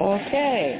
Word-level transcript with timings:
Okay. 0.00 0.78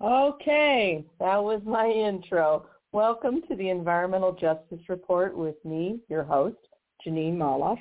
Okay, 0.00 1.04
that 1.18 1.42
was 1.42 1.60
my 1.64 1.88
intro. 1.88 2.66
Welcome 2.92 3.42
to 3.48 3.56
the 3.56 3.70
Environmental 3.70 4.32
Justice 4.32 4.78
Report 4.88 5.36
with 5.36 5.56
me, 5.64 5.98
your 6.08 6.22
host, 6.22 6.56
Jeanine 7.04 7.36
Molloff. 7.36 7.78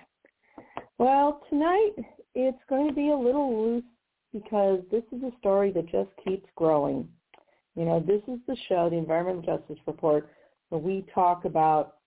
Well, 0.98 1.44
tonight 1.52 1.92
it's 2.36 2.62
going 2.70 2.88
to 2.88 2.94
be 2.94 3.10
a 3.10 3.16
little 3.16 3.64
loose 3.64 3.84
because 4.34 4.80
this 4.92 5.04
is 5.12 5.22
a 5.24 5.38
story 5.40 5.72
that 5.72 5.92
just 5.92 6.10
keeps 6.24 6.48
growing. 6.56 7.08
You 7.76 7.86
know, 7.86 8.00
this 8.00 8.22
is 8.28 8.40
the 8.48 8.58
show, 8.68 8.90
the 8.90 8.98
Environmental 8.98 9.58
Justice 9.58 9.80
Report, 9.88 10.30
where 10.70 10.82
we 10.82 11.06
talk 11.14 11.46
about 11.46 11.98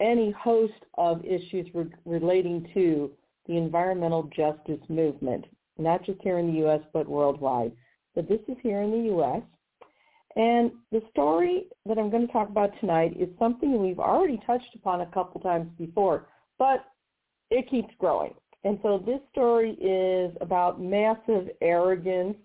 any 0.00 0.30
host 0.32 0.72
of 0.98 1.24
issues 1.24 1.66
re- 1.74 1.86
relating 2.04 2.68
to 2.74 3.10
the 3.46 3.56
environmental 3.56 4.24
justice 4.36 4.80
movement, 4.88 5.44
not 5.78 6.04
just 6.04 6.20
here 6.22 6.38
in 6.38 6.48
the 6.48 6.58
U.S., 6.60 6.80
but 6.92 7.08
worldwide. 7.08 7.72
But 8.14 8.28
this 8.28 8.40
is 8.48 8.56
here 8.62 8.82
in 8.82 8.90
the 8.90 9.08
U.S. 9.10 9.42
And 10.36 10.72
the 10.92 11.02
story 11.10 11.66
that 11.86 11.98
I'm 11.98 12.10
going 12.10 12.26
to 12.26 12.32
talk 12.32 12.48
about 12.48 12.72
tonight 12.80 13.16
is 13.18 13.28
something 13.38 13.80
we've 13.80 13.98
already 13.98 14.40
touched 14.46 14.74
upon 14.74 15.00
a 15.00 15.06
couple 15.06 15.40
times 15.40 15.70
before, 15.78 16.26
but 16.58 16.84
it 17.50 17.70
keeps 17.70 17.92
growing. 17.98 18.34
And 18.66 18.80
so 18.82 18.98
this 18.98 19.20
story 19.30 19.74
is 19.80 20.36
about 20.40 20.82
massive 20.82 21.50
arrogance, 21.60 22.36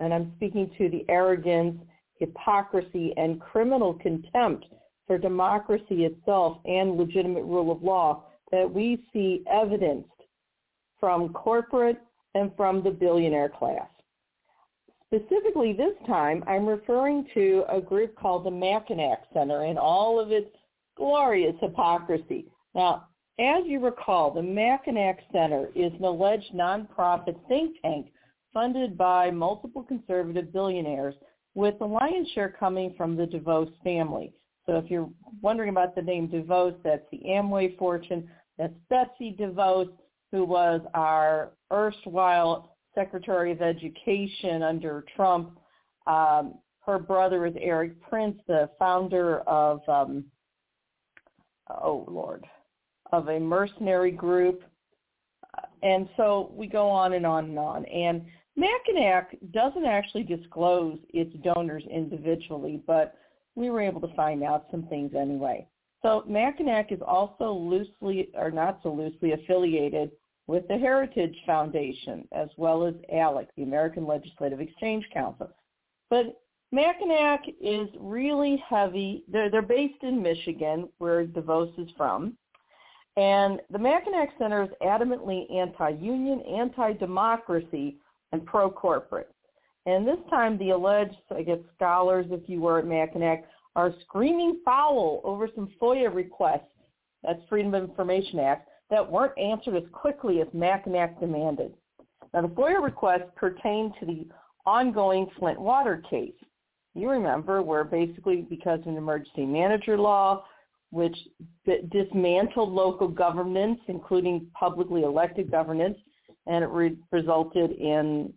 and 0.00 0.12
I'm 0.12 0.32
speaking 0.34 0.68
to 0.76 0.88
the 0.88 1.04
arrogance, 1.08 1.80
hypocrisy, 2.18 3.14
and 3.16 3.40
criminal 3.40 3.94
contempt 3.94 4.66
for 5.06 5.16
democracy 5.16 6.06
itself 6.06 6.58
and 6.64 6.96
legitimate 6.96 7.44
rule 7.44 7.70
of 7.70 7.84
law 7.84 8.24
that 8.50 8.68
we 8.68 9.04
see 9.12 9.44
evidenced 9.48 10.08
from 10.98 11.32
corporate 11.32 12.00
and 12.34 12.50
from 12.56 12.82
the 12.82 12.90
billionaire 12.90 13.48
class. 13.48 13.86
Specifically 15.06 15.72
this 15.72 15.94
time, 16.04 16.42
I'm 16.48 16.66
referring 16.66 17.28
to 17.34 17.62
a 17.68 17.80
group 17.80 18.16
called 18.16 18.44
the 18.44 18.50
Mackinac 18.50 19.22
Center 19.32 19.62
and 19.62 19.78
all 19.78 20.18
of 20.18 20.32
its 20.32 20.50
glorious 20.96 21.54
hypocrisy. 21.60 22.46
Now, 22.74 23.06
as 23.38 23.64
you 23.66 23.80
recall, 23.80 24.30
the 24.30 24.42
Mackinac 24.42 25.18
Center 25.32 25.68
is 25.74 25.92
an 25.94 26.04
alleged 26.04 26.52
nonprofit 26.54 27.36
think 27.48 27.76
tank 27.82 28.12
funded 28.52 28.96
by 28.96 29.30
multiple 29.30 29.82
conservative 29.82 30.52
billionaires 30.52 31.14
with 31.54 31.78
the 31.78 31.84
lion's 31.84 32.28
share 32.30 32.54
coming 32.58 32.94
from 32.96 33.16
the 33.16 33.26
DeVos 33.26 33.72
family. 33.82 34.32
So 34.66 34.76
if 34.76 34.90
you're 34.90 35.10
wondering 35.42 35.70
about 35.70 35.94
the 35.94 36.02
name 36.02 36.28
DeVos, 36.28 36.76
that's 36.82 37.06
the 37.10 37.22
Amway 37.26 37.76
fortune. 37.76 38.28
That's 38.56 38.72
Betsy 38.88 39.36
DeVos, 39.38 39.90
who 40.30 40.44
was 40.44 40.80
our 40.94 41.50
erstwhile 41.72 42.76
Secretary 42.94 43.50
of 43.50 43.60
Education 43.60 44.62
under 44.62 45.04
Trump. 45.16 45.58
Um, 46.06 46.54
her 46.86 46.98
brother 46.98 47.46
is 47.46 47.54
Erik 47.60 48.00
Prince, 48.02 48.38
the 48.46 48.70
founder 48.78 49.40
of, 49.40 49.80
um, 49.88 50.24
oh 51.82 52.04
Lord, 52.08 52.44
of 53.14 53.28
a 53.28 53.38
mercenary 53.38 54.10
group. 54.10 54.62
And 55.82 56.08
so 56.16 56.52
we 56.54 56.66
go 56.66 56.88
on 56.88 57.12
and 57.12 57.26
on 57.26 57.44
and 57.44 57.58
on. 57.58 57.84
And 57.86 58.22
Mackinac 58.56 59.36
doesn't 59.52 59.84
actually 59.84 60.24
disclose 60.24 60.98
its 61.12 61.34
donors 61.42 61.84
individually, 61.90 62.82
but 62.86 63.14
we 63.54 63.70
were 63.70 63.80
able 63.80 64.00
to 64.00 64.14
find 64.14 64.42
out 64.42 64.66
some 64.70 64.84
things 64.86 65.12
anyway. 65.14 65.66
So 66.02 66.24
Mackinac 66.28 66.92
is 66.92 67.00
also 67.06 67.52
loosely, 67.52 68.30
or 68.34 68.50
not 68.50 68.80
so 68.82 68.92
loosely, 68.92 69.32
affiliated 69.32 70.10
with 70.46 70.68
the 70.68 70.76
Heritage 70.76 71.36
Foundation, 71.46 72.28
as 72.32 72.48
well 72.56 72.84
as 72.84 72.94
ALEC, 73.12 73.48
the 73.56 73.62
American 73.62 74.06
Legislative 74.06 74.60
Exchange 74.60 75.06
Council. 75.12 75.50
But 76.10 76.40
Mackinac 76.72 77.44
is 77.60 77.88
really 77.98 78.62
heavy. 78.68 79.24
They're, 79.28 79.50
they're 79.50 79.62
based 79.62 80.02
in 80.02 80.20
Michigan, 80.22 80.88
where 80.98 81.24
DeVos 81.24 81.78
is 81.78 81.88
from. 81.96 82.36
And 83.16 83.60
the 83.70 83.78
Mackinac 83.78 84.30
Center 84.38 84.64
is 84.64 84.70
adamantly 84.82 85.52
anti-union, 85.54 86.40
anti-democracy, 86.40 87.96
and 88.32 88.44
pro-corporate. 88.44 89.30
And 89.86 90.06
this 90.06 90.18
time 90.30 90.58
the 90.58 90.70
alleged, 90.70 91.16
I 91.30 91.42
guess, 91.42 91.58
scholars, 91.76 92.26
if 92.30 92.48
you 92.48 92.60
were 92.60 92.78
at 92.78 92.86
Mackinac, 92.86 93.44
are 93.76 93.94
screaming 94.02 94.60
foul 94.64 95.20
over 95.24 95.48
some 95.54 95.68
FOIA 95.80 96.12
requests, 96.12 96.62
that's 97.22 97.40
Freedom 97.48 97.74
of 97.74 97.84
Information 97.84 98.38
Act, 98.38 98.68
that 98.90 99.10
weren't 99.10 99.38
answered 99.38 99.76
as 99.76 99.88
quickly 99.92 100.40
as 100.40 100.48
Mackinac 100.52 101.20
demanded. 101.20 101.72
Now, 102.32 102.42
the 102.42 102.48
FOIA 102.48 102.82
requests 102.82 103.30
pertain 103.36 103.92
to 104.00 104.06
the 104.06 104.26
ongoing 104.66 105.28
Flint 105.38 105.60
water 105.60 106.02
case. 106.08 106.34
You 106.94 107.10
remember 107.10 107.62
where 107.62 107.84
basically 107.84 108.42
because 108.48 108.80
of 108.80 108.86
an 108.86 108.96
emergency 108.96 109.46
manager 109.46 109.98
law, 109.98 110.44
which 110.94 111.16
d- 111.66 111.80
dismantled 111.90 112.70
local 112.70 113.08
governance, 113.08 113.80
including 113.88 114.46
publicly 114.54 115.02
elected 115.02 115.50
governance, 115.50 115.98
and 116.46 116.62
it 116.62 116.68
re- 116.68 116.96
resulted 117.10 117.72
in 117.72 118.32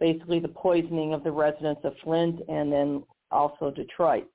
basically 0.00 0.40
the 0.40 0.48
poisoning 0.48 1.14
of 1.14 1.22
the 1.22 1.30
residents 1.30 1.82
of 1.84 1.92
Flint 2.02 2.40
and 2.48 2.72
then 2.72 3.04
also 3.30 3.70
Detroit. 3.70 4.26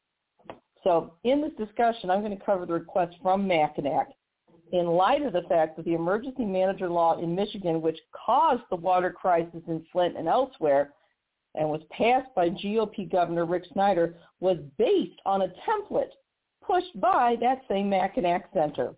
So 0.86 1.16
in 1.26 1.42
this 1.42 1.52
discussion, 1.58 2.10
I'm 2.10 2.22
going 2.22 2.38
to 2.38 2.46
cover 2.46 2.66
the 2.66 2.74
request 2.74 3.18
from 3.22 3.46
Mackinac 3.46 4.08
in 4.72 4.86
light 4.88 5.24
of 5.24 5.34
the 5.34 5.42
fact 5.50 5.76
that 5.76 5.84
the 5.84 5.96
emergency 5.96 6.46
manager 6.46 6.90
law 6.90 7.20
in 7.20 7.36
Michigan, 7.36 7.82
which 7.82 8.00
caused 8.14 8.64
the 8.70 8.78
water 8.78 9.12
crisis 9.12 9.62
in 9.68 9.86
Flint 9.92 10.16
and 10.18 10.30
elsewhere, 10.30 10.94
and 11.56 11.70
was 11.70 11.82
passed 11.92 12.34
by 12.36 12.50
GOP 12.50 13.12
Governor 13.12 13.46
Rick 13.46 13.64
Snyder, 13.74 14.16
was 14.40 14.58
based 14.78 15.20
on 15.26 15.42
a 15.42 15.54
template 15.68 16.12
pushed 16.66 17.00
by 17.00 17.36
that 17.42 17.62
same 17.70 17.90
Mackinac 17.90 18.50
Center. 18.54 18.94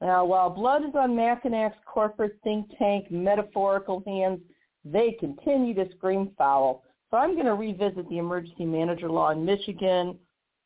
Now, 0.00 0.24
while 0.24 0.50
blood 0.50 0.82
is 0.82 0.94
on 0.94 1.14
Mackinac's 1.14 1.78
corporate 1.86 2.36
think 2.42 2.66
tank 2.76 3.10
metaphorical 3.10 4.02
hands, 4.04 4.40
they 4.84 5.12
continue 5.20 5.74
to 5.74 5.88
scream 5.96 6.32
foul. 6.36 6.82
So 7.10 7.18
I'm 7.18 7.34
going 7.34 7.46
to 7.46 7.54
revisit 7.54 8.08
the 8.08 8.18
emergency 8.18 8.64
manager 8.64 9.08
law 9.08 9.30
in 9.30 9.44
Michigan, 9.44 10.18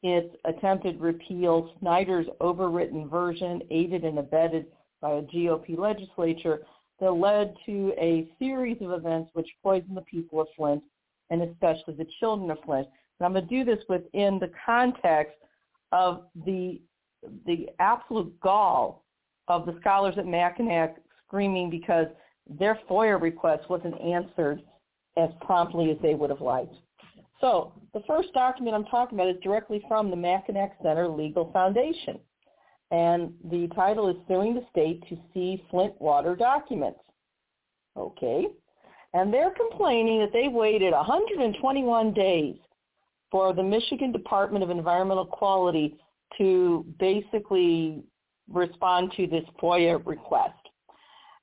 its 0.03 0.35
attempted 0.45 1.01
repeal, 1.01 1.75
Snyder's 1.81 2.27
overwritten 2.41 3.11
version, 3.11 3.61
aided 3.71 4.05
and 4.05 4.19
abetted 4.19 4.67
by 5.03 5.13
a 5.13 5.23
GOP 5.23 5.77
legislature 5.77 6.61
that 7.01 7.11
led 7.11 7.55
to 7.67 7.93
a 7.99 8.29
series 8.39 8.81
of 8.81 8.93
events 8.93 9.31
which 9.35 9.49
poisoned 9.63 9.97
the 9.97 10.03
people 10.03 10.41
of 10.41 10.47
Flint 10.57 10.83
and 11.29 11.43
especially 11.43 11.95
the 11.95 12.07
children 12.21 12.51
of 12.51 12.59
Flint. 12.65 12.87
And 13.19 13.27
I'm 13.27 13.33
going 13.33 13.47
to 13.47 13.51
do 13.51 13.65
this 13.65 13.85
within 13.89 14.39
the 14.39 14.51
context 14.65 15.35
of 15.93 16.25
the 16.45 16.81
the 17.47 17.69
absolute 17.81 18.39
gall 18.41 19.05
of 19.49 19.67
the 19.67 19.77
scholars 19.81 20.15
at 20.19 20.27
Mackinac 20.27 20.97
screaming 21.27 21.71
because 21.71 22.07
their 22.49 22.79
FOIA 22.89 23.21
request 23.21 23.69
wasn't 23.69 24.01
answered 24.01 24.63
as 25.17 25.31
promptly 25.41 25.91
as 25.91 25.97
they 26.03 26.15
would 26.15 26.31
have 26.31 26.41
liked. 26.41 26.75
So 27.41 27.73
the 27.93 28.03
first 28.07 28.33
document 28.33 28.77
I'm 28.77 28.85
talking 28.85 29.19
about 29.19 29.35
is 29.35 29.41
directly 29.43 29.85
from 29.89 30.11
the 30.11 30.17
Mackinac 30.17 30.77
Center 30.83 31.09
Legal 31.09 31.51
Foundation. 31.53 32.19
And 32.91 33.33
the 33.51 33.69
title 33.75 34.09
is 34.09 34.17
Suing 34.29 34.55
the 34.55 34.65
State 34.71 35.03
to 35.09 35.17
See 35.35 35.65
Flint 35.71 36.01
Water 36.01 36.37
Documents. 36.37 37.01
Okay. 37.97 38.47
And 39.13 39.33
they're 39.33 39.51
complaining 39.51 40.21
that 40.21 40.33
they 40.33 40.49
waited 40.49 40.93
121 40.93 42.13
days 42.13 42.57
for 43.31 43.53
the 43.53 43.63
Michigan 43.63 44.13
Department 44.13 44.63
of 44.63 44.71
Environmental 44.71 45.27
Quality 45.27 45.97
to 46.39 46.85
basically 46.99 48.03
respond 48.51 49.13
to 49.17 49.27
this 49.27 49.45
FOIA 49.61 50.05
request. 50.07 50.55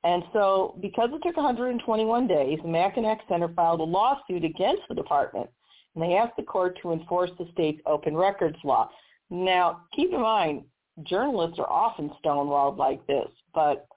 And 0.04 0.24
so 0.34 0.78
because 0.82 1.10
it 1.14 1.22
took 1.26 1.38
121 1.38 2.28
days, 2.28 2.60
the 2.62 2.68
Mackinac 2.68 3.22
Center 3.30 3.50
filed 3.56 3.80
a 3.80 3.84
lawsuit 3.84 4.44
against 4.44 4.84
the 4.90 4.96
department, 4.96 5.50
and 5.96 6.04
they 6.04 6.16
asked 6.16 6.36
the 6.38 6.44
court 6.44 6.78
to 6.82 6.92
enforce 6.92 7.32
the 7.38 7.48
state's 7.54 7.82
open 7.86 8.16
records 8.16 8.58
law. 8.64 8.90
Now, 9.30 9.82
keep 9.96 10.12
in 10.12 10.22
mind, 10.22 10.64
journalists 11.04 11.58
are 11.60 11.70
often 11.70 12.12
stonewalled 12.24 12.78
like 12.78 13.06
this, 13.08 13.30
but 13.54 13.88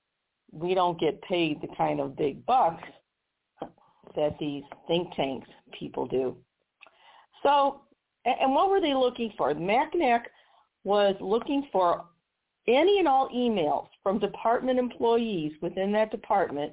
we 0.53 0.75
don't 0.75 0.99
get 0.99 1.21
paid 1.23 1.61
the 1.61 1.69
kind 1.77 2.00
of 2.00 2.17
big 2.17 2.44
bucks 2.47 2.85
that 4.15 4.38
these 4.38 4.62
think 4.87 5.15
tanks 5.15 5.49
people 5.79 6.06
do. 6.06 6.37
So, 7.43 7.83
and 8.25 8.53
what 8.53 8.71
were 8.71 8.81
they 8.81 8.94
looking 8.94 9.33
for? 9.37 9.55
Mackinac 9.55 10.31
was 10.85 11.15
looking 11.21 11.69
for 11.73 12.05
any 12.69 12.99
and 12.99 13.06
all 13.06 13.29
emails 13.31 13.87
from 14.03 14.19
department 14.19 14.79
employees 14.79 15.53
within 15.61 15.93
that 15.93 16.11
department 16.11 16.73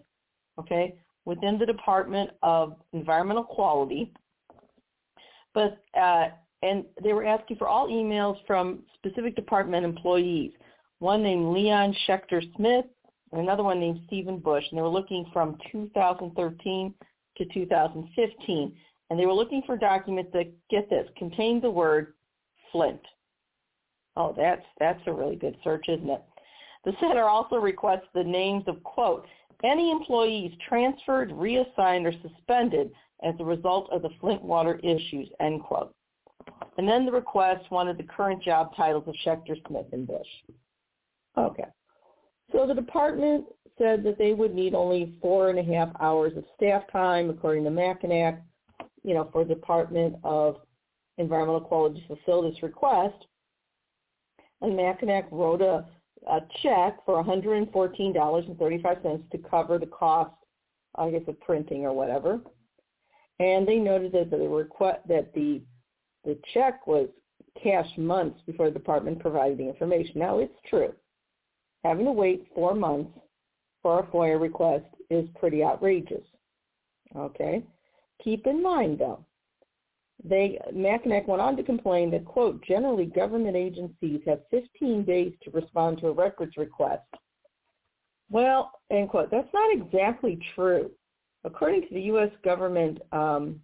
okay, 0.59 0.95
within 1.25 1.57
the 1.57 1.65
Department 1.65 2.31
of 2.41 2.75
Environmental 2.93 3.43
Quality. 3.43 4.11
But 5.53 5.83
uh, 5.99 6.29
and 6.61 6.85
they 7.03 7.13
were 7.13 7.25
asking 7.25 7.57
for 7.57 7.67
all 7.67 7.89
emails 7.89 8.37
from 8.47 8.83
specific 8.95 9.35
department 9.35 9.85
employees. 9.85 10.51
One 10.99 11.21
named 11.21 11.53
Liane 11.53 11.95
Shekter 12.07 12.41
Smith, 12.55 12.85
and 13.31 13.41
another 13.41 13.63
one 13.63 13.79
named 13.79 14.01
Stephen 14.07 14.39
Busch, 14.39 14.63
and 14.69 14.77
they 14.77 14.81
were 14.81 14.87
looking 14.87 15.25
from 15.33 15.57
2013 15.71 16.93
to 17.37 17.45
2015, 17.53 18.75
and 19.13 19.19
they 19.19 19.27
were 19.27 19.33
looking 19.33 19.61
for 19.63 19.77
documents 19.77 20.31
that 20.33 20.51
get 20.71 20.89
this 20.89 21.07
contained 21.15 21.61
the 21.61 21.69
word 21.69 22.15
Flint. 22.71 22.99
Oh, 24.17 24.33
that's 24.35 24.65
that's 24.79 24.99
a 25.05 25.13
really 25.13 25.35
good 25.35 25.55
search, 25.63 25.85
isn't 25.87 26.09
it? 26.09 26.23
The 26.83 26.93
center 26.99 27.25
also 27.25 27.57
requests 27.57 28.07
the 28.15 28.23
names 28.23 28.63
of 28.65 28.81
quote 28.81 29.27
any 29.63 29.91
employees 29.91 30.51
transferred, 30.67 31.31
reassigned, 31.31 32.07
or 32.07 32.13
suspended 32.23 32.89
as 33.23 33.35
a 33.39 33.45
result 33.45 33.87
of 33.91 34.01
the 34.01 34.09
Flint 34.19 34.41
water 34.41 34.79
issues, 34.83 35.29
end 35.39 35.61
quote. 35.61 35.93
And 36.79 36.89
then 36.89 37.05
the 37.05 37.11
request 37.11 37.69
wanted 37.69 37.99
the 37.99 38.03
current 38.03 38.41
job 38.41 38.75
titles 38.75 39.03
of 39.05 39.13
Shekter, 39.23 39.55
Smith, 39.67 39.85
and 39.91 40.07
Busch. 40.07 40.25
Okay. 41.37 41.67
So 42.51 42.65
the 42.65 42.73
department 42.73 43.45
said 43.77 44.03
that 44.05 44.17
they 44.17 44.33
would 44.33 44.55
need 44.55 44.73
only 44.73 45.13
four 45.21 45.51
and 45.51 45.59
a 45.59 45.63
half 45.63 45.89
hours 45.99 46.33
of 46.35 46.45
staff 46.55 46.81
time, 46.91 47.29
according 47.29 47.63
to 47.65 47.69
Mackinac, 47.69 48.41
you 49.03 49.13
know, 49.13 49.29
for 49.31 49.43
Department 49.43 50.15
of 50.23 50.57
Environmental 51.17 51.61
Quality 51.61 52.01
to 52.01 52.07
fulfill 52.07 52.49
this 52.49 52.63
request. 52.63 53.25
And 54.61 54.77
Mackinac 54.77 55.27
wrote 55.31 55.61
a 55.61 55.85
a 56.29 56.41
check 56.61 56.97
for 57.05 57.23
$114.35 57.23 59.31
to 59.31 59.37
cover 59.49 59.77
the 59.77 59.85
cost, 59.87 60.33
I 60.95 61.09
guess, 61.09 61.23
of 61.27 61.39
printing 61.41 61.85
or 61.85 61.93
whatever. 61.93 62.39
And 63.39 63.67
they 63.67 63.77
noted 63.77 64.13
that 64.13 64.31
the 64.31 64.37
request 64.37 64.99
that 65.07 65.33
the 65.33 65.61
the 66.23 66.37
check 66.53 66.87
was 66.87 67.09
cashed 67.61 67.97
months 67.97 68.39
before 68.45 68.67
the 68.67 68.79
department 68.79 69.19
provided 69.19 69.57
the 69.57 69.67
information. 69.67 70.19
Now 70.19 70.39
it's 70.39 70.55
true. 70.69 70.93
Having 71.83 72.05
to 72.05 72.13
wait 72.13 72.47
four 72.55 72.73
months 72.73 73.11
for 73.81 73.99
a 73.99 74.03
FOIA 74.03 74.39
request 74.39 74.85
is 75.09 75.27
pretty 75.37 75.61
outrageous. 75.61 76.23
Okay? 77.13 77.65
Keep 78.23 78.47
in 78.47 78.61
mind 78.61 78.99
though, 78.99 79.25
they 80.23 80.59
Mackinac 80.73 81.27
went 81.27 81.41
on 81.41 81.57
to 81.57 81.63
complain 81.63 82.09
that, 82.11 82.25
quote, 82.25 82.63
generally 82.65 83.05
government 83.05 83.55
agencies 83.55 84.21
have 84.25 84.39
15 84.51 85.03
days 85.03 85.33
to 85.43 85.51
respond 85.51 85.99
to 85.99 86.07
a 86.07 86.11
records 86.11 86.55
request. 86.57 87.03
Well, 88.29 88.71
end 88.89 89.09
quote. 89.09 89.29
That's 89.29 89.53
not 89.53 89.73
exactly 89.73 90.39
true. 90.55 90.91
According 91.43 91.81
to 91.87 91.93
the 91.93 92.01
U.S. 92.03 92.29
government 92.43 92.99
um, 93.11 93.59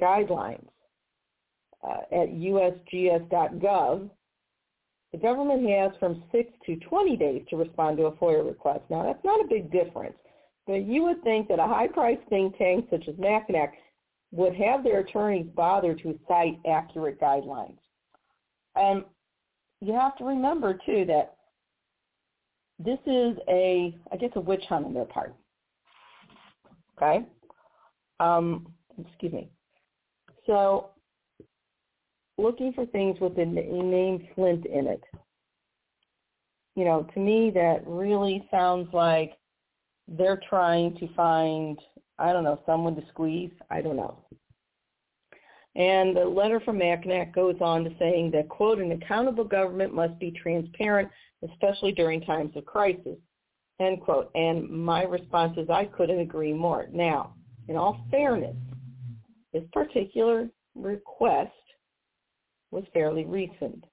guidelines 0.00 0.68
uh, 1.82 2.02
at 2.12 2.28
usgs.gov, 2.28 4.10
the 5.12 5.18
government 5.18 5.68
has 5.68 5.92
from 5.98 6.22
6 6.30 6.50
to 6.66 6.76
20 6.76 7.16
days 7.16 7.42
to 7.50 7.56
respond 7.56 7.96
to 7.96 8.04
a 8.04 8.12
FOIA 8.12 8.46
request. 8.46 8.82
Now, 8.88 9.02
that's 9.02 9.24
not 9.24 9.44
a 9.44 9.48
big 9.48 9.72
difference, 9.72 10.16
but 10.66 10.84
you 10.84 11.04
would 11.04 11.22
think 11.22 11.48
that 11.48 11.58
a 11.58 11.66
high-priced 11.66 12.28
think 12.28 12.56
tank 12.58 12.86
such 12.90 13.06
as 13.08 13.14
Mackinac 13.18 13.74
would 14.32 14.54
have 14.56 14.82
their 14.82 15.00
attorneys 15.00 15.46
bother 15.54 15.94
to 15.94 16.18
cite 16.26 16.58
accurate 16.68 17.20
guidelines. 17.20 17.78
And 18.74 19.04
you 19.80 19.92
have 19.94 20.16
to 20.16 20.24
remember 20.24 20.78
too 20.84 21.04
that 21.06 21.36
this 22.78 22.98
is 23.06 23.36
a, 23.48 23.96
I 24.12 24.16
guess, 24.16 24.30
a 24.36 24.40
witch 24.40 24.64
hunt 24.68 24.86
on 24.86 24.94
their 24.94 25.04
part. 25.04 25.34
Okay? 26.96 27.24
Um, 28.20 28.66
excuse 28.98 29.32
me. 29.32 29.48
So 30.46 30.90
looking 32.38 32.72
for 32.72 32.86
things 32.86 33.18
with 33.20 33.36
the 33.36 33.44
name 33.44 34.26
Flint 34.34 34.66
in 34.66 34.86
it. 34.86 35.02
You 36.74 36.84
know, 36.84 37.06
to 37.14 37.20
me 37.20 37.50
that 37.54 37.82
really 37.86 38.46
sounds 38.50 38.88
like 38.92 39.32
they're 40.08 40.40
trying 40.48 40.96
to 40.98 41.08
find 41.14 41.78
I 42.18 42.32
don't 42.32 42.44
know, 42.44 42.60
someone 42.64 42.96
to 42.96 43.02
squeeze. 43.08 43.50
I 43.70 43.82
don't 43.82 43.96
know. 43.96 44.18
And 45.74 46.16
the 46.16 46.24
letter 46.24 46.60
from 46.60 46.78
Mackinac 46.78 47.34
goes 47.34 47.56
on 47.60 47.84
to 47.84 47.90
saying 47.98 48.30
that, 48.30 48.48
quote, 48.48 48.78
an 48.78 48.92
accountable 48.92 49.44
government 49.44 49.94
must 49.94 50.18
be 50.18 50.30
transparent, 50.30 51.10
especially 51.50 51.92
during 51.92 52.22
times 52.22 52.56
of 52.56 52.64
crisis, 52.64 53.18
end 53.78 54.00
quote. 54.00 54.30
And 54.34 54.68
my 54.70 55.02
response 55.02 55.58
is 55.58 55.68
I 55.68 55.84
couldn't 55.84 56.20
agree 56.20 56.54
more. 56.54 56.86
Now, 56.90 57.34
in 57.68 57.76
all 57.76 58.06
fairness, 58.10 58.56
this 59.52 59.64
particular 59.72 60.48
request 60.74 61.52
was 62.70 62.84
fairly 62.94 63.26
recent. 63.26 63.84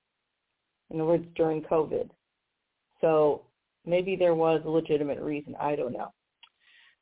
In 0.89 1.01
other 1.01 1.05
words, 1.05 1.25
during 1.35 1.61
COVID. 1.63 2.09
So 3.01 3.41
maybe 3.85 4.15
there 4.15 4.35
was 4.35 4.61
a 4.65 4.69
legitimate 4.69 5.19
reason. 5.19 5.55
I 5.59 5.75
don't 5.75 5.93
know. 5.93 6.11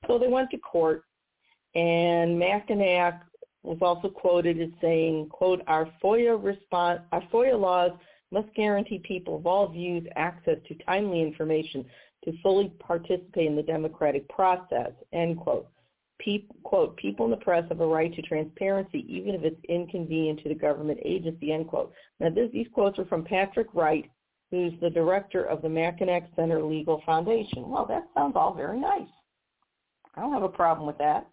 So 0.08 0.18
they 0.18 0.28
went 0.28 0.50
to 0.52 0.58
court 0.58 1.04
and 1.76 2.38
Mackinac 2.38 3.24
was 3.64 3.78
also 3.82 4.10
quoted 4.10 4.60
as 4.60 4.70
saying, 4.82 5.30
quote, 5.30 5.62
our 5.68 5.90
FOIA 6.04 6.42
response, 6.44 7.02
our 7.12 7.22
FOIA 7.32 7.60
laws 7.60 7.92
must 8.32 8.54
guarantee 8.56 9.00
people 9.00 9.38
of 9.38 9.46
all 9.46 9.68
views 9.68 10.06
access 10.16 10.58
to 10.68 10.76
timely 10.86 11.22
information 11.22 11.86
to 12.26 12.34
fully 12.42 12.72
participate 12.80 13.48
in 13.48 13.56
the 13.56 13.64
democratic 13.64 14.28
process, 14.30 14.92
end 15.14 15.38
quote. 15.38 15.68
Pe- 16.20 16.44
quote, 16.64 16.96
people 16.98 17.26
in 17.26 17.32
the 17.32 17.38
press 17.38 17.64
have 17.70 17.82
a 17.82 17.86
right 17.86 18.14
to 18.14 18.22
transparency 18.22 19.06
even 19.08 19.34
if 19.34 19.44
it's 19.44 19.64
inconvenient 19.70 20.40
to 20.44 20.50
the 20.50 20.56
government 20.56 21.00
agency, 21.04 21.52
end 21.52 21.68
quote. 21.68 21.94
Now 22.20 22.30
this, 22.30 22.50
these 22.52 22.68
quotes 22.74 23.00
are 23.00 23.06
from 23.06 23.24
Patrick 23.24 23.68
Wright, 23.74 24.10
who's 24.52 24.74
the 24.82 24.90
director 24.90 25.46
of 25.46 25.62
the 25.62 25.70
Mackinac 25.70 26.30
Center 26.36 26.62
Legal 26.62 27.02
Foundation. 27.06 27.70
Well, 27.70 27.86
that 27.88 28.08
sounds 28.14 28.34
all 28.36 28.54
very 28.54 28.80
nice. 28.80 29.08
I 30.16 30.22
don't 30.22 30.34
have 30.34 30.44
a 30.44 30.50
problem 30.50 30.86
with 30.86 30.98
that. 30.98 31.28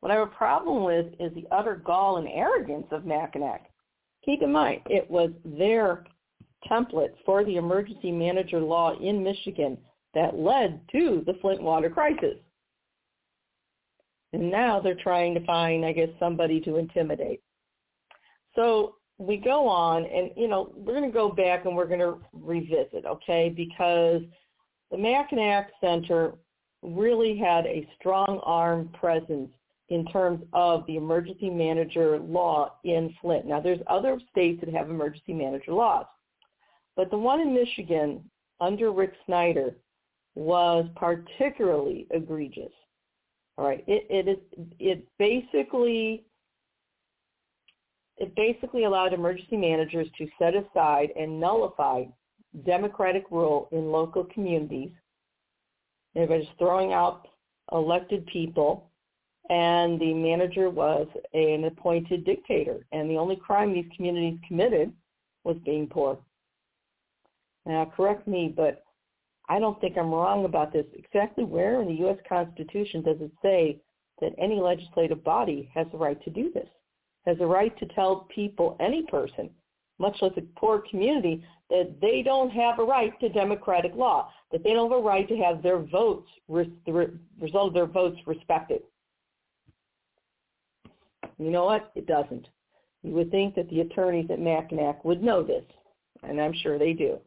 What 0.00 0.12
I 0.12 0.16
have 0.16 0.28
a 0.28 0.32
problem 0.32 0.84
with 0.84 1.06
is 1.18 1.32
the 1.34 1.46
utter 1.50 1.76
gall 1.76 2.18
and 2.18 2.28
arrogance 2.28 2.86
of 2.90 3.06
Mackinac. 3.06 3.70
Keep 4.24 4.42
in 4.42 4.52
mind, 4.52 4.82
it 4.86 5.08
was 5.08 5.30
their 5.44 6.04
template 6.70 7.14
for 7.24 7.44
the 7.44 7.56
emergency 7.56 8.10
manager 8.10 8.60
law 8.60 8.98
in 8.98 9.22
Michigan 9.22 9.78
that 10.14 10.36
led 10.36 10.80
to 10.92 11.22
the 11.26 11.34
Flint 11.40 11.62
water 11.62 11.88
crisis. 11.88 12.36
And 14.32 14.50
now 14.50 14.80
they're 14.80 14.94
trying 14.94 15.34
to 15.34 15.44
find, 15.46 15.84
I 15.84 15.92
guess, 15.92 16.08
somebody 16.18 16.60
to 16.62 16.76
intimidate. 16.76 17.40
So 18.54 18.96
we 19.18 19.36
go 19.36 19.68
on 19.68 20.04
and, 20.06 20.30
you 20.36 20.48
know, 20.48 20.72
we're 20.76 20.94
going 20.94 21.10
to 21.10 21.14
go 21.14 21.30
back 21.30 21.64
and 21.64 21.76
we're 21.76 21.86
going 21.86 21.98
to 22.00 22.18
revisit, 22.32 23.04
okay, 23.04 23.52
because 23.54 24.22
the 24.90 24.98
Mackinac 24.98 25.70
Center 25.80 26.34
really 26.82 27.36
had 27.36 27.66
a 27.66 27.88
strong 27.98 28.40
arm 28.44 28.88
presence 28.98 29.50
in 29.88 30.06
terms 30.06 30.44
of 30.52 30.86
the 30.86 30.96
emergency 30.96 31.50
manager 31.50 32.18
law 32.18 32.74
in 32.84 33.14
Flint. 33.20 33.46
Now, 33.46 33.60
there's 33.60 33.80
other 33.88 34.20
states 34.30 34.60
that 34.60 34.72
have 34.72 34.90
emergency 34.90 35.32
manager 35.32 35.72
laws, 35.72 36.06
but 36.94 37.10
the 37.10 37.18
one 37.18 37.40
in 37.40 37.54
Michigan 37.54 38.22
under 38.60 38.92
Rick 38.92 39.14
Snyder 39.26 39.74
was 40.34 40.86
particularly 40.94 42.06
egregious. 42.10 42.72
All 43.56 43.66
right, 43.66 43.82
it 43.88 44.06
it 44.08 44.28
is 44.28 44.38
it 44.78 45.04
basically 45.18 46.24
it 48.18 48.34
basically 48.34 48.84
allowed 48.84 49.12
emergency 49.12 49.56
managers 49.56 50.08
to 50.18 50.26
set 50.38 50.54
aside 50.54 51.10
and 51.18 51.40
nullify 51.40 52.04
democratic 52.66 53.24
rule 53.30 53.68
in 53.72 53.92
local 53.92 54.24
communities. 54.24 54.90
Everybody's 56.16 56.48
throwing 56.58 56.92
out 56.92 57.28
elected 57.72 58.26
people 58.26 58.88
and 59.50 59.98
the 59.98 60.12
manager 60.12 60.68
was 60.68 61.06
an 61.32 61.64
appointed 61.64 62.24
dictator. 62.24 62.84
And 62.92 63.08
the 63.08 63.16
only 63.16 63.36
crime 63.36 63.72
these 63.72 63.90
communities 63.96 64.38
committed 64.46 64.92
was 65.44 65.56
being 65.64 65.86
poor. 65.86 66.18
Now, 67.64 67.90
correct 67.96 68.26
me, 68.28 68.52
but 68.54 68.82
I 69.48 69.58
don't 69.58 69.80
think 69.80 69.96
I'm 69.96 70.10
wrong 70.10 70.44
about 70.44 70.72
this. 70.72 70.84
Exactly 70.94 71.44
where 71.44 71.80
in 71.80 71.88
the 71.88 72.00
U.S. 72.00 72.18
Constitution 72.28 73.02
does 73.02 73.16
it 73.20 73.32
say 73.42 73.80
that 74.20 74.32
any 74.38 74.60
legislative 74.60 75.24
body 75.24 75.70
has 75.74 75.86
the 75.92 75.98
right 75.98 76.22
to 76.24 76.30
do 76.30 76.52
this, 76.52 76.68
has 77.26 77.38
the 77.38 77.46
right 77.46 77.76
to 77.78 77.86
tell 77.86 78.26
people, 78.34 78.76
any 78.80 79.02
person, 79.02 79.50
much 79.98 80.16
less 80.22 80.32
a 80.36 80.42
poor 80.58 80.82
community, 80.90 81.44
that 81.70 81.94
they 82.00 82.22
don't 82.22 82.50
have 82.50 82.78
a 82.78 82.84
right 82.84 83.18
to 83.20 83.28
democratic 83.28 83.94
law, 83.94 84.30
that 84.52 84.62
they 84.64 84.72
don't 84.72 84.90
have 84.90 85.00
a 85.00 85.02
right 85.02 85.28
to 85.28 85.36
have 85.36 85.62
their 85.62 85.78
votes, 85.78 86.28
the 86.48 87.12
result 87.40 87.68
of 87.68 87.74
their 87.74 87.86
votes 87.86 88.18
respected. 88.26 88.80
You 91.38 91.50
know 91.50 91.66
what? 91.66 91.92
It 91.94 92.06
doesn't. 92.06 92.48
You 93.02 93.12
would 93.12 93.30
think 93.30 93.54
that 93.54 93.68
the 93.70 93.80
attorneys 93.80 94.30
at 94.30 94.40
Mackinac 94.40 95.04
would 95.04 95.22
know 95.22 95.42
this, 95.42 95.64
and 96.22 96.40
I'm 96.40 96.54
sure 96.54 96.78
they 96.78 96.92
do. 96.94 97.18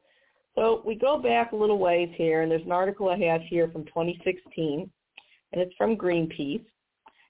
So 0.56 0.82
we 0.86 0.96
go 0.96 1.18
back 1.18 1.54
a 1.54 1.56
little 1.56 1.78
ways 1.78 2.10
here, 2.16 2.42
and 2.42 2.52
there's 2.52 2.66
an 2.66 2.74
article 2.74 3.10
I 3.10 3.18
have 3.20 3.42
here 3.42 3.70
from 3.70 3.86
2016, 3.86 4.90
and 5.54 5.62
it's 5.62 5.76
from 5.78 5.96
Greenpeace, 5.96 6.66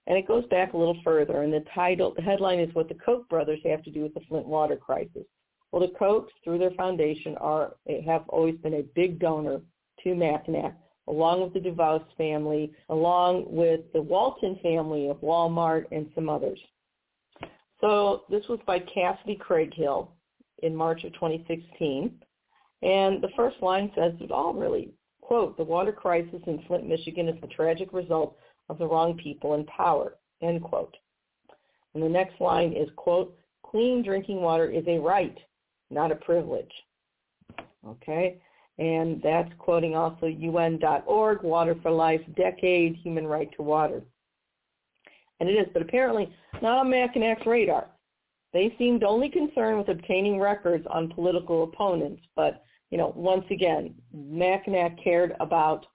and 0.07 0.17
it 0.17 0.27
goes 0.27 0.45
back 0.47 0.73
a 0.73 0.77
little 0.77 0.97
further. 1.03 1.43
And 1.43 1.53
the 1.53 1.63
title, 1.73 2.13
the 2.15 2.21
headline 2.21 2.59
is 2.59 2.73
"What 2.73 2.87
the 2.87 2.95
Koch 2.95 3.27
brothers 3.29 3.59
have 3.65 3.83
to 3.83 3.91
do 3.91 4.01
with 4.01 4.13
the 4.13 4.21
Flint 4.21 4.47
water 4.47 4.75
crisis." 4.75 5.25
Well, 5.71 5.81
the 5.81 5.93
Kochs, 5.95 6.31
through 6.43 6.57
their 6.57 6.71
foundation, 6.71 7.37
are 7.37 7.75
have 8.05 8.27
always 8.29 8.57
been 8.57 8.75
a 8.75 8.83
big 8.95 9.19
donor 9.19 9.61
to 10.03 10.15
Mackinac, 10.15 10.75
along 11.07 11.41
with 11.41 11.53
the 11.53 11.59
DeVos 11.59 12.03
family, 12.17 12.73
along 12.89 13.45
with 13.47 13.81
the 13.93 14.01
Walton 14.01 14.57
family 14.57 15.07
of 15.07 15.21
Walmart 15.21 15.85
and 15.91 16.11
some 16.15 16.29
others. 16.29 16.59
So 17.79 18.23
this 18.29 18.47
was 18.47 18.59
by 18.65 18.79
Cassady 18.79 19.39
Craighill 19.39 20.09
in 20.61 20.75
March 20.75 21.03
of 21.03 21.13
2016. 21.13 22.21
And 22.83 23.21
the 23.21 23.29
first 23.35 23.61
line 23.61 23.91
says 23.95 24.13
it 24.19 24.31
all 24.31 24.53
really. 24.53 24.93
Quote, 25.21 25.55
the 25.55 25.63
water 25.63 25.91
crisis 25.91 26.41
in 26.47 26.61
Flint, 26.67 26.87
Michigan 26.87 27.29
is 27.29 27.39
the 27.41 27.47
tragic 27.47 27.93
result 27.93 28.35
of 28.69 28.77
the 28.77 28.87
wrong 28.87 29.17
people 29.17 29.53
in 29.55 29.65
power, 29.65 30.15
end 30.41 30.63
quote. 30.63 30.95
And 31.93 32.03
the 32.03 32.09
next 32.09 32.39
line 32.39 32.73
is, 32.73 32.89
quote, 32.95 33.37
clean 33.65 34.03
drinking 34.03 34.41
water 34.41 34.69
is 34.69 34.83
a 34.87 34.99
right, 34.99 35.37
not 35.89 36.11
a 36.11 36.15
privilege. 36.15 36.71
Okay? 37.87 38.41
And 38.77 39.21
that's 39.21 39.51
quoting 39.59 39.95
also 39.95 40.25
UN.org, 40.25 41.43
Water 41.43 41.75
for 41.81 41.91
Life, 41.91 42.21
Decade, 42.35 42.95
Human 42.97 43.27
Right 43.27 43.49
to 43.57 43.63
Water. 43.63 44.01
And 45.39 45.49
it 45.49 45.53
is, 45.53 45.67
but 45.73 45.81
apparently 45.81 46.33
not 46.61 46.79
on 46.79 46.89
Mackinac's 46.89 47.45
radar. 47.45 47.87
They 48.53 48.73
seemed 48.77 49.03
only 49.03 49.29
concerned 49.29 49.77
with 49.77 49.89
obtaining 49.89 50.39
records 50.39 50.85
on 50.89 51.11
political 51.11 51.63
opponents, 51.63 52.21
but 52.35 52.63
you 52.89 52.97
know, 52.97 53.13
once 53.15 53.45
again, 53.49 53.95
Mackinac 54.13 55.01
cared 55.01 55.33
about 55.39 55.85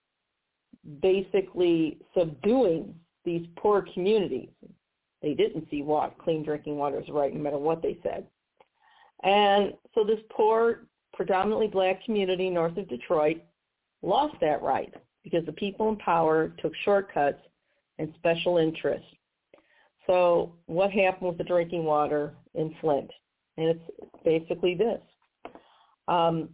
basically 1.01 1.99
subduing 2.17 2.95
these 3.25 3.47
poor 3.57 3.87
communities. 3.93 4.51
They 5.23 5.35
didn't 5.35 5.67
see 5.71 5.83
water, 5.83 6.15
clean 6.19 6.45
drinking 6.45 6.77
water 6.77 6.99
as 6.99 7.09
right 7.09 7.35
no 7.35 7.41
matter 7.41 7.59
what 7.59 7.83
they 7.83 7.99
said. 8.03 8.27
And 9.23 9.75
so 9.95 10.05
this 10.05 10.21
poor, 10.31 10.87
predominantly 11.13 11.67
black 11.67 12.05
community 12.05 12.51
north 12.51 12.77
of 12.77 12.89
Detroit 12.89 13.43
lost 14.03 14.35
that 14.41 14.63
right 14.63 14.95
because 15.25 15.45
the 15.47 15.53
people 15.53 15.89
in 15.89 15.97
power 15.97 16.53
took 16.59 16.73
shortcuts 16.85 17.41
and 17.99 18.13
special 18.19 18.59
interests. 18.59 19.09
So 20.07 20.55
what 20.67 20.93
happened 20.93 21.29
with 21.29 21.39
the 21.39 21.45
drinking 21.45 21.85
water 21.85 22.35
in 22.55 22.75
Flint? 22.81 23.11
And 23.57 23.69
it's 23.69 24.15
basically 24.25 24.75
this. 24.75 25.01
Um, 26.07 26.51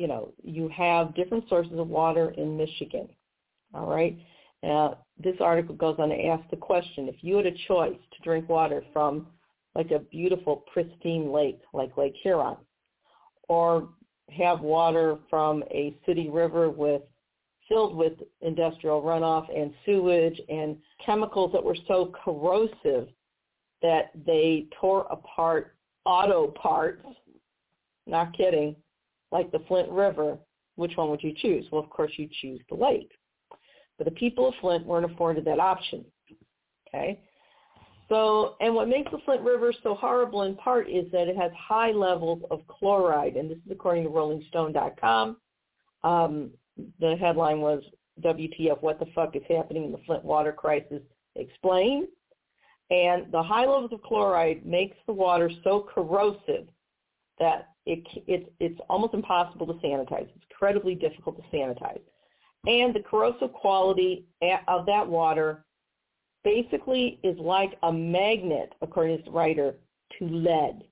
you 0.00 0.08
know, 0.08 0.32
you 0.42 0.66
have 0.68 1.14
different 1.14 1.46
sources 1.50 1.78
of 1.78 1.88
water 1.88 2.30
in 2.38 2.56
Michigan. 2.56 3.06
All 3.74 3.86
right. 3.86 4.18
Now, 4.62 5.04
this 5.22 5.36
article 5.40 5.74
goes 5.74 5.96
on 5.98 6.08
to 6.08 6.24
ask 6.24 6.42
the 6.48 6.56
question, 6.56 7.06
if 7.06 7.16
you 7.20 7.36
had 7.36 7.44
a 7.44 7.54
choice 7.68 7.98
to 8.12 8.22
drink 8.22 8.48
water 8.48 8.82
from 8.94 9.26
like 9.74 9.90
a 9.90 9.98
beautiful 9.98 10.64
pristine 10.72 11.30
lake 11.30 11.60
like 11.74 11.98
Lake 11.98 12.14
Huron 12.22 12.56
or 13.50 13.90
have 14.30 14.62
water 14.62 15.18
from 15.28 15.62
a 15.70 15.94
city 16.06 16.30
river 16.30 16.70
with 16.70 17.02
filled 17.68 17.94
with 17.94 18.14
industrial 18.40 19.02
runoff 19.02 19.54
and 19.54 19.70
sewage 19.84 20.40
and 20.48 20.78
chemicals 21.04 21.52
that 21.52 21.62
were 21.62 21.76
so 21.86 22.10
corrosive 22.24 23.08
that 23.82 24.12
they 24.26 24.66
tore 24.80 25.06
apart 25.10 25.76
auto 26.06 26.48
parts, 26.48 27.04
not 28.06 28.34
kidding, 28.34 28.74
like 29.32 29.50
the 29.52 29.60
Flint 29.68 29.90
River, 29.90 30.38
which 30.76 30.96
one 30.96 31.10
would 31.10 31.22
you 31.22 31.34
choose? 31.36 31.66
Well, 31.70 31.82
of 31.82 31.90
course, 31.90 32.12
you 32.16 32.28
choose 32.40 32.60
the 32.68 32.74
lake. 32.74 33.10
But 33.98 34.06
the 34.06 34.12
people 34.12 34.48
of 34.48 34.54
Flint 34.60 34.86
weren't 34.86 35.10
afforded 35.10 35.44
that 35.44 35.60
option. 35.60 36.04
Okay? 36.88 37.20
So, 38.08 38.56
and 38.60 38.74
what 38.74 38.88
makes 38.88 39.10
the 39.12 39.18
Flint 39.24 39.42
River 39.42 39.72
so 39.82 39.94
horrible 39.94 40.42
in 40.42 40.56
part 40.56 40.90
is 40.90 41.10
that 41.12 41.28
it 41.28 41.36
has 41.36 41.52
high 41.56 41.92
levels 41.92 42.42
of 42.50 42.66
chloride, 42.66 43.36
and 43.36 43.48
this 43.48 43.58
is 43.58 43.70
according 43.70 44.04
to 44.04 44.10
RollingStone.com. 44.10 45.36
Um, 46.02 46.50
the 46.98 47.16
headline 47.20 47.60
was 47.60 47.82
WTF, 48.22 48.82
what 48.82 48.98
the 48.98 49.06
fuck 49.14 49.36
is 49.36 49.42
happening 49.48 49.84
in 49.84 49.92
the 49.92 50.00
Flint 50.06 50.24
water 50.24 50.52
crisis 50.52 51.02
explained. 51.36 52.08
And 52.90 53.30
the 53.30 53.42
high 53.42 53.66
levels 53.66 53.92
of 53.92 54.02
chloride 54.02 54.66
makes 54.66 54.96
the 55.06 55.12
water 55.12 55.48
so 55.62 55.86
corrosive 55.94 56.66
that 57.40 57.70
it, 57.86 58.06
it, 58.26 58.52
it's 58.60 58.78
almost 58.88 59.14
impossible 59.14 59.66
to 59.66 59.72
sanitize. 59.74 60.28
It's 60.28 60.44
incredibly 60.50 60.94
difficult 60.94 61.36
to 61.36 61.56
sanitize. 61.56 62.00
And 62.66 62.94
the 62.94 63.00
corrosive 63.00 63.52
quality 63.52 64.26
of 64.68 64.86
that 64.86 65.08
water 65.08 65.64
basically 66.44 67.18
is 67.22 67.38
like 67.38 67.76
a 67.82 67.92
magnet, 67.92 68.74
according 68.82 69.16
to 69.16 69.24
this 69.24 69.32
writer, 69.32 69.74
to 70.18 70.24
lead. 70.26 70.84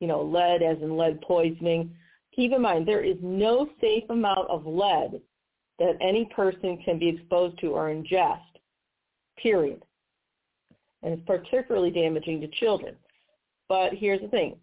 You 0.00 0.06
know, 0.06 0.22
lead 0.22 0.62
as 0.62 0.78
in 0.82 0.96
lead 0.96 1.20
poisoning. 1.22 1.94
Keep 2.34 2.52
in 2.52 2.62
mind, 2.62 2.86
there 2.86 3.02
is 3.02 3.16
no 3.20 3.68
safe 3.80 4.04
amount 4.10 4.48
of 4.48 4.66
lead 4.66 5.20
that 5.78 5.96
any 6.00 6.26
person 6.36 6.78
can 6.84 6.98
be 6.98 7.08
exposed 7.08 7.58
to 7.60 7.68
or 7.68 7.88
ingest, 7.88 8.40
period. 9.38 9.82
And 11.02 11.14
it's 11.14 11.22
particularly 11.26 11.90
damaging 11.90 12.40
to 12.40 12.48
children. 12.48 12.94
But 13.68 13.92
here's 13.94 14.20
the 14.20 14.28
thing 14.28 14.56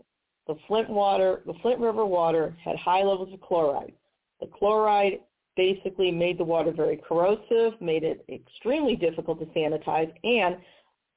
the 0.47 0.55
Flint 0.67 0.89
water, 0.89 1.41
the 1.45 1.53
Flint 1.61 1.79
River 1.79 2.05
water 2.05 2.55
had 2.63 2.75
high 2.75 3.03
levels 3.03 3.33
of 3.33 3.41
chloride. 3.41 3.93
The 4.41 4.47
chloride 4.47 5.19
basically 5.55 6.11
made 6.11 6.37
the 6.37 6.43
water 6.43 6.71
very 6.71 6.97
corrosive, 6.97 7.79
made 7.79 8.03
it 8.03 8.25
extremely 8.29 8.95
difficult 8.95 9.39
to 9.39 9.45
sanitize, 9.57 10.11
and 10.23 10.57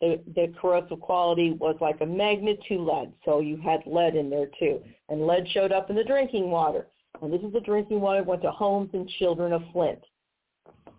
the, 0.01 0.21
the 0.35 0.53
corrosive 0.61 1.01
quality 1.01 1.53
was 1.53 1.77
like 1.81 2.01
a 2.03 2.07
magnet 2.07 2.59
to 2.69 2.79
lead. 2.79 3.13
So 3.25 3.41
you 3.41 3.57
had 3.57 3.81
lead 3.87 4.15
in 4.15 4.29
there 4.29 4.51
too. 4.59 4.83
And 5.09 5.27
lead 5.27 5.49
showed 5.49 5.73
up 5.73 5.89
in 5.89 5.97
the 5.97 6.05
drinking 6.05 6.51
water. 6.51 6.87
And 7.23 7.33
this 7.33 7.41
is 7.41 7.53
the 7.53 7.61
drinking 7.61 8.01
water 8.01 8.23
went 8.23 8.43
to 8.43 8.51
homes 8.51 8.91
and 8.93 9.09
children 9.19 9.55
of 9.55 9.63
Flint. 9.73 10.01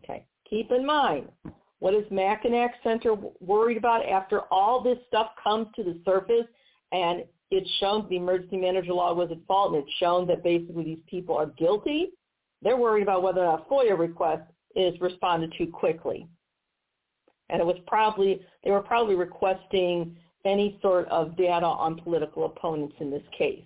Okay. 0.03 0.25
Keep 0.49 0.71
in 0.71 0.83
mind, 0.83 1.29
what 1.79 1.93
is 1.93 2.05
Mackinac 2.09 2.75
Center 2.83 3.15
worried 3.39 3.77
about 3.77 4.03
after 4.07 4.41
all 4.51 4.81
this 4.81 4.97
stuff 5.07 5.29
comes 5.41 5.67
to 5.75 5.83
the 5.83 6.01
surface 6.03 6.47
and 6.91 7.23
it's 7.51 7.69
shown 7.79 8.07
the 8.09 8.17
emergency 8.17 8.57
manager 8.57 8.93
law 8.93 9.13
was 9.13 9.29
at 9.31 9.37
fault 9.47 9.73
and 9.73 9.83
it's 9.83 9.93
shown 9.99 10.27
that 10.27 10.43
basically 10.43 10.83
these 10.83 11.03
people 11.07 11.35
are 11.35 11.47
guilty, 11.57 12.09
they're 12.61 12.77
worried 12.77 13.03
about 13.03 13.23
whether 13.23 13.43
a 13.43 13.63
FOIA 13.69 13.97
request 13.97 14.43
is 14.75 14.99
responded 14.99 15.53
to 15.57 15.67
quickly. 15.67 16.27
And 17.49 17.61
it 17.61 17.65
was 17.65 17.77
probably, 17.87 18.41
they 18.63 18.71
were 18.71 18.81
probably 18.81 19.15
requesting 19.15 20.17
any 20.45 20.77
sort 20.81 21.07
of 21.07 21.37
data 21.37 21.65
on 21.65 21.95
political 22.01 22.45
opponents 22.45 22.95
in 22.99 23.09
this 23.09 23.23
case. 23.37 23.63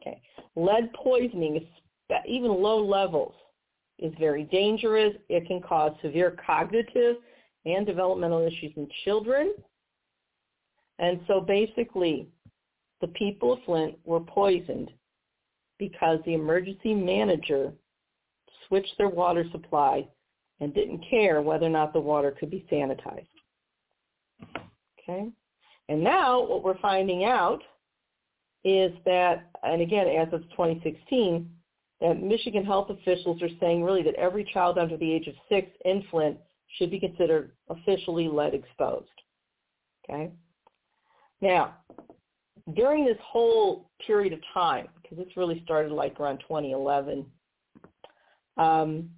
Okay. 0.00 0.20
Lead 0.56 0.92
poisoning, 0.92 1.66
even 2.26 2.50
low 2.50 2.84
levels, 2.84 3.34
is 3.98 4.12
very 4.18 4.44
dangerous. 4.44 5.14
It 5.28 5.46
can 5.46 5.62
cause 5.62 5.92
severe 6.02 6.36
cognitive 6.44 7.16
and 7.64 7.86
developmental 7.86 8.40
issues 8.40 8.72
in 8.76 8.88
children. 9.04 9.54
And 10.98 11.20
so 11.26 11.40
basically, 11.40 12.28
the 13.02 13.08
people 13.08 13.52
of 13.52 13.58
Flint 13.66 13.98
were 14.04 14.20
poisoned 14.20 14.90
because 15.78 16.20
the 16.24 16.32
emergency 16.32 16.94
manager 16.94 17.72
switched 18.66 18.94
their 18.96 19.08
water 19.10 19.44
supply 19.52 20.06
and 20.60 20.72
didn't 20.72 21.04
care 21.10 21.42
whether 21.42 21.66
or 21.66 21.70
not 21.70 21.92
the 21.92 22.00
water 22.00 22.34
could 22.38 22.50
be 22.50 22.64
sanitized. 22.72 23.26
Okay? 24.98 25.28
And 25.88 26.02
now 26.02 26.40
what 26.40 26.62
we're 26.62 26.78
finding 26.78 27.24
out 27.24 27.60
is 28.64 28.92
that, 29.04 29.50
and 29.64 29.82
again, 29.82 30.06
as 30.06 30.32
of 30.32 30.42
2016, 30.50 31.50
that 32.00 32.22
Michigan 32.22 32.64
health 32.64 32.90
officials 32.90 33.42
are 33.42 33.48
saying 33.60 33.82
really 33.82 34.02
that 34.04 34.14
every 34.14 34.48
child 34.54 34.78
under 34.78 34.96
the 34.96 35.12
age 35.12 35.26
of 35.26 35.34
six 35.48 35.68
in 35.84 36.04
Flint 36.10 36.36
should 36.78 36.90
be 36.90 37.00
considered 37.00 37.52
officially 37.68 38.28
lead 38.28 38.54
exposed. 38.54 39.08
Okay? 40.04 40.30
Now, 41.40 41.74
during 42.74 43.04
this 43.04 43.18
whole 43.22 43.90
period 44.06 44.32
of 44.32 44.40
time, 44.54 44.88
because 45.00 45.18
this 45.18 45.36
really 45.36 45.62
started 45.64 45.92
like 45.92 46.18
around 46.20 46.38
2011, 46.38 47.26
um, 48.56 49.10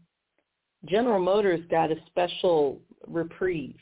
General 0.86 1.20
Motors 1.20 1.60
got 1.70 1.90
a 1.90 1.96
special 2.06 2.80
reprieve 3.06 3.76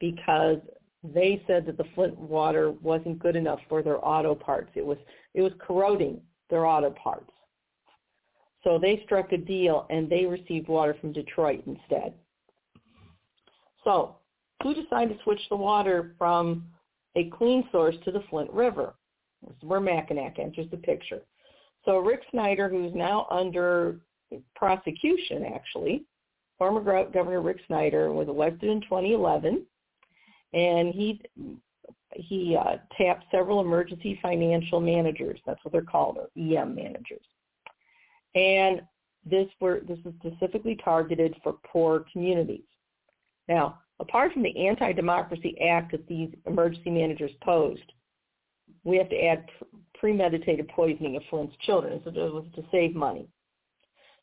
because 0.00 0.58
they 1.02 1.42
said 1.46 1.66
that 1.66 1.76
the 1.76 1.84
Flint 1.94 2.18
water 2.18 2.70
wasn't 2.70 3.18
good 3.18 3.36
enough 3.36 3.60
for 3.68 3.82
their 3.82 4.04
auto 4.06 4.34
parts. 4.34 4.70
It 4.74 4.84
was 4.84 4.98
it 5.34 5.42
was 5.42 5.52
corroding 5.58 6.20
their 6.50 6.66
auto 6.66 6.90
parts. 6.90 7.30
So 8.64 8.78
they 8.78 9.02
struck 9.04 9.32
a 9.32 9.36
deal 9.36 9.86
and 9.90 10.08
they 10.08 10.24
received 10.24 10.68
water 10.68 10.96
from 11.00 11.12
Detroit 11.12 11.64
instead. 11.66 12.14
So 13.84 14.16
who 14.62 14.74
decided 14.74 15.16
to 15.16 15.22
switch 15.24 15.40
the 15.50 15.56
water 15.56 16.14
from 16.16 16.64
a 17.16 17.30
clean 17.30 17.68
source 17.70 17.96
to 18.04 18.10
the 18.10 18.22
Flint 18.30 18.50
River. 18.50 18.94
This 19.46 19.56
is 19.56 19.68
where 19.68 19.80
Mackinac 19.80 20.38
enters 20.38 20.70
the 20.70 20.76
picture. 20.76 21.22
So 21.84 21.98
Rick 21.98 22.22
Snyder, 22.30 22.68
who's 22.68 22.94
now 22.94 23.26
under 23.30 23.98
prosecution, 24.54 25.44
actually, 25.54 26.04
former 26.58 27.10
Governor 27.10 27.42
Rick 27.42 27.58
Snyder 27.66 28.12
was 28.12 28.28
elected 28.28 28.70
in 28.70 28.80
2011, 28.82 29.64
and 30.54 30.94
he 30.94 31.20
he 32.14 32.56
uh, 32.56 32.76
tapped 32.96 33.24
several 33.30 33.60
emergency 33.60 34.18
financial 34.22 34.80
managers. 34.80 35.40
That's 35.46 35.62
what 35.64 35.72
they're 35.72 35.82
called, 35.82 36.18
or 36.18 36.28
EM 36.36 36.74
managers. 36.74 37.24
And 38.34 38.82
this 39.24 39.48
were 39.60 39.80
this 39.88 39.98
is 40.04 40.12
specifically 40.24 40.78
targeted 40.84 41.34
for 41.42 41.54
poor 41.64 42.04
communities. 42.12 42.64
Now, 43.48 43.78
apart 44.00 44.32
from 44.32 44.42
the 44.42 44.66
Anti-Democracy 44.66 45.56
Act 45.60 45.92
that 45.92 46.06
these 46.06 46.30
emergency 46.46 46.90
managers 46.90 47.30
posed, 47.42 47.92
we 48.84 48.96
have 48.96 49.08
to 49.10 49.24
add 49.24 49.48
premeditated 49.94 50.68
poisoning 50.68 51.16
of 51.16 51.22
Flint's 51.30 51.56
children. 51.64 52.00
So 52.04 52.10
it 52.10 52.32
was 52.32 52.46
to 52.56 52.64
save 52.72 52.94
money. 52.94 53.28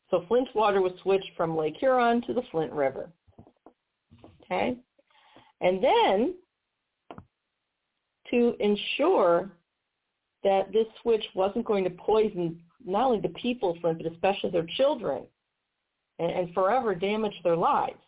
So 0.09 0.25
Flint's 0.27 0.51
water 0.53 0.81
was 0.81 0.91
switched 1.01 1.31
from 1.37 1.55
Lake 1.55 1.75
Huron 1.79 2.21
to 2.23 2.33
the 2.33 2.41
Flint 2.51 2.73
River. 2.73 3.09
Okay? 4.43 4.77
And 5.61 5.83
then 5.83 6.33
to 8.31 8.55
ensure 8.59 9.51
that 10.43 10.71
this 10.71 10.87
switch 11.01 11.23
wasn't 11.35 11.65
going 11.65 11.83
to 11.83 11.89
poison 11.91 12.59
not 12.85 13.07
only 13.07 13.19
the 13.19 13.29
people 13.29 13.71
of 13.71 13.77
Flint, 13.77 14.01
but 14.01 14.11
especially 14.11 14.49
their 14.49 14.67
children 14.77 15.23
and, 16.17 16.31
and 16.31 16.53
forever 16.53 16.95
damage 16.95 17.35
their 17.43 17.57
lives, 17.57 17.99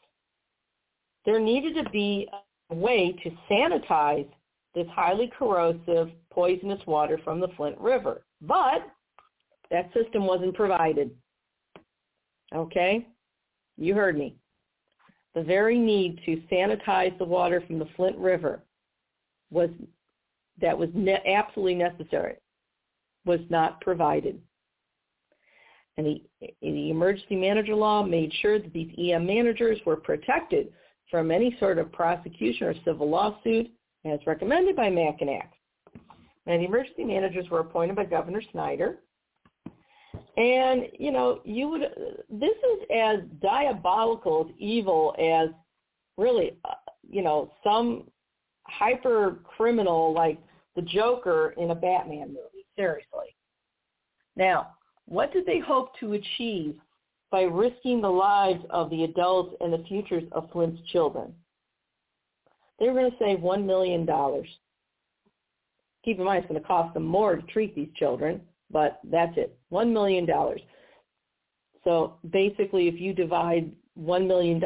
there 1.26 1.40
needed 1.40 1.76
to 1.84 1.90
be 1.90 2.28
a 2.70 2.76
way 2.76 3.16
to 3.24 3.32
sanitize 3.50 4.28
this 4.74 4.88
highly 4.94 5.32
corrosive, 5.38 6.10
poisonous 6.32 6.80
water 6.88 7.20
from 7.24 7.40
the 7.40 7.50
Flint 7.58 7.78
River. 7.80 8.24
But 8.42 8.88
that 9.70 9.92
system 9.94 10.26
wasn't 10.26 10.56
provided. 10.56 11.12
Okay? 12.56 13.08
You 13.78 13.94
heard 13.94 14.18
me. 14.18 14.36
The 15.36 15.44
very 15.44 15.78
need 15.78 16.20
to 16.26 16.42
sanitize 16.52 17.18
the 17.18 17.26
water 17.26 17.64
from 17.66 17.80
the 17.80 17.88
Flint 17.96 18.18
River 18.18 18.64
was 19.50 19.70
that 20.60 20.78
was 20.78 20.90
ne- 20.94 21.24
absolutely 21.26 21.76
necessary 21.76 22.36
was 23.26 23.40
not 23.50 23.80
provided. 23.82 24.40
And 25.98 26.06
the, 26.06 26.24
the 26.62 26.90
emergency 26.90 27.36
manager 27.36 27.76
law 27.76 28.04
made 28.04 28.32
sure 28.42 28.60
that 28.60 28.74
these 28.74 28.94
EM 28.98 29.26
managers 29.26 29.80
were 29.86 29.96
protected 29.96 30.72
from 31.12 31.30
any 31.30 31.56
sort 31.60 31.78
of 31.78 31.92
prosecution 31.92 32.68
or 32.68 32.74
civil 32.86 33.10
lawsuit 33.10 33.70
as 34.06 34.20
recommended 34.26 34.76
by 34.76 34.90
Mackinac. 34.90 35.52
And 36.48 36.62
the 36.62 36.66
emergency 36.66 37.04
managers 37.04 37.48
were 37.52 37.60
appointed 37.60 37.96
by 37.96 38.06
Governor 38.06 38.42
Snyder. 38.52 38.98
And, 40.38 40.88
you 40.98 41.12
know, 41.12 41.42
you 41.44 41.70
would, 41.70 41.82
this 42.30 42.50
is 42.50 42.88
as 42.96 43.20
diabolical, 43.42 44.48
as 44.50 44.56
evil 44.58 45.14
as 45.20 45.50
really, 46.18 46.58
uh, 46.66 46.74
you 47.08 47.22
know, 47.22 47.52
some 47.64 48.06
hyper 48.64 49.40
criminal 49.44 50.14
like 50.14 50.40
the 50.76 50.82
Joker 50.82 51.54
in 51.58 51.72
a 51.72 51.76
Batman 51.76 52.30
movie. 52.30 52.66
Seriously. 52.76 53.36
Now, 54.38 54.76
what 55.06 55.34
did 55.34 55.46
they 55.46 55.60
hope 55.60 55.90
to 56.00 56.14
achieve 56.14 56.76
by 57.32 57.44
risking 57.44 58.02
the 58.02 58.10
lives 58.10 58.64
of 58.70 58.90
the 58.90 59.04
adults 59.04 59.56
and 59.62 59.72
the 59.72 59.84
futures 59.88 60.24
of 60.34 60.52
Flint's 60.52 60.82
children? 60.92 61.34
They 62.80 62.88
were 62.88 62.94
going 62.94 63.12
to 63.12 63.18
save 63.20 63.40
$1 63.40 63.66
million. 63.66 64.06
Keep 66.04 66.20
in 66.20 66.26
mind, 66.26 66.44
it's 66.44 66.52
going 66.52 66.62
to 66.62 66.68
cost 66.68 66.94
them 66.94 67.06
more 67.06 67.36
to 67.36 67.42
treat 67.44 67.76
these 67.76 67.90
children, 67.96 68.42
but 68.72 69.00
that's 69.04 69.38
it, 69.38 69.58
$1 69.72 69.92
million. 69.94 70.28
So 71.84 72.18
basically, 72.30 72.88
if 72.88 73.00
you 73.00 73.14
divide 73.14 73.72
$1 74.00 74.28
million 74.28 74.60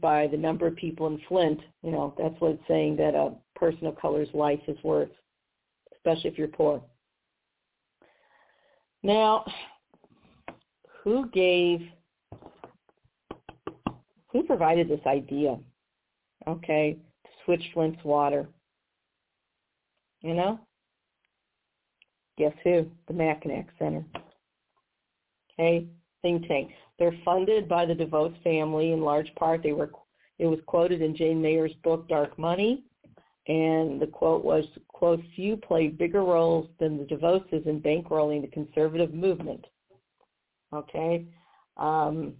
by 0.00 0.26
the 0.26 0.36
number 0.36 0.66
of 0.66 0.76
people 0.76 1.06
in 1.06 1.20
Flint, 1.28 1.60
you 1.82 1.90
know, 1.90 2.14
that's 2.18 2.38
what 2.40 2.52
it's 2.52 2.62
saying 2.68 2.96
that 2.96 3.14
a 3.14 3.34
person 3.58 3.86
of 3.86 3.96
color's 3.96 4.28
life 4.34 4.60
is 4.68 4.76
worth, 4.82 5.10
especially 5.94 6.30
if 6.30 6.38
you're 6.38 6.48
poor. 6.48 6.82
Now, 9.02 9.44
who 11.02 11.28
gave, 11.30 11.80
who 14.32 14.42
provided 14.42 14.88
this 14.88 15.04
idea, 15.06 15.58
okay, 16.48 16.96
to 17.24 17.30
switch 17.44 17.62
Flint's 17.74 18.02
water? 18.04 18.48
You 20.22 20.34
know? 20.34 20.60
Guess 22.38 22.54
who? 22.64 22.86
The 23.08 23.14
Mackinac 23.14 23.68
Center. 23.78 24.04
Okay, 25.52 25.86
think 26.22 26.46
tank. 26.48 26.70
They're 26.98 27.16
funded 27.24 27.68
by 27.68 27.84
the 27.84 27.94
DeVos 27.94 28.42
family 28.42 28.92
in 28.92 29.02
large 29.02 29.32
part. 29.34 29.62
They 29.62 29.72
were, 29.72 29.90
it 30.38 30.46
was 30.46 30.60
quoted 30.66 31.02
in 31.02 31.16
Jane 31.16 31.42
Mayer's 31.42 31.74
book, 31.84 32.08
Dark 32.08 32.38
Money, 32.38 32.84
and 33.48 34.00
the 34.00 34.06
quote 34.06 34.44
was, 34.44 34.64
quote, 34.88 35.20
few 35.34 35.56
played 35.56 35.98
bigger 35.98 36.22
roles 36.22 36.68
than 36.78 36.96
the 36.96 37.04
DeVoses 37.04 37.66
in 37.66 37.80
bankrolling 37.80 38.40
the 38.40 38.48
conservative 38.48 39.12
movement. 39.12 39.66
Okay? 40.72 41.26
Um, 41.76 42.34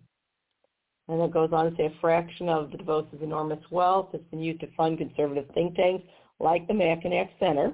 and 1.13 1.23
it 1.23 1.31
goes 1.31 1.51
on 1.53 1.71
to 1.71 1.77
say 1.77 1.87
a 1.87 2.01
fraction 2.01 2.49
of 2.49 2.71
the 2.71 2.79
DeVos' 2.79 3.23
enormous 3.23 3.63
wealth 3.71 4.09
has 4.13 4.23
been 4.31 4.41
used 4.41 4.61
to 4.61 4.69
fund 4.77 4.97
conservative 4.97 5.45
think 5.53 5.75
tanks 5.75 6.05
like 6.41 6.67
the 6.67 6.75
Mackinac 6.75 7.31
Center, 7.39 7.73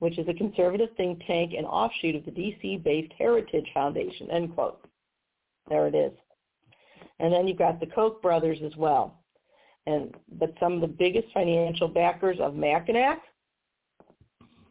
which 0.00 0.18
is 0.18 0.28
a 0.28 0.34
conservative 0.34 0.90
think 0.96 1.22
tank 1.26 1.54
and 1.56 1.66
offshoot 1.66 2.14
of 2.14 2.24
the 2.26 2.30
D.C.-based 2.30 3.12
Heritage 3.16 3.66
Foundation, 3.72 4.30
end 4.30 4.54
quote. 4.54 4.86
There 5.70 5.86
it 5.86 5.94
is. 5.94 6.12
And 7.18 7.32
then 7.32 7.48
you've 7.48 7.58
got 7.58 7.80
the 7.80 7.86
Koch 7.86 8.20
brothers 8.20 8.58
as 8.62 8.76
well. 8.76 9.22
And 9.86 10.14
but 10.38 10.54
some 10.60 10.74
of 10.74 10.80
the 10.82 10.86
biggest 10.86 11.28
financial 11.32 11.88
backers 11.88 12.38
of 12.40 12.54
Mackinac 12.54 13.22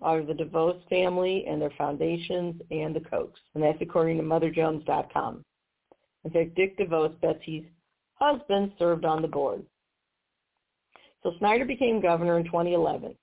are 0.01 0.21
the 0.21 0.33
DeVos 0.33 0.87
family 0.89 1.45
and 1.47 1.59
their 1.59 1.73
foundations 1.77 2.61
and 2.69 2.95
the 2.95 2.99
Kochs. 2.99 3.39
And 3.55 3.63
that's 3.63 3.81
according 3.81 4.17
to 4.17 4.23
MotherJones.com. 4.23 5.43
In 6.25 6.31
fact, 6.31 6.55
Dick 6.55 6.77
DeVos, 6.77 7.19
Betsy's 7.21 7.65
husband, 8.15 8.71
served 8.79 9.05
on 9.05 9.21
the 9.21 9.27
board. 9.27 9.63
So 11.21 11.33
Snyder 11.39 11.65
became 11.65 12.01
governor 12.01 12.37
in 12.37 12.45
2011. 12.45 13.15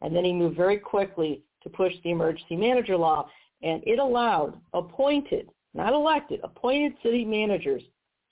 And 0.00 0.14
then 0.14 0.24
he 0.24 0.32
moved 0.32 0.56
very 0.56 0.78
quickly 0.78 1.42
to 1.62 1.70
push 1.70 1.92
the 2.02 2.10
emergency 2.10 2.56
manager 2.56 2.96
law. 2.96 3.28
And 3.62 3.82
it 3.86 3.98
allowed 3.98 4.60
appointed, 4.72 5.48
not 5.74 5.92
elected, 5.92 6.40
appointed 6.44 6.94
city 7.02 7.24
managers 7.24 7.82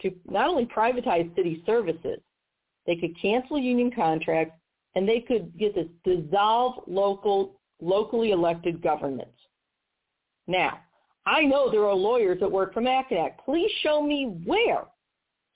to 0.02 0.12
not 0.28 0.48
only 0.48 0.66
privatize 0.66 1.34
city 1.34 1.62
services, 1.66 2.20
they 2.86 2.96
could 2.96 3.20
cancel 3.20 3.58
union 3.58 3.90
contracts, 3.90 4.54
and 4.94 5.08
they 5.08 5.20
could 5.20 5.56
get 5.58 5.74
this 5.74 5.88
dissolve 6.04 6.84
local 6.86 7.60
locally 7.80 8.30
elected 8.30 8.80
governments. 8.80 9.36
Now, 10.46 10.78
I 11.26 11.42
know 11.42 11.70
there 11.70 11.84
are 11.84 11.94
lawyers 11.94 12.38
that 12.40 12.50
work 12.50 12.72
for 12.72 12.80
Mackinac. 12.80 13.44
Please 13.44 13.70
show 13.82 14.00
me 14.00 14.40
where 14.44 14.84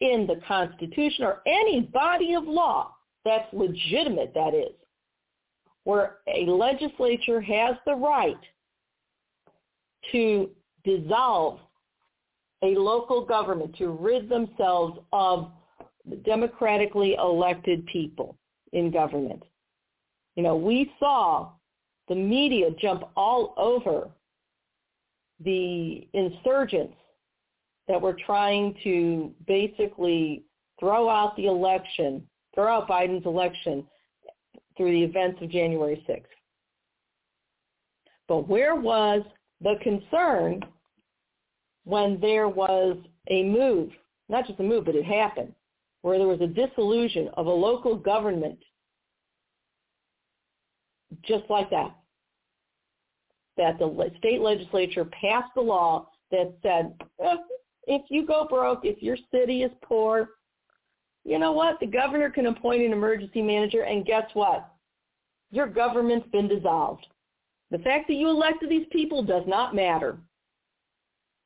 in 0.01 0.27
the 0.27 0.41
Constitution 0.47 1.25
or 1.25 1.43
any 1.47 1.83
body 1.83 2.35
of 2.35 2.45
law 2.45 2.95
that's 3.25 3.53
legitimate, 3.53 4.33
that 4.35 4.55
is, 4.55 4.75
where 5.85 6.17
a 6.27 6.47
legislature 6.47 7.41
has 7.41 7.77
the 7.87 7.95
right 7.95 8.41
to 10.11 10.51
dissolve 10.85 11.61
a 12.63 12.75
local 12.75 13.25
government, 13.25 13.77
to 13.77 13.89
rid 13.89 14.29
themselves 14.29 14.99
of 15.13 15.51
the 16.09 16.17
democratically 16.17 17.15
elected 17.15 17.87
people 17.87 18.37
in 18.73 18.91
government. 18.91 19.43
You 20.37 20.43
know, 20.43 20.57
we 20.57 20.93
saw 20.99 21.51
the 22.09 22.15
media 22.15 22.71
jump 22.81 23.05
all 23.17 23.55
over 23.57 24.11
the 25.45 26.07
insurgents 26.13 26.95
that 27.89 28.01
were 28.01 28.17
trying 28.27 28.77
to 28.85 29.33
basically 29.47 30.45
throw 30.79 31.09
out 31.09 31.37
the 31.37 31.47
election, 31.47 32.27
throw 32.55 32.73
out 32.73 32.89
Biden's 32.89 33.27
election 33.27 33.85
through 34.77 34.93
the 34.93 35.03
events 35.03 35.41
of 35.43 35.51
January 35.51 36.05
6th. 36.09 36.25
But 38.29 38.49
where 38.49 38.77
was 38.77 39.23
the 39.61 39.75
concern 39.83 40.63
when 41.85 42.21
there 42.21 42.49
was 42.49 42.97
a 43.29 43.43
move, 43.43 43.91
not 44.29 44.47
just 44.47 44.61
a 44.61 44.63
move, 44.63 44.85
but 44.85 44.95
it 44.95 45.05
happened, 45.05 45.53
where 46.03 46.19
there 46.19 46.29
was 46.29 46.41
a 46.41 46.47
dissolution 46.47 47.29
of 47.35 47.47
a 47.47 47.51
local 47.51 47.97
government 47.97 48.59
just 51.23 51.45
like 51.51 51.69
that 51.71 52.00
that 53.61 53.79
the 53.79 54.11
state 54.19 54.41
legislature 54.41 55.05
passed 55.05 55.53
a 55.57 55.61
law 55.61 56.09
that 56.31 56.55
said, 56.63 56.95
eh, 57.23 57.37
if 57.87 58.03
you 58.09 58.27
go 58.27 58.47
broke, 58.49 58.85
if 58.85 59.03
your 59.03 59.19
city 59.31 59.63
is 59.63 59.71
poor, 59.83 60.31
you 61.25 61.39
know 61.39 61.53
what? 61.53 61.79
The 61.79 61.87
governor 61.87 62.31
can 62.31 62.47
appoint 62.47 62.83
an 62.83 62.93
emergency 62.93 63.43
manager, 63.43 63.83
and 63.83 64.07
guess 64.07 64.25
what? 64.33 64.73
Your 65.51 65.67
government's 65.67 66.29
been 66.31 66.49
dissolved. 66.49 67.07
The 67.71 67.79
fact 67.79 68.09
that 68.09 68.15
you 68.15 68.31
elected 68.31 68.71
these 68.71 68.87
people 68.91 69.23
does 69.23 69.45
not 69.47 69.75
matter. 69.75 70.17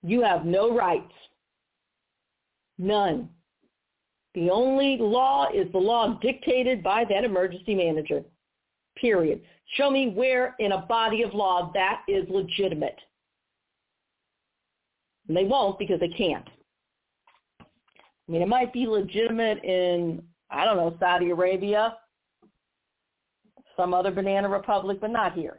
You 0.02 0.22
have 0.22 0.44
no 0.44 0.74
rights. 0.74 1.12
None. 2.78 3.28
The 4.34 4.50
only 4.50 4.98
law 5.00 5.48
is 5.52 5.70
the 5.72 5.78
law 5.78 6.18
dictated 6.20 6.82
by 6.82 7.04
that 7.08 7.24
emergency 7.24 7.74
manager. 7.74 8.22
Period. 8.96 9.40
Show 9.76 9.90
me 9.90 10.08
where 10.08 10.54
in 10.58 10.72
a 10.72 10.82
body 10.82 11.22
of 11.22 11.34
law 11.34 11.70
that 11.74 12.02
is 12.08 12.24
legitimate. 12.28 12.98
And 15.28 15.36
they 15.36 15.44
won't 15.44 15.78
because 15.78 16.00
they 16.00 16.08
can't. 16.08 16.48
I 17.60 18.32
mean, 18.32 18.42
it 18.42 18.48
might 18.48 18.72
be 18.72 18.86
legitimate 18.86 19.62
in, 19.64 20.22
I 20.50 20.64
don't 20.64 20.76
know, 20.76 20.96
Saudi 20.98 21.30
Arabia, 21.30 21.96
some 23.76 23.92
other 23.92 24.10
banana 24.10 24.48
republic, 24.48 24.98
but 25.00 25.10
not 25.10 25.34
here. 25.34 25.58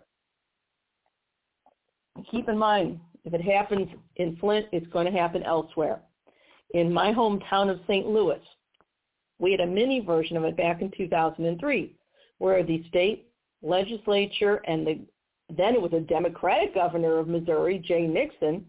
Keep 2.31 2.49
in 2.49 2.57
mind, 2.57 2.99
if 3.25 3.33
it 3.33 3.41
happens 3.41 3.89
in 4.15 4.37
Flint, 4.37 4.67
it's 4.71 4.87
going 4.87 5.05
to 5.05 5.11
happen 5.11 5.43
elsewhere. 5.43 5.99
In 6.71 6.91
my 6.91 7.11
hometown 7.11 7.69
of 7.69 7.79
St. 7.87 8.07
Louis, 8.07 8.39
we 9.39 9.51
had 9.51 9.59
a 9.59 9.67
mini 9.67 9.99
version 9.99 10.37
of 10.37 10.43
it 10.45 10.55
back 10.55 10.81
in 10.81 10.91
2003, 10.95 11.95
where 12.39 12.63
the 12.63 12.83
state 12.87 13.27
legislature 13.61 14.61
and 14.67 14.85
the 14.85 14.99
then 15.55 15.75
it 15.75 15.81
was 15.81 15.93
a 15.93 15.99
Democratic 15.99 16.73
governor 16.73 17.19
of 17.19 17.27
Missouri, 17.27 17.77
Jay 17.77 18.07
Nixon, 18.07 18.65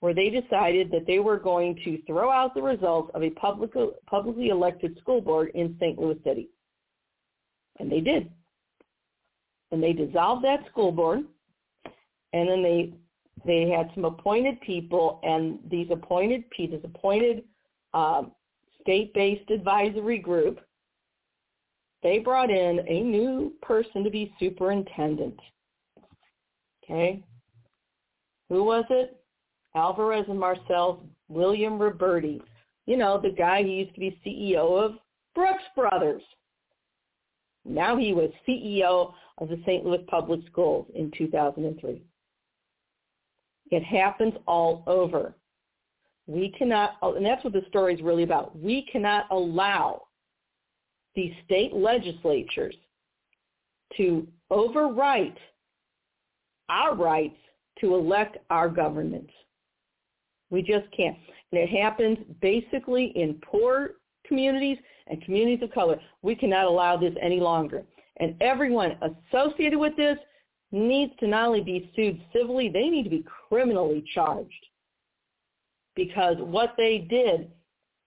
where 0.00 0.14
they 0.14 0.30
decided 0.30 0.90
that 0.90 1.06
they 1.06 1.18
were 1.18 1.38
going 1.38 1.78
to 1.84 2.02
throw 2.06 2.30
out 2.30 2.54
the 2.54 2.62
results 2.62 3.10
of 3.14 3.22
a 3.22 3.30
public, 3.30 3.70
publicly 4.06 4.48
elected 4.48 4.98
school 5.00 5.20
board 5.20 5.50
in 5.54 5.76
St. 5.78 5.98
Louis 5.98 6.18
City. 6.24 6.48
And 7.78 7.90
they 7.90 8.00
did. 8.00 8.30
And 9.70 9.82
they 9.82 9.92
dissolved 9.92 10.44
that 10.44 10.66
school 10.68 10.90
board, 10.90 11.20
and 12.32 12.48
then 12.48 12.62
they 12.62 12.92
they 13.46 13.70
had 13.70 13.90
some 13.94 14.04
appointed 14.04 14.60
people, 14.60 15.18
and 15.22 15.60
these 15.70 15.88
appointed 15.90 16.48
people, 16.50 16.80
appointed 16.84 17.44
um, 17.94 18.32
state-based 18.82 19.50
advisory 19.50 20.18
group, 20.18 20.60
they 22.02 22.18
brought 22.18 22.50
in 22.50 22.80
a 22.88 23.02
new 23.02 23.52
person 23.62 24.02
to 24.04 24.10
be 24.10 24.32
superintendent. 24.38 25.38
Okay. 26.82 27.22
Who 28.48 28.64
was 28.64 28.84
it? 28.90 29.22
Alvarez 29.74 30.24
and 30.28 30.38
Marsal, 30.38 31.04
William 31.28 31.78
Roberti. 31.78 32.40
You 32.86 32.96
know, 32.96 33.20
the 33.20 33.30
guy 33.30 33.62
who 33.62 33.68
used 33.68 33.94
to 33.94 34.00
be 34.00 34.18
CEO 34.26 34.82
of 34.82 34.94
Brooks 35.34 35.62
Brothers. 35.76 36.22
Now 37.64 37.96
he 37.96 38.12
was 38.12 38.30
CEO 38.48 39.12
of 39.38 39.48
the 39.48 39.60
St. 39.64 39.84
Louis 39.84 40.02
Public 40.08 40.40
Schools 40.50 40.86
in 40.94 41.12
2003. 41.16 42.02
It 43.70 43.84
happens 43.84 44.34
all 44.46 44.82
over. 44.86 45.36
We 46.26 46.52
cannot, 46.56 46.96
and 47.02 47.24
that's 47.24 47.44
what 47.44 47.52
the 47.52 47.64
story 47.68 47.94
is 47.94 48.02
really 48.02 48.22
about. 48.24 48.58
We 48.58 48.86
cannot 48.90 49.26
allow 49.30 50.02
these 51.14 51.32
state 51.44 51.72
legislatures 51.72 52.74
to 53.96 54.26
overwrite 54.50 55.36
our 56.68 56.94
rights 56.94 57.36
to 57.80 57.94
elect 57.94 58.38
our 58.50 58.68
governments. 58.68 59.32
We 60.50 60.62
just 60.62 60.86
can't. 60.96 61.16
And 61.52 61.60
it 61.60 61.68
happens 61.68 62.18
basically 62.40 63.12
in 63.16 63.40
poor 63.42 63.92
communities 64.26 64.78
and 65.06 65.22
communities 65.24 65.62
of 65.62 65.72
color. 65.72 65.98
We 66.22 66.34
cannot 66.34 66.66
allow 66.66 66.96
this 66.96 67.14
any 67.20 67.40
longer. 67.40 67.82
And 68.18 68.36
everyone 68.40 68.96
associated 69.32 69.78
with 69.78 69.96
this 69.96 70.18
needs 70.72 71.12
to 71.20 71.26
not 71.26 71.48
only 71.48 71.62
be 71.62 71.90
sued 71.96 72.20
civilly, 72.32 72.68
they 72.68 72.88
need 72.88 73.04
to 73.04 73.10
be 73.10 73.24
criminally 73.48 74.04
charged. 74.14 74.66
Because 75.96 76.36
what 76.38 76.74
they 76.76 76.98
did 77.10 77.50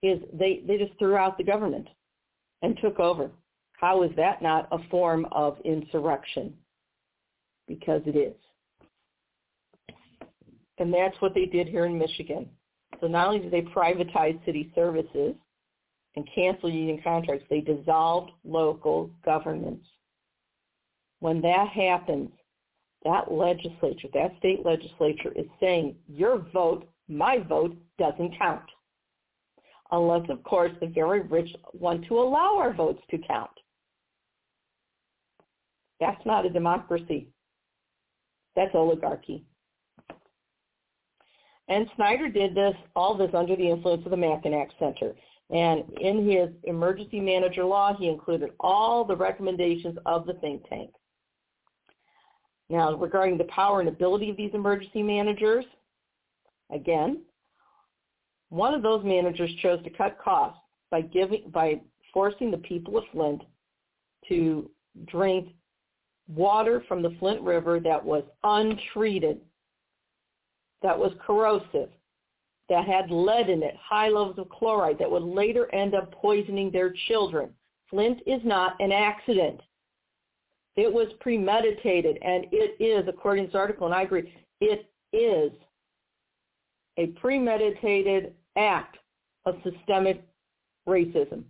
is 0.02 0.20
they, 0.32 0.62
they 0.66 0.78
just 0.78 0.98
threw 0.98 1.16
out 1.16 1.36
the 1.36 1.44
government 1.44 1.88
and 2.64 2.78
took 2.78 2.98
over. 2.98 3.30
How 3.72 4.02
is 4.02 4.10
that 4.16 4.40
not 4.40 4.68
a 4.72 4.78
form 4.90 5.26
of 5.32 5.58
insurrection? 5.64 6.54
Because 7.68 8.00
it 8.06 8.16
is. 8.16 8.34
And 10.78 10.92
that's 10.92 11.20
what 11.20 11.34
they 11.34 11.44
did 11.44 11.68
here 11.68 11.84
in 11.84 11.98
Michigan. 11.98 12.48
So 13.00 13.06
not 13.06 13.28
only 13.28 13.40
did 13.40 13.52
they 13.52 13.62
privatize 13.62 14.42
city 14.46 14.72
services 14.74 15.34
and 16.16 16.28
cancel 16.34 16.70
union 16.70 17.00
contracts, 17.04 17.44
they 17.50 17.60
dissolved 17.60 18.30
local 18.44 19.10
governments. 19.24 19.86
When 21.20 21.42
that 21.42 21.68
happens, 21.68 22.30
that 23.04 23.30
legislature, 23.30 24.08
that 24.14 24.32
state 24.38 24.64
legislature 24.64 25.32
is 25.36 25.46
saying 25.60 25.96
your 26.08 26.38
vote, 26.52 26.88
my 27.08 27.38
vote, 27.46 27.76
doesn't 27.98 28.38
count. 28.38 28.64
Unless, 29.90 30.28
of 30.30 30.42
course, 30.44 30.72
the 30.80 30.86
very 30.86 31.20
rich 31.20 31.54
want 31.72 32.06
to 32.06 32.18
allow 32.18 32.56
our 32.58 32.72
votes 32.72 33.02
to 33.10 33.18
count. 33.18 33.50
That's 36.00 36.24
not 36.26 36.46
a 36.46 36.50
democracy. 36.50 37.28
That's 38.56 38.74
oligarchy. 38.74 39.44
And 41.68 41.88
Snyder 41.96 42.28
did 42.28 42.54
this, 42.54 42.74
all 42.94 43.16
this 43.16 43.30
under 43.34 43.56
the 43.56 43.70
influence 43.70 44.04
of 44.04 44.10
the 44.10 44.16
Mackinac 44.16 44.68
Center. 44.78 45.14
And 45.50 45.84
in 46.00 46.28
his 46.28 46.48
emergency 46.64 47.20
manager 47.20 47.64
law, 47.64 47.94
he 47.94 48.08
included 48.08 48.50
all 48.60 49.04
the 49.04 49.16
recommendations 49.16 49.96
of 50.06 50.26
the 50.26 50.34
think 50.34 50.68
tank. 50.68 50.90
Now, 52.70 52.94
regarding 52.96 53.38
the 53.38 53.44
power 53.44 53.80
and 53.80 53.88
ability 53.88 54.30
of 54.30 54.36
these 54.36 54.54
emergency 54.54 55.02
managers, 55.02 55.64
again, 56.72 57.22
one 58.50 58.74
of 58.74 58.82
those 58.82 59.04
managers 59.04 59.50
chose 59.62 59.82
to 59.84 59.90
cut 59.90 60.18
costs 60.22 60.60
by 60.90 61.00
giving 61.00 61.50
by 61.52 61.80
forcing 62.12 62.50
the 62.50 62.58
people 62.58 62.96
of 62.96 63.04
Flint 63.12 63.42
to 64.28 64.70
drink 65.06 65.48
water 66.28 66.82
from 66.86 67.02
the 67.02 67.14
Flint 67.18 67.40
River 67.40 67.80
that 67.80 68.02
was 68.02 68.22
untreated 68.44 69.40
that 70.84 70.96
was 70.96 71.12
corrosive, 71.26 71.88
that 72.68 72.84
had 72.84 73.10
lead 73.10 73.48
in 73.48 73.62
it, 73.62 73.74
high 73.76 74.08
levels 74.08 74.38
of 74.38 74.48
chloride 74.50 74.98
that 74.98 75.10
would 75.10 75.22
later 75.22 75.74
end 75.74 75.94
up 75.94 76.12
poisoning 76.12 76.70
their 76.70 76.94
children. 77.08 77.48
Flint 77.88 78.20
is 78.26 78.40
not 78.44 78.76
an 78.80 78.92
accident. 78.92 79.60
It 80.76 80.92
was 80.92 81.08
premeditated, 81.20 82.18
and 82.22 82.46
it 82.52 82.76
is, 82.82 83.08
according 83.08 83.44
to 83.44 83.48
this 83.48 83.56
article, 83.56 83.86
and 83.86 83.94
I 83.94 84.02
agree, 84.02 84.32
it 84.60 84.90
is 85.12 85.52
a 86.96 87.06
premeditated 87.08 88.34
act 88.56 88.98
of 89.46 89.56
systemic 89.64 90.24
racism 90.88 91.44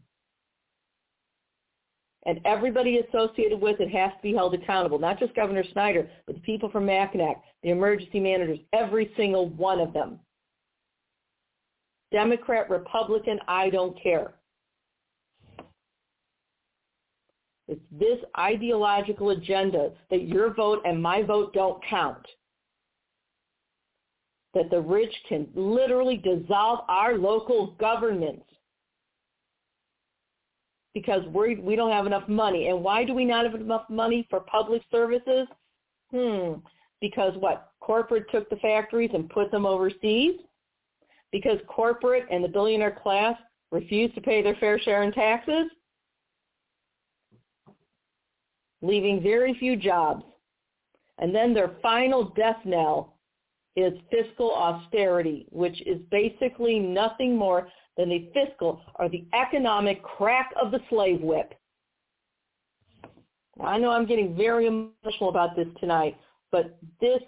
and 2.26 2.40
everybody 2.44 2.98
associated 2.98 3.60
with 3.60 3.80
it 3.80 3.90
has 3.90 4.10
to 4.12 4.22
be 4.22 4.32
held 4.32 4.54
accountable, 4.54 4.98
not 4.98 5.18
just 5.18 5.34
Governor 5.34 5.64
Snyder, 5.72 6.08
but 6.26 6.34
the 6.34 6.40
people 6.40 6.70
from 6.70 6.86
Mackinac, 6.86 7.42
the 7.62 7.70
emergency 7.70 8.20
managers, 8.20 8.58
every 8.72 9.12
single 9.16 9.50
one 9.50 9.80
of 9.80 9.92
them. 9.92 10.18
Democrat, 12.12 12.70
Republican, 12.70 13.38
I 13.46 13.70
don't 13.70 14.00
care. 14.00 14.34
It's 17.66 17.80
this 17.90 18.18
ideological 18.38 19.30
agenda 19.30 19.90
that 20.10 20.28
your 20.28 20.52
vote 20.54 20.82
and 20.84 21.02
my 21.02 21.22
vote 21.22 21.52
don't 21.54 21.82
count. 21.88 22.24
That 24.54 24.70
the 24.70 24.80
rich 24.80 25.12
can 25.28 25.48
literally 25.54 26.16
dissolve 26.16 26.84
our 26.88 27.18
local 27.18 27.74
governments 27.80 28.44
because 30.94 31.22
we 31.34 31.56
we 31.56 31.76
don't 31.76 31.90
have 31.90 32.06
enough 32.06 32.28
money. 32.28 32.68
And 32.68 32.82
why 32.82 33.04
do 33.04 33.12
we 33.14 33.24
not 33.24 33.44
have 33.44 33.60
enough 33.60 33.84
money 33.90 34.26
for 34.30 34.40
public 34.40 34.82
services? 34.90 35.48
Hmm. 36.12 36.54
Because 37.00 37.34
what? 37.38 37.72
Corporate 37.80 38.30
took 38.30 38.48
the 38.48 38.56
factories 38.56 39.10
and 39.12 39.28
put 39.28 39.50
them 39.50 39.66
overseas? 39.66 40.36
Because 41.32 41.58
corporate 41.66 42.24
and 42.30 42.42
the 42.42 42.48
billionaire 42.48 42.98
class 43.02 43.36
refused 43.72 44.14
to 44.14 44.20
pay 44.20 44.40
their 44.40 44.54
fair 44.54 44.78
share 44.78 45.02
in 45.02 45.12
taxes? 45.12 45.66
Leaving 48.80 49.22
very 49.22 49.54
few 49.58 49.76
jobs. 49.76 50.24
And 51.18 51.34
then 51.34 51.52
their 51.52 51.72
final 51.82 52.32
death 52.36 52.58
knell 52.64 53.13
is 53.76 53.92
fiscal 54.10 54.52
austerity, 54.52 55.46
which 55.50 55.80
is 55.82 56.00
basically 56.10 56.78
nothing 56.78 57.36
more 57.36 57.68
than 57.96 58.08
the 58.08 58.30
fiscal 58.32 58.80
or 58.96 59.08
the 59.08 59.24
economic 59.34 60.02
crack 60.02 60.52
of 60.60 60.70
the 60.70 60.80
slave 60.88 61.20
whip. 61.20 61.54
Now, 63.56 63.66
I 63.66 63.78
know 63.78 63.90
I'm 63.90 64.06
getting 64.06 64.36
very 64.36 64.66
emotional 64.66 65.28
about 65.28 65.56
this 65.56 65.68
tonight, 65.80 66.16
but 66.50 66.76
this, 67.00 67.20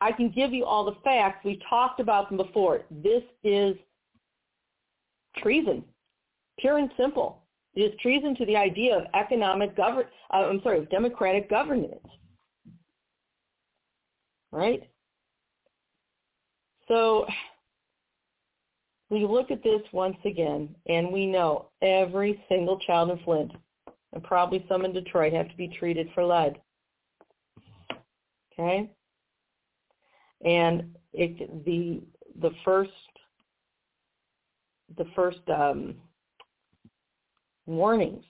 I 0.00 0.12
can 0.12 0.30
give 0.30 0.52
you 0.52 0.64
all 0.64 0.84
the 0.84 0.96
facts. 1.02 1.44
We 1.44 1.60
talked 1.68 2.00
about 2.00 2.28
them 2.28 2.36
before. 2.36 2.82
This 2.90 3.22
is 3.42 3.76
treason, 5.38 5.84
pure 6.58 6.78
and 6.78 6.90
simple. 6.96 7.42
It 7.74 7.80
is 7.82 8.00
treason 8.00 8.34
to 8.36 8.46
the 8.46 8.56
idea 8.56 8.96
of 8.96 9.04
economic 9.14 9.76
govern. 9.76 10.06
Uh, 10.32 10.48
I'm 10.48 10.60
sorry, 10.62 10.78
of 10.78 10.90
democratic 10.90 11.48
governance. 11.48 12.06
Right? 14.50 14.88
So 16.88 17.26
we 19.10 19.24
look 19.26 19.50
at 19.50 19.62
this 19.62 19.82
once 19.92 20.16
again, 20.24 20.74
and 20.86 21.12
we 21.12 21.26
know 21.26 21.68
every 21.82 22.42
single 22.48 22.78
child 22.80 23.10
in 23.10 23.18
Flint, 23.24 23.52
and 24.12 24.24
probably 24.24 24.64
some 24.68 24.84
in 24.84 24.92
Detroit, 24.92 25.32
have 25.32 25.48
to 25.50 25.56
be 25.56 25.68
treated 25.68 26.08
for 26.14 26.24
lead. 26.24 26.58
Okay? 28.52 28.90
And 30.44 30.94
it, 31.12 31.64
the 31.64 32.02
the 32.40 32.50
first 32.64 32.90
the 34.96 35.06
first 35.14 35.40
um, 35.48 35.96
warnings 37.66 38.24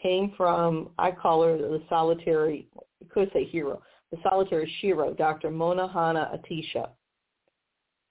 came 0.00 0.32
from 0.36 0.90
I 0.98 1.12
call 1.12 1.44
her 1.44 1.56
the 1.56 1.82
solitary 1.88 2.68
I 2.74 3.12
could 3.12 3.30
say 3.32 3.44
hero 3.44 3.82
the 4.10 4.18
solitary 4.22 4.72
shero 4.82 5.16
Dr. 5.16 5.50
Mona 5.50 5.86
Hanna 5.86 6.30
Attisha 6.36 6.88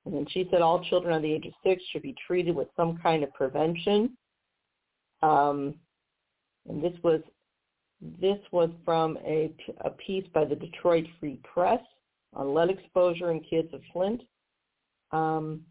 and 0.05 0.13
then 0.13 0.25
she 0.29 0.47
said 0.49 0.61
all 0.61 0.83
children 0.83 1.13
under 1.13 1.27
the 1.27 1.33
age 1.33 1.45
of 1.45 1.53
six 1.63 1.81
should 1.91 2.01
be 2.01 2.15
treated 2.25 2.55
with 2.55 2.67
some 2.75 2.97
kind 2.97 3.23
of 3.23 3.33
prevention. 3.33 4.17
Um, 5.21 5.75
and 6.67 6.83
this 6.83 6.93
was 7.03 7.21
this 8.19 8.39
was 8.51 8.71
from 8.83 9.17
a, 9.23 9.53
a 9.81 9.91
piece 9.91 10.25
by 10.33 10.43
the 10.43 10.55
Detroit 10.55 11.05
Free 11.19 11.39
Press 11.43 11.81
on 12.33 12.53
lead 12.53 12.71
exposure 12.71 13.29
in 13.29 13.41
kids 13.41 13.71
of 13.73 13.81
Flint. 13.93 14.23
Um, 15.11 15.61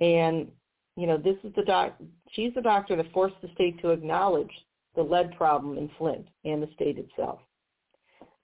and 0.00 0.48
you 0.96 1.06
know, 1.06 1.18
this 1.18 1.36
is 1.44 1.52
the 1.56 1.62
doc. 1.62 1.94
She's 2.30 2.54
the 2.54 2.62
doctor 2.62 2.96
that 2.96 3.12
forced 3.12 3.36
the 3.42 3.50
state 3.54 3.80
to 3.82 3.90
acknowledge 3.90 4.50
the 4.94 5.02
lead 5.02 5.36
problem 5.36 5.76
in 5.76 5.90
Flint 5.98 6.26
and 6.44 6.62
the 6.62 6.68
state 6.74 6.98
itself, 6.98 7.40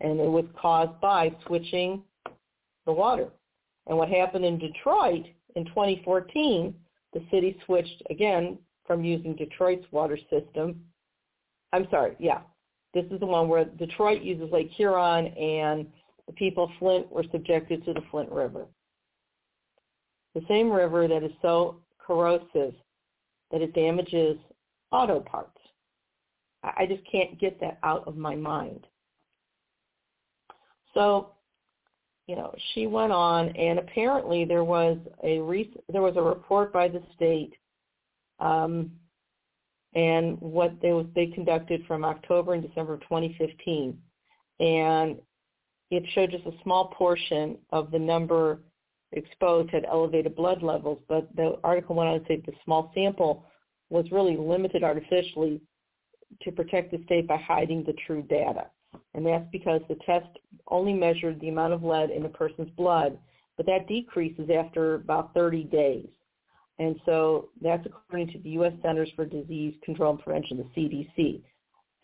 and 0.01 0.21
it 0.21 0.31
was 0.31 0.45
caused 0.61 0.99
by 1.01 1.35
switching 1.47 2.03
the 2.85 2.93
water 2.93 3.29
and 3.89 3.97
what 3.97 4.09
happened 4.09 4.45
in 4.45 4.59
Detroit 4.59 5.25
in 5.57 5.65
2014, 5.67 6.75
the 7.15 7.23
city 7.31 7.59
switched 7.65 8.03
again 8.11 8.59
from 8.87 9.03
using 9.03 9.35
Detroit's 9.35 9.87
water 9.91 10.19
system. 10.31 10.81
I'm 11.73 11.87
sorry, 11.91 12.15
yeah. 12.19 12.41
This 12.95 13.05
is 13.11 13.21
the 13.21 13.27
one 13.27 13.49
where 13.49 13.65
Detroit 13.65 14.23
uses 14.23 14.51
Lake 14.53 14.71
Huron 14.71 15.27
and 15.27 15.87
the 16.27 16.33
people 16.35 16.65
of 16.65 16.71
Flint 16.79 17.11
were 17.11 17.25
subjected 17.33 17.85
to 17.85 17.95
the 17.95 18.03
Flint 18.11 18.31
River. 18.31 18.67
The 20.35 20.43
same 20.49 20.71
river 20.71 21.09
that 21.09 21.23
is 21.23 21.33
so 21.43 21.81
corrosive 21.99 22.75
that 23.51 23.63
it 23.63 23.75
damages 23.75 24.37
auto 24.91 25.21
parts. 25.21 25.59
I 26.63 26.87
just 26.87 27.03
can't 27.11 27.39
get 27.39 27.61
that 27.61 27.79
out 27.83 28.07
of 28.07 28.17
my 28.17 28.35
mind. 28.35 28.87
So 30.93 31.33
you 32.29 32.37
know, 32.37 32.55
she 32.75 32.87
went 32.87 33.11
on, 33.11 33.49
and 33.57 33.79
apparently 33.79 34.45
there 34.45 34.63
was 34.63 34.99
a 35.25 35.41
rec- 35.41 35.83
there 35.89 36.03
was 36.03 36.17
a 36.17 36.23
report 36.23 36.73
by 36.75 36.87
the 36.87 37.03
state, 37.17 37.55
um, 38.39 38.93
and 39.95 40.39
what 40.41 40.79
they 40.83 40.93
was 40.93 41.07
they 41.15 41.27
conducted 41.29 41.85
from 41.87 42.05
October 42.05 42.53
and 42.53 42.63
December 42.63 42.95
of 42.95 43.01
2015, 43.01 43.99
and 44.61 45.17
it 45.91 46.05
showed 46.15 46.31
just 46.31 46.45
a 46.45 46.63
small 46.63 46.89
portion 46.89 47.57
of 47.71 47.91
the 47.91 47.99
number 47.99 48.61
exposed 49.13 49.71
had 49.71 49.87
elevated 49.87 50.37
blood 50.37 50.63
levels, 50.63 50.99
but 51.09 51.35
the 51.35 51.59
article 51.65 51.97
went 51.97 52.11
on 52.11 52.21
to 52.21 52.27
say 52.27 52.43
the 52.45 52.53
small 52.63 52.93
sample 52.95 53.47
was 53.89 54.05
really 54.13 54.37
limited 54.37 54.85
artificially 54.85 55.63
to 56.43 56.53
protect 56.53 56.91
the 56.91 57.03
state 57.05 57.27
by 57.27 57.39
hiding 57.39 57.83
the 57.85 57.95
true 58.07 58.21
data 58.21 58.67
and 59.15 59.27
that's 59.27 59.47
because 59.53 59.81
the 59.89 59.97
test 60.07 60.29
only 60.69 60.93
measured 60.93 61.41
the 61.41 61.49
amount 61.49 61.73
of 61.73 61.83
lead 61.83 62.11
in 62.11 62.25
a 62.25 62.29
person's 62.29 62.71
blood, 62.71 63.19
but 63.57 63.67
that 63.67 63.89
decreases 63.89 64.49
after 64.51 64.95
about 64.95 65.35
30 65.35 65.65
days. 65.65 66.09
And 66.79 66.97
so 67.05 67.49
that's 67.61 67.85
according 67.87 68.33
to 68.33 68.39
the 68.39 68.51
U.S. 68.51 68.73
Centers 68.83 69.11
for 69.17 69.25
Disease 69.25 69.75
Control 69.85 70.13
and 70.13 70.21
Prevention, 70.21 70.59
the 70.59 70.81
CDC. 70.81 71.43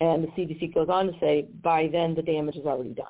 And 0.00 0.24
the 0.24 0.28
CDC 0.28 0.74
goes 0.74 0.88
on 0.88 1.06
to 1.06 1.12
say 1.20 1.46
by 1.62 1.88
then 1.90 2.14
the 2.14 2.22
damage 2.22 2.56
is 2.56 2.66
already 2.66 2.90
done. 2.90 3.06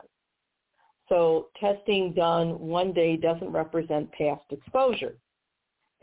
So 1.08 1.48
testing 1.58 2.12
done 2.12 2.58
one 2.58 2.92
day 2.92 3.16
doesn't 3.16 3.50
represent 3.50 4.12
past 4.12 4.44
exposure. 4.50 5.16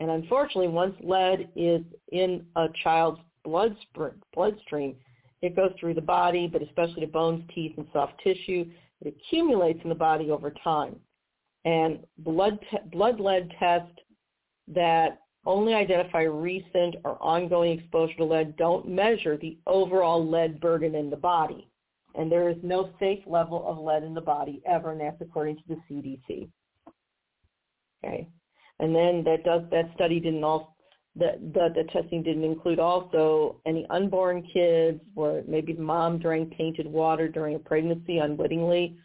And 0.00 0.10
unfortunately, 0.10 0.68
once 0.68 0.96
lead 1.02 1.48
is 1.54 1.82
in 2.10 2.44
a 2.56 2.66
child's 2.82 3.20
bloodstream, 3.44 4.96
it 5.42 5.56
goes 5.56 5.72
through 5.78 5.94
the 5.94 6.00
body, 6.00 6.48
but 6.50 6.62
especially 6.62 7.04
the 7.04 7.12
bones, 7.12 7.44
teeth, 7.54 7.74
and 7.76 7.86
soft 7.92 8.14
tissue. 8.22 8.64
It 9.00 9.14
accumulates 9.16 9.80
in 9.82 9.88
the 9.88 9.94
body 9.94 10.30
over 10.30 10.54
time. 10.62 10.96
And 11.64 12.00
blood, 12.18 12.58
te- 12.70 12.88
blood 12.92 13.20
lead 13.20 13.52
tests 13.58 13.98
that 14.68 15.18
only 15.44 15.74
identify 15.74 16.22
recent 16.22 16.96
or 17.04 17.20
ongoing 17.20 17.78
exposure 17.78 18.14
to 18.18 18.24
lead 18.24 18.56
don't 18.56 18.88
measure 18.88 19.36
the 19.36 19.58
overall 19.66 20.24
lead 20.24 20.60
burden 20.60 20.94
in 20.94 21.10
the 21.10 21.16
body. 21.16 21.68
And 22.14 22.30
there 22.30 22.48
is 22.48 22.56
no 22.62 22.90
safe 23.00 23.20
level 23.26 23.66
of 23.66 23.78
lead 23.78 24.04
in 24.04 24.14
the 24.14 24.20
body 24.20 24.62
ever, 24.66 24.92
and 24.92 25.00
that's 25.00 25.20
according 25.20 25.56
to 25.56 25.62
the 25.68 25.76
CDC. 25.90 26.48
Okay. 28.04 28.28
And 28.78 28.94
then 28.94 29.24
that 29.24 29.44
does 29.44 29.62
that 29.70 29.90
study 29.94 30.20
didn't 30.20 30.44
also 30.44 30.68
the, 31.14 31.38
the, 31.52 31.68
the 31.74 31.84
testing 31.92 32.22
didn't 32.22 32.44
include 32.44 32.78
also 32.78 33.60
any 33.66 33.86
unborn 33.90 34.42
kids 34.52 35.00
where 35.14 35.42
maybe 35.46 35.74
mom 35.74 36.18
drank 36.18 36.56
tainted 36.56 36.86
water 36.86 37.28
during 37.28 37.54
a 37.54 37.58
pregnancy 37.58 38.18
unwittingly, 38.18 38.96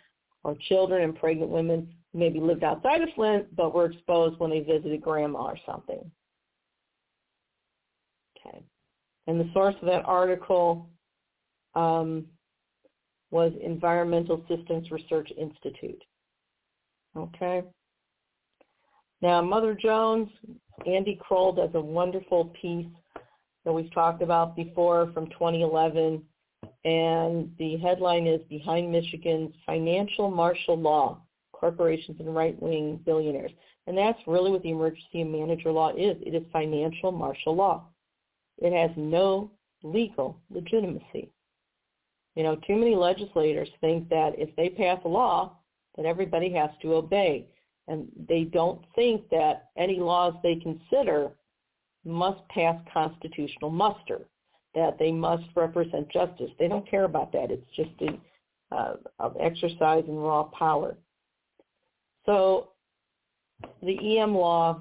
or 0.44 0.56
children 0.70 1.04
and 1.04 1.16
pregnant 1.16 1.50
women 1.50 1.94
maybe 2.14 2.40
lived 2.40 2.64
outside 2.64 3.02
of 3.02 3.10
Flint 3.16 3.54
but 3.56 3.74
were 3.74 3.92
exposed 3.92 4.40
when 4.40 4.50
they 4.50 4.62
visited 4.62 5.02
grandma 5.02 5.44
or 5.44 5.58
something. 5.66 6.10
Okay. 8.38 8.64
And 9.28 9.40
the 9.40 9.50
source 9.54 9.76
of 9.82 9.88
that 9.88 10.06
article 10.06 10.90
um, 11.76 12.26
was 13.30 13.52
Environmental 13.62 14.42
Systems 14.48 14.90
Research 14.90 15.30
Institute. 15.38 16.02
Okay. 17.18 17.64
Now, 19.22 19.42
Mother 19.42 19.76
Jones, 19.76 20.30
Andy 20.86 21.20
Kroll 21.22 21.54
does 21.54 21.72
a 21.74 21.82
wonderful 21.82 22.46
piece 22.62 22.88
that 23.66 23.74
we've 23.74 23.94
talked 23.94 24.22
about 24.22 24.56
before 24.56 25.12
from 25.14 25.28
2011, 25.28 26.24
and 26.86 27.52
the 27.58 27.78
headline 27.78 28.28
is 28.28 28.42
Behind 28.48 28.92
Michigan's 28.92 29.54
Financial 29.66 30.30
Martial 30.30 30.78
Law, 30.78 31.22
Corporations 31.52 32.18
and 32.20 32.34
Right-Wing 32.34 33.02
Billionaires. 33.06 33.52
And 33.88 33.98
that's 33.98 34.20
really 34.28 34.52
what 34.52 34.64
the 34.64 34.70
emergency 34.70 35.24
manager 35.24 35.72
law 35.72 35.90
is. 35.90 36.16
It 36.22 36.36
is 36.36 36.44
financial 36.54 37.12
martial 37.12 37.56
law. 37.56 37.86
It 38.58 38.74
has 38.74 38.92
no 38.96 39.52
legal 39.84 40.40
legitimacy. 40.50 41.32
You 42.36 42.44
know, 42.44 42.56
too 42.68 42.76
many 42.76 42.96
legislators 42.96 43.70
think 43.82 44.10
that 44.10 44.38
if 44.38 44.56
they 44.56 44.70
pass 44.70 45.00
a 45.06 45.08
law, 45.08 45.58
that 45.96 46.06
everybody 46.06 46.54
has 46.54 46.70
to 46.82 46.94
obey 46.94 47.48
and 47.88 48.08
they 48.28 48.44
don't 48.44 48.82
think 48.96 49.30
that 49.30 49.70
any 49.78 50.00
laws 50.00 50.34
they 50.44 50.56
consider 50.56 51.32
must 52.04 52.48
pass 52.50 52.80
constitutional 52.94 53.70
muster, 53.70 54.22
that 54.76 54.98
they 55.00 55.12
must 55.12 55.44
represent 55.56 56.10
justice. 56.10 56.52
They 56.60 56.68
don't 56.68 56.90
care 56.90 57.06
about 57.06 57.32
that. 57.34 57.52
It's 57.52 57.70
just 57.76 57.92
a, 58.02 58.76
uh, 58.76 59.30
exercise 59.40 60.04
in 60.08 60.16
raw 60.16 60.44
power. 60.44 60.98
So 62.26 62.70
the 63.82 64.20
EM 64.20 64.36
law, 64.36 64.80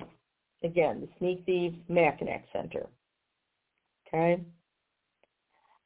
again, 0.63 1.01
the 1.01 1.09
Sneak 1.19 1.45
Thieves 1.47 1.79
Mackinac 1.89 2.45
Center. 2.53 2.87
Okay? 4.07 4.43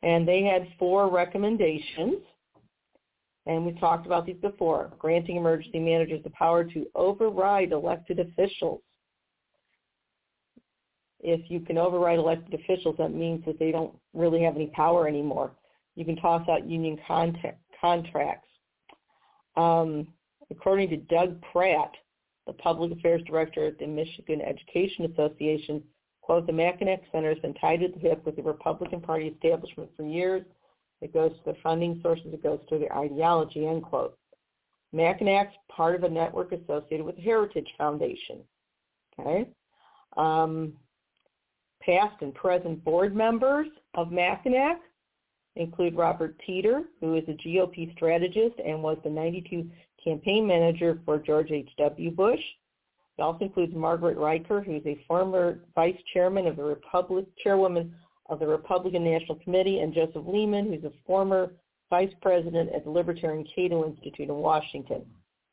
And 0.03 0.27
they 0.27 0.43
had 0.43 0.67
four 0.79 1.11
recommendations 1.11 2.23
and 3.51 3.67
we've 3.67 3.81
talked 3.81 4.07
about 4.07 4.27
these 4.27 4.37
before, 4.41 4.93
granting 4.97 5.35
emergency 5.35 5.81
managers 5.81 6.23
the 6.23 6.31
power 6.31 6.63
to 6.63 6.87
override 6.95 7.73
elected 7.73 8.21
officials. 8.21 8.81
If 11.19 11.51
you 11.51 11.59
can 11.59 11.77
override 11.77 12.21
elected 12.21 12.55
officials, 12.55 12.95
that 12.99 13.13
means 13.13 13.45
that 13.47 13.59
they 13.59 13.73
don't 13.73 13.93
really 14.15 14.41
have 14.45 14.55
any 14.55 14.69
power 14.69 15.09
anymore. 15.09 15.51
You 15.97 16.05
can 16.05 16.15
toss 16.15 16.49
out 16.49 16.69
union 16.69 16.97
contact, 17.09 17.59
contracts. 17.81 18.49
Um, 19.57 20.07
according 20.53 20.91
to 20.91 20.97
Doug 20.99 21.43
Pratt, 21.51 21.91
the 22.47 22.53
public 22.53 22.93
affairs 22.93 23.21
director 23.27 23.67
at 23.67 23.81
the 23.81 23.87
Michigan 23.87 24.41
Education 24.43 25.07
Association, 25.07 25.83
quote, 26.21 26.47
the 26.47 26.53
Mackinac 26.53 27.01
Center 27.11 27.31
has 27.31 27.39
been 27.41 27.55
tied 27.55 27.81
to 27.81 27.89
the 27.89 27.99
hip 27.99 28.25
with 28.25 28.37
the 28.37 28.43
Republican 28.43 29.01
Party 29.01 29.27
establishment 29.27 29.91
for 29.97 30.05
years 30.05 30.45
it 31.01 31.13
goes 31.15 31.33
to 31.33 31.53
the 31.53 31.57
funding 31.63 32.01
sources. 32.03 32.27
It 32.33 32.43
goes 32.43 32.61
to 32.69 32.79
the 32.79 32.93
ideology, 32.93 33.67
end 33.67 33.83
quote. 33.83 34.17
Mackinac's 34.93 35.55
part 35.69 35.95
of 35.95 36.05
a 36.05 36.09
network 36.09 36.53
associated 36.53 37.07
with 37.07 37.17
the 37.17 37.23
Heritage 37.23 37.69
Foundation. 37.79 38.41
Okay. 39.19 39.49
Um, 40.17 40.73
past 41.83 42.21
and 42.21 42.35
present 42.35 42.85
board 42.85 43.15
members 43.15 43.69
of 43.95 44.11
Mackinac 44.11 44.81
include 45.57 45.97
Robert 45.97 46.41
Teeter, 46.47 46.83
who 47.01 47.17
is 47.17 47.25
a 47.29 47.33
GOP 47.33 47.93
strategist 47.95 48.59
and 48.65 48.83
was 48.83 48.99
the 49.05 49.11
92 49.11 49.69
campaign 50.03 50.47
manager 50.47 51.01
for 51.05 51.19
George 51.19 51.51
H.W. 51.51 52.11
Bush. 52.13 52.41
It 53.19 53.23
also 53.23 53.45
includes 53.45 53.75
Margaret 53.75 54.17
Riker, 54.17 54.63
who's 54.63 54.83
a 54.87 55.03
former 55.07 55.61
vice 55.75 55.97
chairman 56.13 56.47
of 56.47 56.57
the 56.57 56.65
Republic, 56.65 57.27
chairwoman 57.43 57.95
of 58.31 58.39
the 58.39 58.47
Republican 58.47 59.05
National 59.05 59.35
Committee, 59.37 59.81
and 59.81 59.93
Joseph 59.93 60.25
Lehman, 60.27 60.73
who's 60.73 60.85
a 60.85 60.93
former 61.07 61.53
vice 61.91 62.13
president 62.23 62.71
at 62.75 62.85
the 62.85 62.91
Libertarian 62.91 63.45
Cato 63.55 63.85
Institute 63.85 64.29
in 64.29 64.37
Washington. 64.37 65.05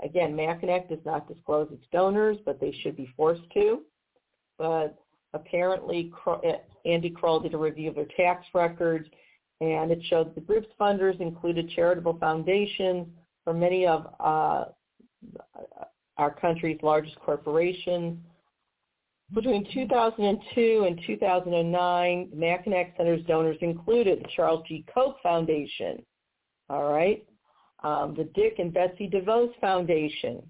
Again, 0.04 0.36
Mackinac 0.36 0.88
does 0.88 1.04
not 1.04 1.28
disclose 1.28 1.70
its 1.72 1.84
donors, 1.92 2.38
but 2.46 2.60
they 2.60 2.72
should 2.84 2.96
be 2.96 3.10
forced 3.18 3.50
to. 3.56 3.82
But 4.60 4.96
apparently, 5.34 6.14
eh, 6.44 6.58
Andy 6.86 7.10
Kroll 7.10 7.40
did 7.40 7.56
a 7.56 7.58
review 7.58 7.90
of 7.90 7.96
their 7.96 8.08
tax 8.16 8.46
records, 8.54 9.08
and 9.60 9.92
it 9.92 10.00
showed 10.08 10.36
the 10.36 10.42
group's 10.42 10.70
funders 10.80 11.20
included 11.20 11.72
charitable 11.72 12.18
foundations 12.20 13.08
for 13.44 13.54
many 13.54 13.88
of 13.88 14.08
uh, 14.20 14.66
our 16.18 16.32
country's 16.32 16.80
largest 16.84 17.18
corporations. 17.20 18.20
Between 19.34 19.68
2002 19.74 20.86
and 20.88 21.02
2009, 21.06 22.30
Mackinac 22.34 22.94
Center's 22.96 23.26
donors 23.26 23.58
included 23.62 24.20
the 24.20 24.30
Charles 24.36 24.64
G. 24.68 24.86
Koch 24.94 25.18
Foundation, 25.22 26.02
all 26.70 26.92
right, 26.92 27.26
um, 27.84 28.16
the 28.16 28.24
Dick 28.36 28.56
and 28.60 28.74
Betsy 28.74 29.10
DeVos 29.10 29.52
Foundation, 29.60 30.42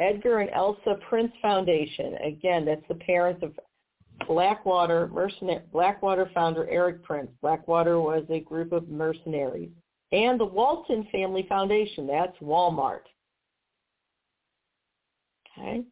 Edgar 0.00 0.40
and 0.40 0.50
Elsa 0.50 0.98
Prince 1.08 1.32
Foundation. 1.40 2.14
Again, 2.16 2.64
that's 2.64 2.86
the 2.88 2.96
parents 2.96 3.44
of 3.44 3.52
Blackwater 4.26 5.08
mercenary, 5.08 5.62
Blackwater 5.72 6.30
founder 6.34 6.68
Erik 6.68 7.02
Prince. 7.02 7.30
Blackwater 7.42 8.00
was 8.00 8.24
a 8.28 8.40
group 8.40 8.72
of 8.72 8.88
mercenaries. 8.88 9.70
And 10.12 10.38
the 10.38 10.44
Walton 10.44 11.06
Family 11.10 11.46
Foundation. 11.48 12.06
That's 12.06 12.36
Walmart. 12.40 13.00
Okay. 15.58 15.84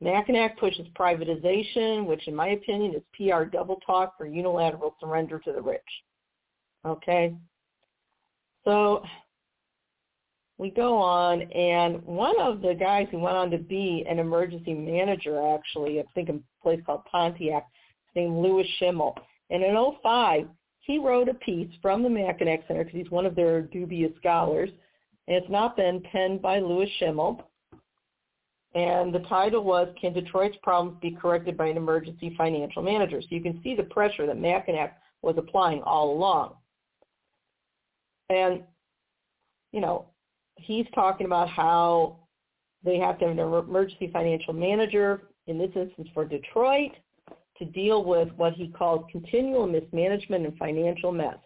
Mackinac 0.00 0.58
pushes 0.58 0.86
privatization, 0.98 2.04
which 2.04 2.28
in 2.28 2.34
my 2.34 2.48
opinion 2.48 2.94
is 2.94 3.02
PR 3.16 3.44
double 3.44 3.76
talk 3.86 4.16
for 4.16 4.26
unilateral 4.26 4.94
surrender 5.00 5.38
to 5.40 5.52
the 5.52 5.60
rich. 5.60 5.80
Okay. 6.84 7.34
So 8.64 9.02
we 10.58 10.70
go 10.70 10.96
on, 10.96 11.42
and 11.42 12.02
one 12.04 12.38
of 12.40 12.62
the 12.62 12.74
guys 12.74 13.06
who 13.10 13.18
went 13.18 13.36
on 13.36 13.50
to 13.50 13.58
be 13.58 14.04
an 14.08 14.18
emergency 14.18 14.74
manager, 14.74 15.54
actually, 15.54 16.00
I 16.00 16.04
think 16.14 16.28
in 16.28 16.36
a 16.36 16.62
place 16.62 16.80
called 16.84 17.04
Pontiac, 17.10 17.66
named 18.14 18.42
Louis 18.42 18.66
Schimmel. 18.78 19.16
And 19.50 19.62
in 19.62 19.76
05, 20.02 20.48
he 20.80 20.98
wrote 20.98 21.28
a 21.28 21.34
piece 21.34 21.70
from 21.82 22.02
the 22.02 22.08
Mackinac 22.08 22.60
Center 22.66 22.84
because 22.84 22.98
he's 22.98 23.10
one 23.10 23.26
of 23.26 23.34
their 23.34 23.62
dubious 23.62 24.12
scholars, 24.18 24.70
and 25.28 25.36
it's 25.36 25.50
not 25.50 25.76
been 25.76 26.02
penned 26.10 26.40
by 26.40 26.58
Louis 26.58 26.90
Schimmel. 26.98 27.42
And 28.76 29.12
the 29.12 29.20
title 29.20 29.64
was, 29.64 29.88
Can 29.98 30.12
Detroit's 30.12 30.58
Problems 30.62 30.98
Be 31.00 31.10
Corrected 31.10 31.56
by 31.56 31.68
an 31.68 31.78
Emergency 31.78 32.34
Financial 32.36 32.82
Manager? 32.82 33.22
So 33.22 33.28
you 33.30 33.40
can 33.40 33.58
see 33.62 33.74
the 33.74 33.84
pressure 33.84 34.26
that 34.26 34.38
Mackinac 34.38 34.98
was 35.22 35.36
applying 35.38 35.80
all 35.82 36.12
along. 36.12 36.56
And, 38.28 38.64
you 39.72 39.80
know, 39.80 40.04
he's 40.56 40.84
talking 40.94 41.24
about 41.24 41.48
how 41.48 42.18
they 42.84 42.98
have 42.98 43.18
to 43.20 43.28
have 43.28 43.38
an 43.38 43.38
emergency 43.38 44.10
financial 44.12 44.52
manager, 44.52 45.22
in 45.46 45.56
this 45.56 45.70
instance 45.74 46.08
for 46.12 46.26
Detroit, 46.26 46.92
to 47.56 47.64
deal 47.64 48.04
with 48.04 48.28
what 48.36 48.52
he 48.52 48.68
calls 48.68 49.06
continual 49.10 49.66
mismanagement 49.66 50.44
and 50.44 50.54
financial 50.58 51.12
mess. 51.12 51.38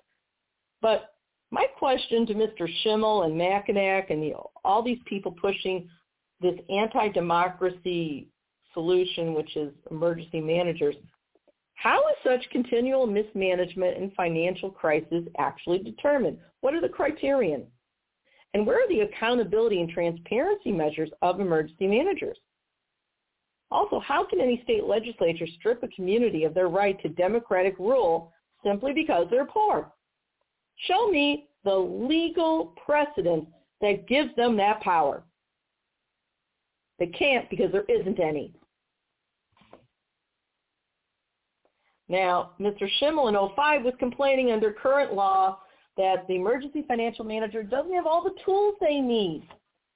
But 0.83 1.14
my 1.53 1.66
question 1.79 2.27
to 2.27 2.35
Mr. 2.35 2.69
Schimmel 2.83 3.23
and 3.23 3.38
Mackinac 3.38 4.11
and 4.11 4.21
the, 4.21 4.35
all 4.64 4.83
these 4.83 4.99
people 5.07 5.31
pushing 5.31 5.88
this 6.40 6.55
anti-democracy 6.68 8.29
solution, 8.74 9.35
which 9.35 9.57
is 9.57 9.72
emergency 9.90 10.40
managers, 10.40 10.96
how 11.74 11.98
is 12.09 12.16
such 12.22 12.50
continual 12.50 13.07
mismanagement 13.07 13.96
and 13.96 14.12
financial 14.14 14.70
crisis 14.70 15.24
actually 15.38 15.79
determined? 15.79 16.38
What 16.61 16.74
are 16.74 16.81
the 16.81 16.88
criterion? 16.88 17.66
And 18.53 18.66
where 18.66 18.85
are 18.85 18.88
the 18.88 19.00
accountability 19.00 19.81
and 19.81 19.88
transparency 19.88 20.72
measures 20.72 21.11
of 21.22 21.40
emergency 21.40 21.87
managers? 21.87 22.37
Also, 23.70 24.00
how 24.00 24.24
can 24.24 24.40
any 24.40 24.61
state 24.64 24.85
legislature 24.85 25.46
strip 25.59 25.83
a 25.83 25.88
community 25.88 26.44
of 26.44 26.55
their 26.55 26.68
right 26.68 27.00
to 27.03 27.09
democratic 27.09 27.79
rule 27.79 28.33
simply 28.64 28.92
because 28.92 29.26
they're 29.31 29.46
poor? 29.46 29.92
Show 30.87 31.09
me 31.11 31.48
the 31.64 31.74
legal 31.74 32.74
precedent 32.85 33.46
that 33.81 34.09
gives 34.09 34.35
them 34.37 34.57
that 34.57 34.81
power. 34.81 35.22
They 37.01 37.07
can't 37.07 37.51
because 37.51 37.73
there 37.73 37.87
isn't 37.89 38.21
any. 38.21 38.53
Now, 42.09 42.53
Mr. 42.61 42.89
Schimmel 42.99 43.29
in 43.29 43.35
05 43.35 43.83
was 43.83 43.95
complaining 43.99 44.53
under 44.53 44.73
current 44.73 45.15
law 45.15 45.59
that 45.97 46.27
the 46.29 46.35
emergency 46.35 46.85
financial 46.87 47.25
manager 47.25 47.63
doesn't 47.63 47.95
have 47.95 48.07
all 48.07 48.23
the 48.23 48.35
tools 48.45 48.75
they 48.81 49.01
need. 49.01 49.43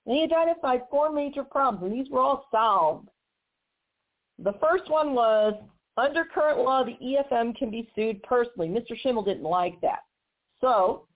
And 0.06 0.16
he 0.16 0.22
identified 0.22 0.82
four 0.90 1.12
major 1.12 1.44
problems, 1.44 1.84
and 1.84 1.92
these 1.92 2.10
were 2.10 2.20
all 2.20 2.46
solved. 2.50 3.08
The 4.38 4.54
first 4.60 4.90
one 4.90 5.14
was 5.14 5.54
under 5.96 6.24
current 6.24 6.58
law, 6.58 6.84
the 6.84 6.96
EFM 7.02 7.56
can 7.56 7.70
be 7.70 7.88
sued 7.94 8.22
personally. 8.22 8.68
Mr. 8.68 8.98
Schimmel 8.98 9.22
didn't 9.22 9.44
like 9.44 9.80
that. 9.80 10.00
So 10.60 11.06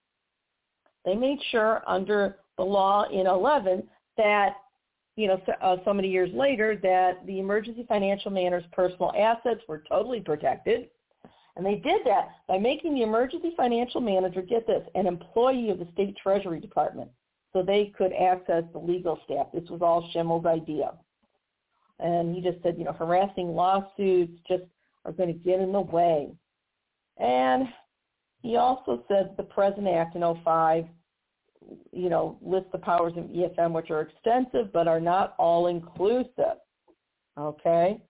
they 1.04 1.14
made 1.14 1.38
sure 1.50 1.82
under 1.86 2.38
the 2.56 2.64
law 2.64 3.08
in 3.08 3.26
11 3.26 3.82
that, 4.16 4.56
you 5.18 5.26
know, 5.26 5.42
so, 5.46 5.52
uh, 5.60 5.76
so 5.84 5.92
many 5.92 6.08
years 6.08 6.30
later 6.32 6.78
that 6.80 7.26
the 7.26 7.40
emergency 7.40 7.84
financial 7.88 8.30
manager's 8.30 8.70
personal 8.72 9.12
assets 9.18 9.60
were 9.66 9.82
totally 9.88 10.20
protected. 10.20 10.88
And 11.56 11.66
they 11.66 11.74
did 11.74 12.02
that 12.04 12.28
by 12.46 12.58
making 12.58 12.94
the 12.94 13.02
emergency 13.02 13.52
financial 13.56 14.00
manager, 14.00 14.42
get 14.42 14.64
this, 14.68 14.86
an 14.94 15.08
employee 15.08 15.70
of 15.70 15.80
the 15.80 15.88
state 15.92 16.16
treasury 16.22 16.60
department 16.60 17.10
so 17.52 17.64
they 17.64 17.92
could 17.98 18.12
access 18.12 18.62
the 18.72 18.78
legal 18.78 19.18
staff. 19.24 19.48
This 19.52 19.68
was 19.68 19.82
all 19.82 20.08
Schimmel's 20.14 20.46
idea. 20.46 20.92
And 21.98 22.32
he 22.32 22.40
just 22.40 22.62
said, 22.62 22.76
you 22.78 22.84
know, 22.84 22.92
harassing 22.92 23.48
lawsuits 23.48 24.38
just 24.46 24.62
are 25.04 25.10
going 25.10 25.32
to 25.32 25.38
get 25.40 25.58
in 25.58 25.72
the 25.72 25.80
way. 25.80 26.28
And 27.16 27.66
he 28.40 28.54
also 28.54 29.02
said 29.08 29.34
the 29.36 29.42
present 29.42 29.88
act 29.88 30.14
in 30.14 30.22
05, 30.44 30.84
you 31.92 32.08
know, 32.08 32.38
lists 32.40 32.70
the 32.72 32.78
powers 32.78 33.12
of 33.16 33.24
EFM, 33.24 33.72
which 33.72 33.90
are 33.90 34.02
extensive 34.02 34.72
but 34.72 34.88
are 34.88 35.00
not 35.00 35.34
all 35.38 35.66
inclusive. 35.66 36.58
Okay? 37.38 38.00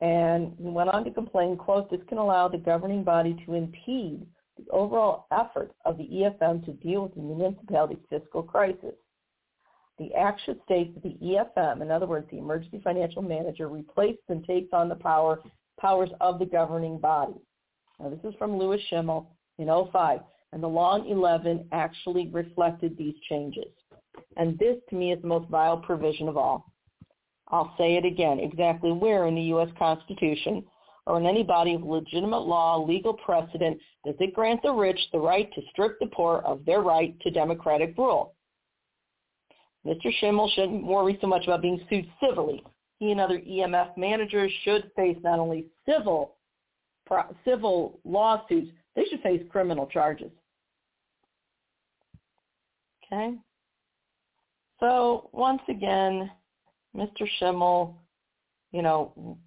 And 0.00 0.54
he 0.58 0.68
went 0.68 0.90
on 0.90 1.04
to 1.04 1.10
complain, 1.10 1.56
quote, 1.56 1.90
this 1.90 2.00
can 2.08 2.18
allow 2.18 2.48
the 2.48 2.58
governing 2.58 3.04
body 3.04 3.36
to 3.46 3.54
impede 3.54 4.26
the 4.58 4.70
overall 4.70 5.26
effort 5.32 5.72
of 5.84 5.96
the 5.96 6.04
EFM 6.04 6.64
to 6.64 6.72
deal 6.72 7.04
with 7.04 7.14
the 7.14 7.20
municipality's 7.20 8.04
fiscal 8.10 8.42
crisis. 8.42 8.94
The 9.98 10.12
act 10.14 10.40
should 10.44 10.60
state 10.64 10.94
that 10.94 11.02
the 11.02 11.16
EFM, 11.22 11.82
in 11.82 11.90
other 11.90 12.06
words, 12.06 12.26
the 12.30 12.38
Emergency 12.38 12.80
Financial 12.82 13.22
Manager, 13.22 13.68
replaces 13.68 14.22
and 14.28 14.44
takes 14.44 14.72
on 14.72 14.88
the 14.88 14.96
power 14.96 15.40
powers 15.78 16.10
of 16.20 16.38
the 16.38 16.46
governing 16.46 16.98
body. 16.98 17.34
Now, 17.98 18.08
this 18.10 18.20
is 18.24 18.34
from 18.38 18.58
Louis 18.58 18.82
Schimmel 18.88 19.30
in 19.58 19.68
05, 19.68 20.20
and 20.52 20.62
the 20.62 20.68
law 20.68 20.96
in 20.96 21.06
11 21.06 21.68
actually 21.72 22.28
reflected 22.28 22.96
these 22.96 23.14
changes. 23.28 23.72
And 24.36 24.58
this, 24.58 24.76
to 24.90 24.96
me, 24.96 25.12
is 25.12 25.20
the 25.22 25.28
most 25.28 25.48
vile 25.48 25.78
provision 25.78 26.28
of 26.28 26.36
all. 26.36 26.72
I'll 27.48 27.74
say 27.78 27.96
it 27.96 28.04
again, 28.04 28.38
exactly 28.40 28.92
where 28.92 29.26
in 29.26 29.34
the 29.34 29.42
U.S. 29.42 29.68
Constitution 29.78 30.64
or 31.06 31.18
in 31.18 31.26
any 31.26 31.42
body 31.42 31.74
of 31.74 31.82
legitimate 31.82 32.40
law, 32.40 32.82
legal 32.82 33.14
precedent, 33.14 33.78
does 34.04 34.14
it 34.20 34.34
grant 34.34 34.62
the 34.62 34.72
rich 34.72 34.98
the 35.12 35.18
right 35.18 35.52
to 35.54 35.60
strip 35.70 35.98
the 35.98 36.06
poor 36.06 36.38
of 36.46 36.64
their 36.64 36.80
right 36.80 37.18
to 37.20 37.30
democratic 37.30 37.96
rule? 37.98 38.34
Mr. 39.86 40.12
Schimmel 40.20 40.50
shouldn't 40.54 40.84
worry 40.84 41.18
so 41.20 41.26
much 41.26 41.44
about 41.44 41.62
being 41.62 41.80
sued 41.90 42.06
civilly. 42.20 42.62
He 42.98 43.10
and 43.10 43.20
other 43.20 43.40
EMF 43.40 43.96
managers 43.96 44.52
should 44.62 44.90
face 44.94 45.18
not 45.22 45.40
only 45.40 45.66
civil 45.86 46.36
civil 47.44 48.00
lawsuits, 48.04 48.70
they 48.94 49.04
should 49.04 49.22
face 49.22 49.42
criminal 49.50 49.86
charges. 49.86 50.30
Okay? 53.04 53.36
So 54.80 55.30
once 55.32 55.62
again, 55.68 56.30
Mr. 56.96 57.26
Schimmel, 57.38 57.96
you 58.72 58.82
know, 58.82 59.38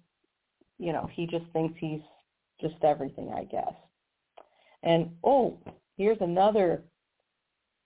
you 0.78 0.92
know, 0.92 1.08
he 1.12 1.26
just 1.26 1.44
thinks 1.52 1.78
he's 1.78 2.00
just 2.60 2.76
everything, 2.82 3.32
I 3.36 3.44
guess. 3.44 3.72
And 4.82 5.10
oh, 5.24 5.58
here's 5.96 6.20
another 6.20 6.82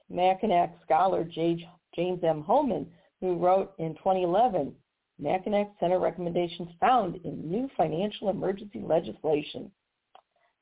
Mackinac 0.09 0.77
scholar. 0.85 1.25
James 1.25 2.21
M. 2.23 2.45
Hohman, 2.47 2.87
who 3.21 3.37
wrote 3.37 3.73
in 3.79 3.95
2011, 3.95 4.73
Mackinac 5.19 5.73
Center 5.79 5.99
recommendations 5.99 6.71
found 6.81 7.17
in 7.25 7.51
new 7.51 7.69
financial 7.77 8.31
emergency 8.31 8.81
legislation. 8.81 9.71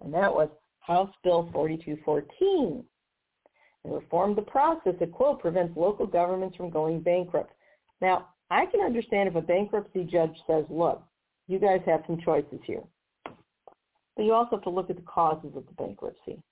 And 0.01 0.13
that 0.15 0.33
was 0.33 0.49
House 0.89 1.11
Bill 1.23 1.49
4214. 1.53 2.83
And 3.85 3.95
reform 3.95 4.35
the 4.35 4.43
process 4.43 4.95
that, 4.99 5.13
quote, 5.13 5.41
prevents 5.41 5.77
local 5.77 6.07
governments 6.07 6.57
from 6.57 6.71
going 6.71 7.01
bankrupt. 7.01 7.53
Now, 8.01 8.29
I 8.51 8.67
can 8.67 8.81
understand 8.81 9.29
if 9.29 9.37
a 9.37 9.43
bankruptcy 9.43 10.05
judge 10.05 10.35
says, 10.47 10.65
look, 10.71 11.03
you 11.47 11.59
guys 11.59 11.81
have 11.87 12.03
some 12.07 12.19
choices 12.21 12.59
here. 12.65 12.83
But 14.17 14.25
you 14.25 14.33
also 14.33 14.57
have 14.57 14.65
to 14.65 14.71
look 14.71 14.91
at 14.91 14.97
the 14.97 15.03
causes 15.03 15.53
of 15.55 15.65
the 15.67 15.73
bankruptcy, 15.75 16.43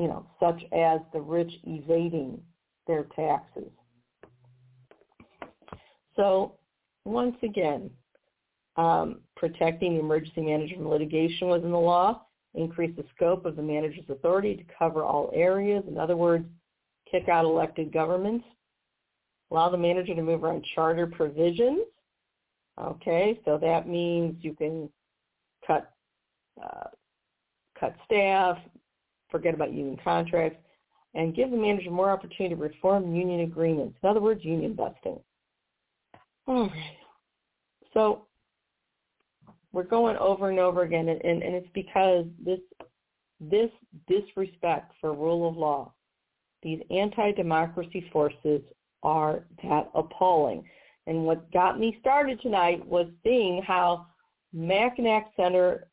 you 0.00 0.08
know, 0.08 0.26
such 0.40 0.60
as 0.72 1.00
the 1.12 1.20
rich 1.20 1.52
evading 1.64 2.40
their 2.86 3.04
taxes. 3.14 3.70
So 6.16 6.54
once 7.04 7.36
again, 7.42 7.90
um, 8.76 9.20
protecting 9.36 9.94
the 9.94 10.00
emergency 10.00 10.40
manager 10.40 10.76
from 10.76 10.88
litigation 10.88 11.48
was 11.48 11.62
in 11.62 11.70
the 11.70 11.78
law, 11.78 12.22
increase 12.54 12.94
the 12.96 13.04
scope 13.14 13.44
of 13.44 13.56
the 13.56 13.62
manager's 13.62 14.08
authority 14.08 14.56
to 14.56 14.64
cover 14.78 15.02
all 15.02 15.30
areas. 15.34 15.84
In 15.88 15.98
other 15.98 16.16
words, 16.16 16.46
kick 17.10 17.28
out 17.28 17.44
elected 17.44 17.92
governments, 17.92 18.44
allow 19.50 19.68
the 19.68 19.78
manager 19.78 20.14
to 20.14 20.22
move 20.22 20.44
around 20.44 20.64
charter 20.74 21.06
provisions. 21.06 21.80
Okay, 22.80 23.40
so 23.44 23.58
that 23.58 23.88
means 23.88 24.36
you 24.40 24.54
can 24.54 24.88
cut 25.66 25.92
uh, 26.62 26.88
cut 27.78 27.94
staff, 28.04 28.58
forget 29.30 29.54
about 29.54 29.72
union 29.72 29.98
contracts, 30.02 30.58
and 31.14 31.34
give 31.34 31.50
the 31.50 31.56
manager 31.56 31.90
more 31.90 32.10
opportunity 32.10 32.54
to 32.54 32.60
reform 32.60 33.14
union 33.14 33.40
agreements. 33.40 33.96
In 34.02 34.08
other 34.08 34.20
words, 34.20 34.44
union 34.44 34.74
busting. 34.74 35.18
All 36.46 36.68
right. 36.68 36.96
So 37.92 38.26
we're 39.74 39.82
going 39.82 40.16
over 40.18 40.50
and 40.50 40.60
over 40.60 40.82
again, 40.82 41.08
and, 41.08 41.20
and, 41.24 41.42
and 41.42 41.54
it's 41.54 41.68
because 41.74 42.26
this 42.42 42.60
this 43.40 43.70
disrespect 44.06 44.92
for 45.00 45.12
rule 45.12 45.48
of 45.48 45.56
law, 45.56 45.92
these 46.62 46.80
anti-democracy 46.90 48.08
forces 48.12 48.62
are 49.02 49.44
that 49.64 49.90
appalling. 49.94 50.64
And 51.08 51.24
what 51.24 51.52
got 51.52 51.78
me 51.78 51.98
started 52.00 52.40
tonight 52.40 52.86
was 52.86 53.08
seeing 53.24 53.60
how 53.62 54.06
Mackinac 54.52 55.32
Center 55.36 55.88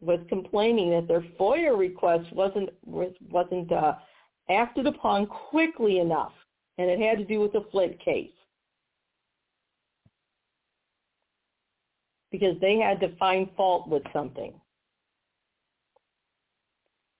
was 0.00 0.18
complaining 0.28 0.90
that 0.90 1.06
their 1.06 1.24
FOIA 1.38 1.78
request 1.78 2.30
wasn't 2.32 2.70
was, 2.84 3.12
wasn't 3.30 3.70
uh, 3.70 3.94
acted 4.50 4.88
upon 4.88 5.26
quickly 5.26 6.00
enough, 6.00 6.32
and 6.78 6.90
it 6.90 6.98
had 6.98 7.18
to 7.18 7.24
do 7.24 7.38
with 7.38 7.52
the 7.52 7.64
Flint 7.70 7.98
case 8.04 8.32
because 12.30 12.56
they 12.60 12.78
had 12.78 13.00
to 13.00 13.14
find 13.16 13.48
fault 13.56 13.88
with 13.88 14.02
something. 14.12 14.52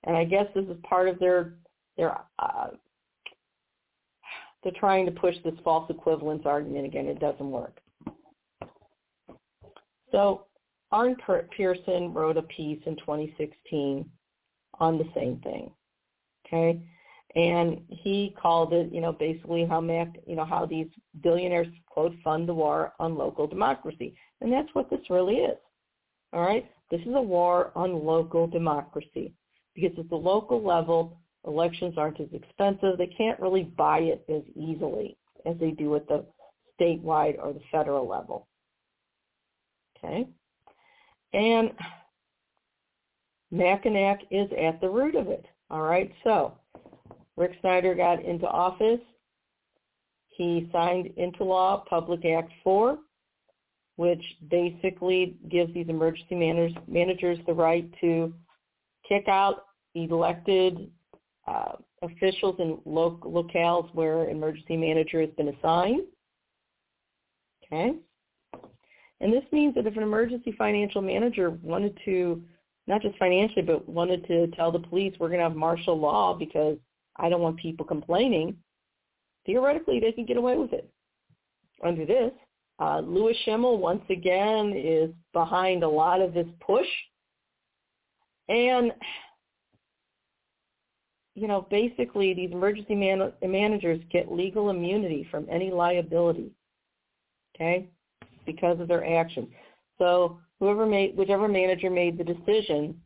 And 0.04 0.16
I 0.16 0.24
guess 0.24 0.46
this 0.54 0.64
is 0.64 0.76
part 0.82 1.08
of 1.08 1.18
their 1.18 1.54
their 1.96 2.18
uh, 2.38 2.68
they're 4.62 4.72
trying 4.78 5.06
to 5.06 5.12
push 5.12 5.36
this 5.44 5.54
false 5.64 5.90
equivalence 5.90 6.42
argument 6.44 6.86
again. 6.86 7.06
It 7.06 7.20
doesn't 7.20 7.50
work. 7.50 7.80
So 10.12 10.46
Arne 10.92 11.16
Pearson 11.56 12.12
wrote 12.12 12.36
a 12.36 12.42
piece 12.42 12.80
in 12.86 12.96
2016 12.96 14.08
on 14.78 14.98
the 14.98 15.08
same 15.14 15.38
thing. 15.40 15.70
Okay, 16.46 16.80
and 17.36 17.80
he 17.88 18.34
called 18.40 18.72
it, 18.72 18.92
you 18.92 19.00
know, 19.00 19.12
basically 19.12 19.64
how 19.64 19.80
Mac, 19.80 20.16
you 20.26 20.34
know, 20.34 20.44
how 20.44 20.66
these 20.66 20.88
billionaires 21.22 21.68
quote 21.86 22.12
fund 22.24 22.48
the 22.48 22.54
war 22.54 22.92
on 22.98 23.16
local 23.16 23.46
democracy, 23.46 24.14
and 24.40 24.52
that's 24.52 24.68
what 24.74 24.90
this 24.90 25.00
really 25.10 25.36
is. 25.36 25.58
All 26.32 26.42
right, 26.42 26.70
this 26.90 27.00
is 27.00 27.14
a 27.14 27.20
war 27.20 27.72
on 27.74 28.04
local 28.04 28.46
democracy 28.46 29.32
because 29.74 29.98
at 29.98 30.08
the 30.08 30.16
local 30.16 30.62
level, 30.62 31.18
elections 31.46 31.94
aren't 31.96 32.20
as 32.20 32.28
expensive. 32.32 32.98
They 32.98 33.06
can't 33.06 33.40
really 33.40 33.64
buy 33.64 34.00
it 34.00 34.24
as 34.28 34.42
easily 34.56 35.16
as 35.46 35.56
they 35.58 35.70
do 35.70 35.96
at 35.96 36.06
the 36.08 36.24
statewide 36.78 37.38
or 37.42 37.52
the 37.52 37.60
federal 37.70 38.08
level. 38.08 38.46
Okay. 39.96 40.26
And 41.32 41.72
Mackinac 43.50 44.20
is 44.30 44.48
at 44.58 44.80
the 44.80 44.88
root 44.88 45.14
of 45.14 45.28
it. 45.28 45.44
All 45.70 45.82
right. 45.82 46.12
So 46.24 46.54
Rick 47.36 47.52
Snyder 47.60 47.94
got 47.94 48.24
into 48.24 48.46
office. 48.46 49.00
He 50.28 50.68
signed 50.72 51.10
into 51.16 51.44
law 51.44 51.84
Public 51.88 52.24
Act 52.24 52.50
4, 52.64 52.98
which 54.00 54.24
basically 54.48 55.36
gives 55.50 55.74
these 55.74 55.90
emergency 55.90 56.34
managers, 56.34 56.72
managers 56.88 57.38
the 57.46 57.52
right 57.52 57.86
to 58.00 58.32
kick 59.06 59.28
out 59.28 59.66
elected 59.94 60.90
uh, 61.46 61.72
officials 62.00 62.56
in 62.60 62.78
lo- 62.86 63.20
locales 63.22 63.94
where 63.94 64.30
emergency 64.30 64.74
manager 64.74 65.20
has 65.20 65.28
been 65.36 65.48
assigned. 65.48 66.06
Okay. 67.62 67.92
And 69.20 69.30
this 69.30 69.44
means 69.52 69.74
that 69.74 69.86
if 69.86 69.98
an 69.98 70.02
emergency 70.02 70.54
financial 70.56 71.02
manager 71.02 71.50
wanted 71.62 71.98
to, 72.06 72.42
not 72.86 73.02
just 73.02 73.18
financially, 73.18 73.60
but 73.60 73.86
wanted 73.86 74.26
to 74.28 74.46
tell 74.56 74.72
the 74.72 74.78
police 74.78 75.14
we're 75.20 75.28
going 75.28 75.40
to 75.40 75.44
have 75.44 75.54
martial 75.54 76.00
law 76.00 76.32
because 76.32 76.78
I 77.16 77.28
don't 77.28 77.42
want 77.42 77.58
people 77.58 77.84
complaining, 77.84 78.56
theoretically 79.44 80.00
they 80.00 80.12
can 80.12 80.24
get 80.24 80.38
away 80.38 80.56
with 80.56 80.72
it. 80.72 80.90
Under 81.84 82.06
this, 82.06 82.32
uh, 82.80 83.00
Louis 83.00 83.36
Schimmel 83.44 83.78
once 83.78 84.02
again 84.08 84.72
is 84.74 85.10
behind 85.32 85.82
a 85.82 85.88
lot 85.88 86.20
of 86.20 86.32
this 86.32 86.46
push. 86.60 86.86
And 88.48 88.92
you 91.34 91.46
know, 91.46 91.66
basically 91.70 92.34
these 92.34 92.50
emergency 92.50 92.94
man- 92.94 93.32
managers 93.42 94.00
get 94.10 94.32
legal 94.32 94.70
immunity 94.70 95.26
from 95.30 95.46
any 95.50 95.70
liability, 95.70 96.50
okay, 97.54 97.88
because 98.44 98.80
of 98.80 98.88
their 98.88 99.18
actions. 99.18 99.48
So 99.98 100.38
whoever 100.58 100.86
made, 100.86 101.16
whichever 101.16 101.48
manager 101.48 101.88
made 101.88 102.18
the 102.18 102.24
decision 102.24 103.00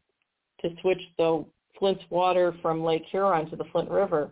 to 0.63 0.71
switch 0.81 1.03
the 1.19 1.45
Flint's 1.79 2.05
water 2.11 2.57
from 2.63 2.83
Lake 2.83 3.05
Huron 3.11 3.51
to 3.51 3.57
the 3.57 3.65
Flint 3.73 3.91
River, 3.91 4.31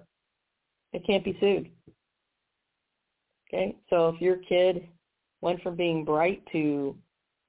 it 0.93 1.07
can't 1.07 1.25
be 1.25 1.37
sued. 1.39 1.71
Okay, 3.49 3.77
so 3.91 4.09
if 4.09 4.21
your 4.21 4.37
kid 4.37 4.89
went 5.43 5.63
from 5.63 5.77
being 5.77 6.05
bright 6.05 6.43
to 6.53 6.97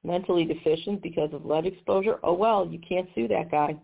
mentally 0.04 0.44
deficient 0.44 1.02
because 1.02 1.34
of 1.34 1.46
lead 1.46 1.66
exposure, 1.66 2.20
oh 2.24 2.34
well, 2.34 2.68
you 2.68 2.80
can't 2.80 3.08
sue 3.16 3.30
that 3.30 3.50
guy 3.50 3.78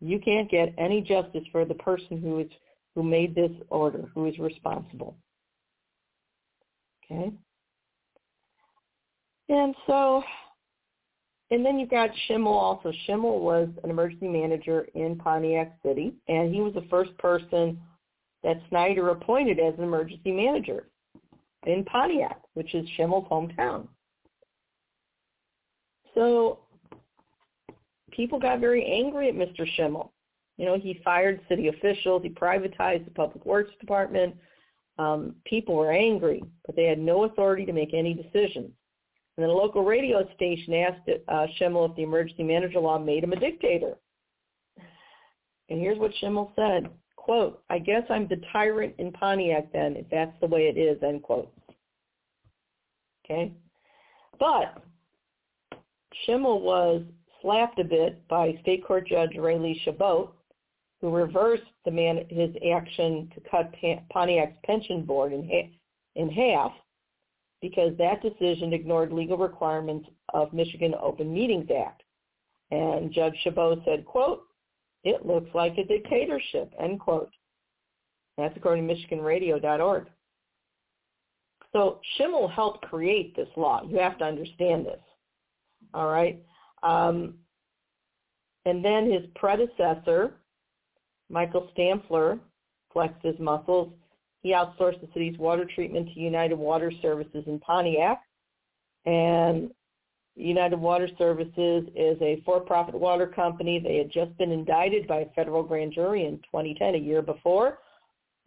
you 0.00 0.18
can't 0.18 0.50
get 0.50 0.74
any 0.78 1.00
justice 1.02 1.44
for 1.52 1.64
the 1.64 1.74
person 1.74 2.20
who 2.20 2.40
is 2.40 2.48
who 2.94 3.02
made 3.04 3.34
this 3.34 3.52
order, 3.68 4.10
who 4.14 4.26
is 4.26 4.36
responsible. 4.38 5.16
Okay? 7.04 7.30
And 9.48 9.74
so, 9.86 10.24
and 11.52 11.64
then 11.64 11.78
you've 11.78 11.90
got 11.90 12.10
Schimmel 12.26 12.52
also. 12.52 12.92
Schimmel 13.06 13.40
was 13.40 13.68
an 13.84 13.90
emergency 13.90 14.26
manager 14.26 14.88
in 14.94 15.16
Pontiac 15.16 15.78
City, 15.84 16.14
and 16.26 16.52
he 16.52 16.60
was 16.60 16.74
the 16.74 16.86
first 16.90 17.16
person 17.18 17.80
that 18.42 18.60
Snyder 18.70 19.10
appointed 19.10 19.60
as 19.60 19.74
an 19.78 19.84
emergency 19.84 20.32
manager 20.32 20.88
in 21.66 21.84
Pontiac, 21.84 22.40
which 22.54 22.74
is 22.74 22.88
Schimmel's 22.96 23.28
hometown. 23.28 23.86
So 26.14 26.60
people 28.10 28.38
got 28.38 28.60
very 28.60 28.84
angry 28.84 29.28
at 29.28 29.34
Mr. 29.34 29.66
Schimmel. 29.76 30.12
You 30.56 30.66
know, 30.66 30.78
he 30.78 31.00
fired 31.04 31.40
city 31.48 31.68
officials. 31.68 32.22
He 32.22 32.28
privatized 32.28 33.04
the 33.04 33.10
public 33.12 33.44
works 33.46 33.70
department. 33.80 34.34
Um, 34.98 35.36
people 35.46 35.74
were 35.74 35.92
angry, 35.92 36.42
but 36.66 36.76
they 36.76 36.84
had 36.84 36.98
no 36.98 37.24
authority 37.24 37.64
to 37.64 37.72
make 37.72 37.94
any 37.94 38.12
decisions. 38.12 38.70
And 39.36 39.44
then 39.44 39.48
a 39.48 39.52
local 39.52 39.84
radio 39.84 40.28
station 40.34 40.74
asked 40.74 41.08
uh, 41.28 41.46
Schimmel 41.56 41.86
if 41.86 41.96
the 41.96 42.02
emergency 42.02 42.42
manager 42.42 42.80
law 42.80 42.98
made 42.98 43.24
him 43.24 43.32
a 43.32 43.40
dictator. 43.40 43.94
And 45.70 45.80
here's 45.80 45.98
what 45.98 46.12
Schimmel 46.20 46.52
said, 46.56 46.90
quote, 47.20 47.62
I 47.68 47.78
guess 47.78 48.02
I'm 48.08 48.26
the 48.28 48.40
tyrant 48.50 48.94
in 48.98 49.12
Pontiac 49.12 49.72
then, 49.72 49.94
if 49.94 50.06
that's 50.10 50.34
the 50.40 50.46
way 50.46 50.62
it 50.62 50.78
is, 50.78 51.02
end 51.02 51.22
quote. 51.22 51.52
Okay? 53.24 53.52
But 54.38 54.82
Schimmel 56.24 56.62
was 56.62 57.02
slapped 57.42 57.78
a 57.78 57.84
bit 57.84 58.26
by 58.26 58.58
State 58.62 58.86
Court 58.86 59.06
Judge 59.06 59.36
Rae 59.36 59.58
Lee 59.58 59.80
Chabot, 59.84 60.32
who 61.02 61.14
reversed 61.14 61.62
the 61.84 61.90
man 61.90 62.24
his 62.30 62.50
action 62.74 63.30
to 63.34 63.40
cut 63.50 63.74
Pontiac's 64.10 64.56
pension 64.64 65.04
board 65.04 65.32
in, 65.32 65.70
in 66.16 66.30
half 66.30 66.72
because 67.60 67.92
that 67.98 68.22
decision 68.22 68.72
ignored 68.72 69.12
legal 69.12 69.36
requirements 69.36 70.08
of 70.32 70.54
Michigan 70.54 70.94
Open 71.00 71.32
Meetings 71.32 71.68
Act. 71.70 72.02
And 72.70 73.12
Judge 73.12 73.34
Chabot 73.44 73.82
said, 73.84 74.06
quote, 74.06 74.42
it 75.04 75.24
looks 75.24 75.50
like 75.54 75.78
a 75.78 75.84
dictatorship, 75.84 76.72
end 76.80 77.00
quote. 77.00 77.30
That's 78.36 78.56
according 78.56 78.86
to 78.88 78.94
MichiganRadio.org. 78.94 80.06
So 81.72 82.00
Schimmel 82.16 82.48
helped 82.48 82.82
create 82.82 83.36
this 83.36 83.48
law. 83.56 83.82
You 83.86 83.98
have 83.98 84.18
to 84.18 84.24
understand 84.24 84.86
this. 84.86 85.00
All 85.94 86.08
right. 86.08 86.42
Um, 86.82 87.34
and 88.66 88.84
then 88.84 89.10
his 89.10 89.22
predecessor, 89.36 90.34
Michael 91.28 91.68
Stampfler, 91.76 92.38
flexed 92.92 93.22
his 93.22 93.38
muscles 93.38 93.92
He 94.42 94.52
outsourced 94.52 95.00
the 95.00 95.08
city's 95.14 95.38
water 95.38 95.64
treatment 95.64 96.08
to 96.12 96.20
United 96.20 96.58
Water 96.58 96.92
Services 97.00 97.44
in 97.46 97.60
Pontiac. 97.60 98.22
And 99.06 99.70
United 100.40 100.78
Water 100.78 101.08
Services 101.18 101.84
is 101.94 102.20
a 102.20 102.42
for-profit 102.44 102.94
water 102.94 103.26
company. 103.26 103.78
They 103.78 103.96
had 103.96 104.10
just 104.10 104.36
been 104.38 104.50
indicted 104.50 105.06
by 105.06 105.20
a 105.20 105.30
federal 105.34 105.62
grand 105.62 105.92
jury 105.92 106.24
in 106.24 106.38
2010, 106.38 106.94
a 106.94 106.98
year 106.98 107.22
before, 107.22 107.78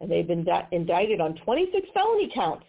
and 0.00 0.10
they've 0.10 0.26
been 0.26 0.44
di- 0.44 0.68
indicted 0.72 1.20
on 1.20 1.34
26 1.36 1.88
felony 1.94 2.30
counts, 2.34 2.66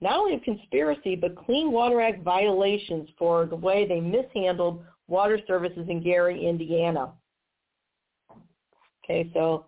not 0.00 0.16
only 0.16 0.34
of 0.34 0.42
conspiracy, 0.42 1.16
but 1.16 1.36
Clean 1.36 1.70
Water 1.72 2.00
Act 2.00 2.22
violations 2.22 3.08
for 3.18 3.46
the 3.46 3.56
way 3.56 3.86
they 3.86 4.00
mishandled 4.00 4.84
water 5.08 5.38
services 5.46 5.86
in 5.88 6.02
Gary, 6.02 6.46
Indiana. 6.46 7.12
Okay, 9.04 9.30
so 9.34 9.66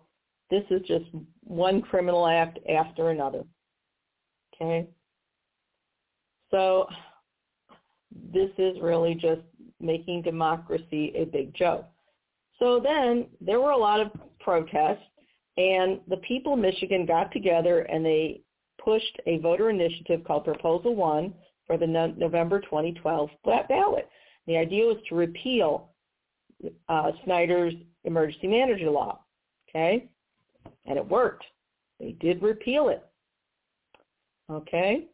this 0.49 0.63
is 0.69 0.81
just 0.87 1.05
one 1.43 1.81
criminal 1.81 2.27
act 2.27 2.59
after 2.69 3.09
another. 3.09 3.43
Okay? 4.55 4.87
So 6.51 6.87
this 8.33 8.49
is 8.57 8.77
really 8.81 9.15
just 9.15 9.41
making 9.79 10.21
democracy 10.21 11.13
a 11.15 11.25
big 11.25 11.53
joke. 11.53 11.85
So 12.59 12.79
then 12.83 13.27
there 13.39 13.61
were 13.61 13.71
a 13.71 13.77
lot 13.77 13.99
of 13.99 14.11
protests, 14.39 15.03
and 15.57 15.99
the 16.07 16.17
people 16.17 16.53
of 16.53 16.59
Michigan 16.59 17.05
got 17.05 17.31
together 17.31 17.81
and 17.81 18.05
they 18.05 18.41
pushed 18.83 19.19
a 19.25 19.37
voter 19.39 19.69
initiative 19.69 20.23
called 20.23 20.45
Proposal 20.45 20.95
1 20.95 21.33
for 21.65 21.77
the 21.77 21.87
no- 21.87 22.13
November 22.17 22.61
2012 22.61 23.29
ballot. 23.43 24.07
The 24.45 24.57
idea 24.57 24.85
was 24.85 24.97
to 25.09 25.15
repeal 25.15 25.89
uh, 26.89 27.11
Snyder's 27.25 27.73
emergency 28.05 28.47
manager 28.47 28.89
law. 28.89 29.19
Okay? 29.69 30.07
And 30.85 30.97
it 30.97 31.07
worked. 31.07 31.43
They 31.99 32.13
did 32.13 32.41
repeal 32.41 32.89
it. 32.89 33.03
Okay? 34.49 35.07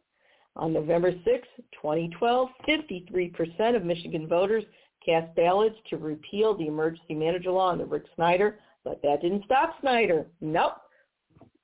On 0.56 0.72
November 0.72 1.12
6, 1.24 1.48
2012, 1.72 2.48
53% 2.68 3.76
of 3.76 3.84
Michigan 3.84 4.28
voters 4.28 4.64
cast 5.04 5.34
ballots 5.34 5.76
to 5.90 5.96
repeal 5.96 6.56
the 6.56 6.66
emergency 6.66 7.14
manager 7.14 7.50
law 7.50 7.72
under 7.72 7.84
Rick 7.84 8.04
Snyder, 8.14 8.60
but 8.84 9.02
that 9.02 9.20
didn't 9.20 9.44
stop 9.44 9.74
Snyder. 9.80 10.26
Nope. 10.40 10.74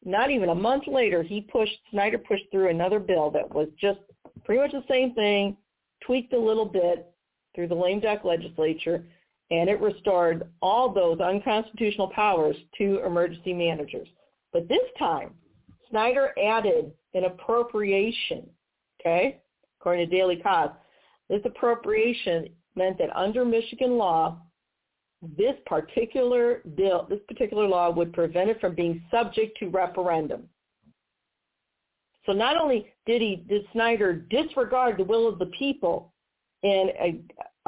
Not 0.05 0.30
even 0.30 0.49
a 0.49 0.55
month 0.55 0.86
later, 0.86 1.22
he 1.22 1.43
pushed 1.43 1.78
Snyder 1.91 2.18
pushed 2.18 2.51
through 2.51 2.70
another 2.70 2.99
bill 2.99 3.30
that 3.30 3.55
was 3.55 3.68
just 3.80 4.01
pretty 4.45 4.61
much 4.61 4.72
the 4.72 4.84
same 4.93 5.14
thing, 5.14 5.57
tweaked 6.05 6.32
a 6.32 6.38
little 6.38 6.64
bit 6.64 7.12
through 7.55 7.68
the 7.68 7.74
lame 7.74 8.01
duck 8.01 8.24
legislature, 8.24 9.05
and 9.51 9.68
it 9.68 9.80
restored 9.80 10.49
all 10.62 10.93
those 10.93 11.20
unconstitutional 11.20 12.09
powers 12.09 12.57
to 12.78 13.05
emergency 13.05 13.53
managers. 13.53 14.09
But 14.53 14.68
this 14.68 14.78
time, 14.99 15.34
Snyder 15.91 16.32
added 16.43 16.93
an 17.14 17.24
appropriation 17.24 18.49
Okay? 19.01 19.40
According 19.80 20.09
to 20.09 20.16
Daily 20.16 20.36
Kos, 20.36 20.70
this 21.28 21.40
appropriation 21.44 22.48
meant 22.76 22.98
that 22.98 23.14
under 23.16 23.44
Michigan 23.44 23.96
law, 23.96 24.38
this 25.36 25.55
particular 25.66 26.62
bill, 26.76 27.07
this 27.09 27.20
particular 27.28 27.66
law 27.66 27.90
would 27.90 28.12
prevent 28.12 28.51
it 28.51 28.61
from 28.61 28.74
being 28.74 29.03
subject 29.11 29.57
to 29.59 29.68
referendum. 29.68 30.48
So 32.26 32.32
not 32.32 32.61
only 32.61 32.86
did 33.07 33.22
he, 33.22 33.44
did 33.48 33.62
Snyder 33.72 34.14
disregard 34.14 34.98
the 34.98 35.05
will 35.05 35.28
of 35.28 35.38
the 35.38 35.46
people 35.46 36.12
in 36.62 36.90
a, 37.01 37.20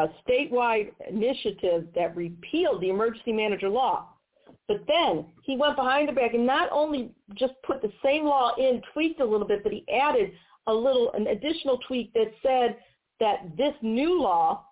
a 0.02 0.08
statewide 0.26 0.92
initiative 1.08 1.86
that 1.94 2.14
repealed 2.16 2.80
the 2.80 2.90
emergency 2.90 3.32
manager 3.32 3.68
law, 3.68 4.08
but 4.68 4.84
then 4.86 5.26
he 5.42 5.56
went 5.56 5.76
behind 5.76 6.08
the 6.08 6.12
back 6.12 6.34
and 6.34 6.46
not 6.46 6.68
only 6.70 7.10
just 7.34 7.54
put 7.66 7.82
the 7.82 7.92
same 8.04 8.24
law 8.24 8.54
in, 8.56 8.82
tweaked 8.92 9.20
a 9.20 9.24
little 9.24 9.46
bit, 9.46 9.62
but 9.62 9.72
he 9.72 9.84
added 9.92 10.32
a 10.66 10.72
little, 10.72 11.12
an 11.12 11.26
additional 11.26 11.78
tweak 11.86 12.12
that 12.14 12.32
said 12.42 12.76
that 13.20 13.56
this 13.56 13.74
new 13.82 14.20
law 14.20 14.64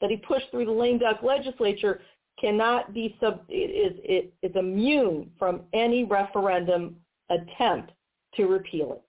that 0.00 0.10
he 0.10 0.16
pushed 0.16 0.50
through 0.50 0.66
the 0.66 0.70
lame 0.70 0.98
duck 0.98 1.22
legislature 1.22 2.00
cannot 2.40 2.92
be 2.92 3.16
sub, 3.20 3.42
it 3.48 3.54
is, 3.54 3.98
it 4.04 4.34
is 4.42 4.54
immune 4.56 5.30
from 5.38 5.62
any 5.72 6.04
referendum 6.04 6.96
attempt 7.30 7.92
to 8.34 8.46
repeal 8.46 8.92
it. 8.92 9.02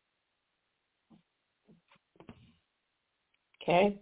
Okay? 3.61 3.97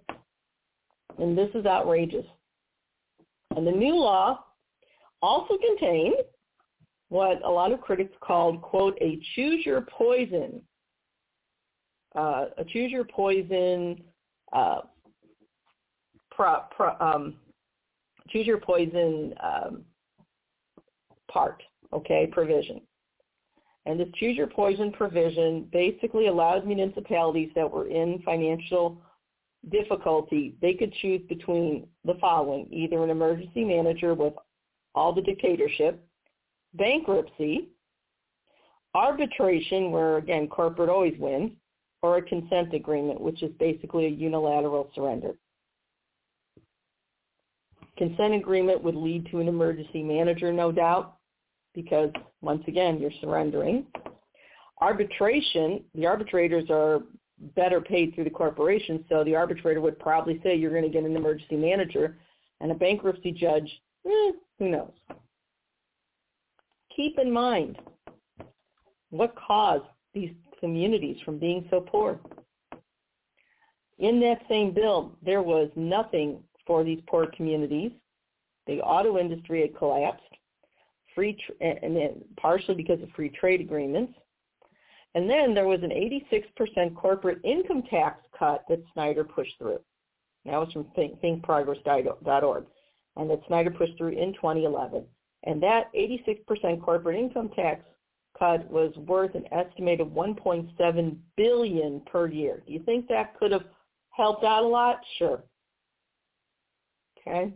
And 1.18 1.38
this 1.38 1.50
is 1.56 1.66
outrageous. 1.66 2.26
And 3.56 3.66
the 3.66 3.72
new 3.72 3.96
law 3.96 4.44
also 5.22 5.58
contained 5.58 6.16
what 7.10 7.44
a 7.44 7.50
lot 7.50 7.72
of 7.72 7.82
critics 7.82 8.14
called, 8.22 8.62
quote, 8.62 8.98
a 9.02 9.20
choose 9.34 9.66
your 9.66 9.82
poison 9.82 10.62
uh, 12.16 12.46
a 12.58 12.66
choose 12.66 12.92
your 12.92 13.04
poison 13.04 14.02
uh, 14.54 14.82
pro, 16.32 16.62
pro, 16.76 16.96
um, 17.00 17.36
choose 18.30 18.48
your 18.48 18.60
poison 18.60 19.34
um, 19.42 19.84
part, 21.32 21.62
okay, 21.94 22.28
provision. 22.32 22.82
And 23.86 24.00
this 24.00 24.08
choose 24.16 24.36
your 24.36 24.48
poison 24.48 24.92
provision 24.92 25.68
basically 25.72 26.28
allows 26.28 26.66
municipalities 26.66 27.52
that 27.56 27.70
were 27.70 27.88
in 27.88 28.22
financial 28.26 29.00
difficulty, 29.72 30.56
they 30.62 30.74
could 30.74 30.94
choose 31.02 31.22
between 31.28 31.88
the 32.04 32.16
following, 32.16 32.68
either 32.72 33.04
an 33.04 33.10
emergency 33.10 33.64
manager 33.64 34.14
with 34.14 34.34
all 34.94 35.14
the 35.14 35.22
dictatorship, 35.22 36.04
bankruptcy, 36.74 37.70
arbitration, 38.94 39.92
where 39.92 40.18
again 40.18 40.48
corporate 40.48 40.90
always 40.90 41.18
wins, 41.20 41.52
or 42.06 42.18
a 42.18 42.22
consent 42.22 42.74
agreement, 42.74 43.20
which 43.20 43.42
is 43.42 43.52
basically 43.60 44.06
a 44.06 44.10
unilateral 44.10 44.90
surrender. 44.94 45.34
Consent 47.98 48.36
agreement 48.36 48.84
would 48.84 48.96
lead 48.96 49.28
to 49.32 49.40
an 49.40 49.48
emergency 49.48 50.04
manager, 50.04 50.54
no 50.54 50.72
doubt, 50.72 51.18
because 51.74 52.12
once 52.42 52.64
again, 52.68 53.00
you're 53.00 53.12
surrendering. 53.22 53.86
Arbitration, 54.82 55.84
the 55.96 56.06
arbitrators 56.06 56.66
are 56.70 57.00
better 57.56 57.82
paid 57.82 58.14
through 58.14 58.26
the 58.26 58.30
corporation, 58.30 59.04
so 59.10 59.24
the 59.24 59.36
arbitrator 59.36 59.82
would 59.82 59.98
probably 59.98 60.40
say 60.44 60.56
you're 60.56 60.72
going 60.72 60.84
to 60.84 60.90
get 60.90 61.04
an 61.04 61.16
emergency 61.16 61.56
manager, 61.56 62.18
and 62.62 62.72
a 62.72 62.76
bankruptcy 62.76 63.32
judge, 63.32 63.70
eh, 64.06 64.32
who 64.60 64.70
knows. 64.70 64.92
Keep 66.96 67.18
in 67.18 67.32
mind 67.32 67.78
what 69.10 69.36
caused 69.36 69.86
these 70.14 70.32
communities 70.66 71.18
from 71.24 71.38
being 71.38 71.64
so 71.70 71.80
poor. 71.80 72.20
In 74.00 74.20
that 74.22 74.42
same 74.50 74.74
bill, 74.74 75.16
there 75.24 75.44
was 75.44 75.70
nothing 75.76 76.40
for 76.66 76.84
these 76.84 77.02
poor 77.06 77.28
communities. 77.28 77.92
The 78.66 78.82
auto 78.82 79.20
industry 79.20 79.62
had 79.62 79.78
collapsed, 79.78 80.24
free 81.14 81.38
and 81.62 81.96
then 81.96 82.24
partially 82.36 82.74
because 82.74 83.00
of 83.04 83.10
free 83.16 83.30
trade 83.30 83.62
agreements. 83.62 84.14
And 85.14 85.30
then 85.30 85.54
there 85.54 85.68
was 85.68 85.84
an 85.84 85.92
86% 85.92 86.96
corporate 86.96 87.42
income 87.44 87.84
tax 87.84 88.26
cut 88.38 88.66
that 88.68 88.82
Snyder 88.94 89.24
pushed 89.24 89.58
through. 89.60 89.80
That 90.46 90.58
was 90.58 90.74
from 90.74 90.88
think, 90.96 91.22
thinkprogress.org, 91.22 92.66
and 93.18 93.30
that 93.30 93.42
Snyder 93.48 93.70
pushed 93.70 93.98
through 94.00 94.18
in 94.24 94.34
2011. 94.34 95.06
And 95.44 95.62
that 95.62 95.94
86% 95.94 96.82
corporate 96.82 97.20
income 97.20 97.50
tax 97.56 97.86
cut 98.38 98.70
was 98.70 98.96
worth 98.98 99.36
an 99.36 99.46
estimated 99.52 100.08
1.7 100.08 101.18
billion 101.38 102.02
per 102.02 102.28
year. 102.28 102.62
Do 102.66 102.74
you 102.74 102.80
think 102.80 103.08
that 103.08 103.38
could 103.40 103.52
have 103.52 103.66
helped 104.10 104.44
out 104.44 104.64
a 104.64 104.68
lot? 104.68 105.00
Sure. 105.18 105.44
Okay. 107.20 107.54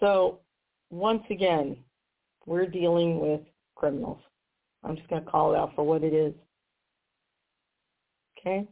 So 0.00 0.40
once 0.90 1.22
again, 1.30 1.76
we're 2.46 2.66
dealing 2.66 3.20
with 3.20 3.40
criminals. 3.74 4.20
I'm 4.82 4.96
just 4.96 5.08
going 5.08 5.24
to 5.24 5.30
call 5.30 5.54
it 5.54 5.58
out 5.58 5.74
for 5.74 5.84
what 5.84 6.02
it 6.02 6.12
is. 6.12 6.34
Okay. 8.38 8.66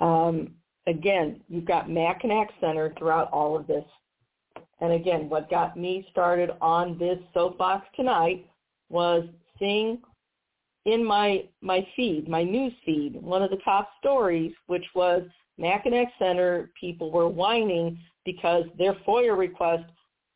Um, 0.00 0.54
again, 0.86 1.40
you've 1.48 1.64
got 1.64 1.90
Mackinac 1.90 2.50
Center 2.60 2.92
throughout 2.98 3.30
all 3.32 3.56
of 3.56 3.66
this. 3.66 3.84
And 4.80 4.92
again, 4.92 5.28
what 5.28 5.50
got 5.50 5.76
me 5.76 6.06
started 6.10 6.50
on 6.60 6.98
this 6.98 7.18
soapbox 7.34 7.86
tonight 7.94 8.46
was 8.88 9.24
seeing 9.58 9.98
in 10.86 11.04
my 11.04 11.44
my 11.60 11.86
feed, 11.94 12.28
my 12.28 12.42
news 12.42 12.72
feed, 12.84 13.20
one 13.20 13.42
of 13.42 13.50
the 13.50 13.58
top 13.58 13.90
stories, 13.98 14.52
which 14.66 14.84
was 14.94 15.22
Mackinac 15.58 16.08
Center 16.18 16.70
people 16.80 17.10
were 17.10 17.28
whining 17.28 17.98
because 18.24 18.64
their 18.78 18.94
FOIA 19.06 19.36
request 19.36 19.84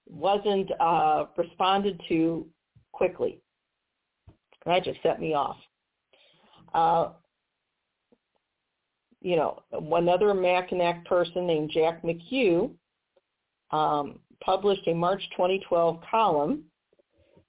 wasn't 0.06 0.70
uh, 0.80 1.26
responded 1.36 2.00
to 2.08 2.46
quickly. 2.92 3.40
That 4.66 4.84
just 4.84 5.02
set 5.02 5.20
me 5.20 5.34
off. 5.34 5.56
Uh, 6.74 7.10
you 9.22 9.36
know, 9.36 9.62
another 9.72 10.34
Mackinac 10.34 11.06
person 11.06 11.46
named 11.46 11.70
Jack 11.72 12.02
McHugh 12.02 12.70
um, 13.70 14.18
published 14.44 14.86
a 14.86 14.94
March 14.94 15.22
2012 15.36 16.00
column 16.10 16.64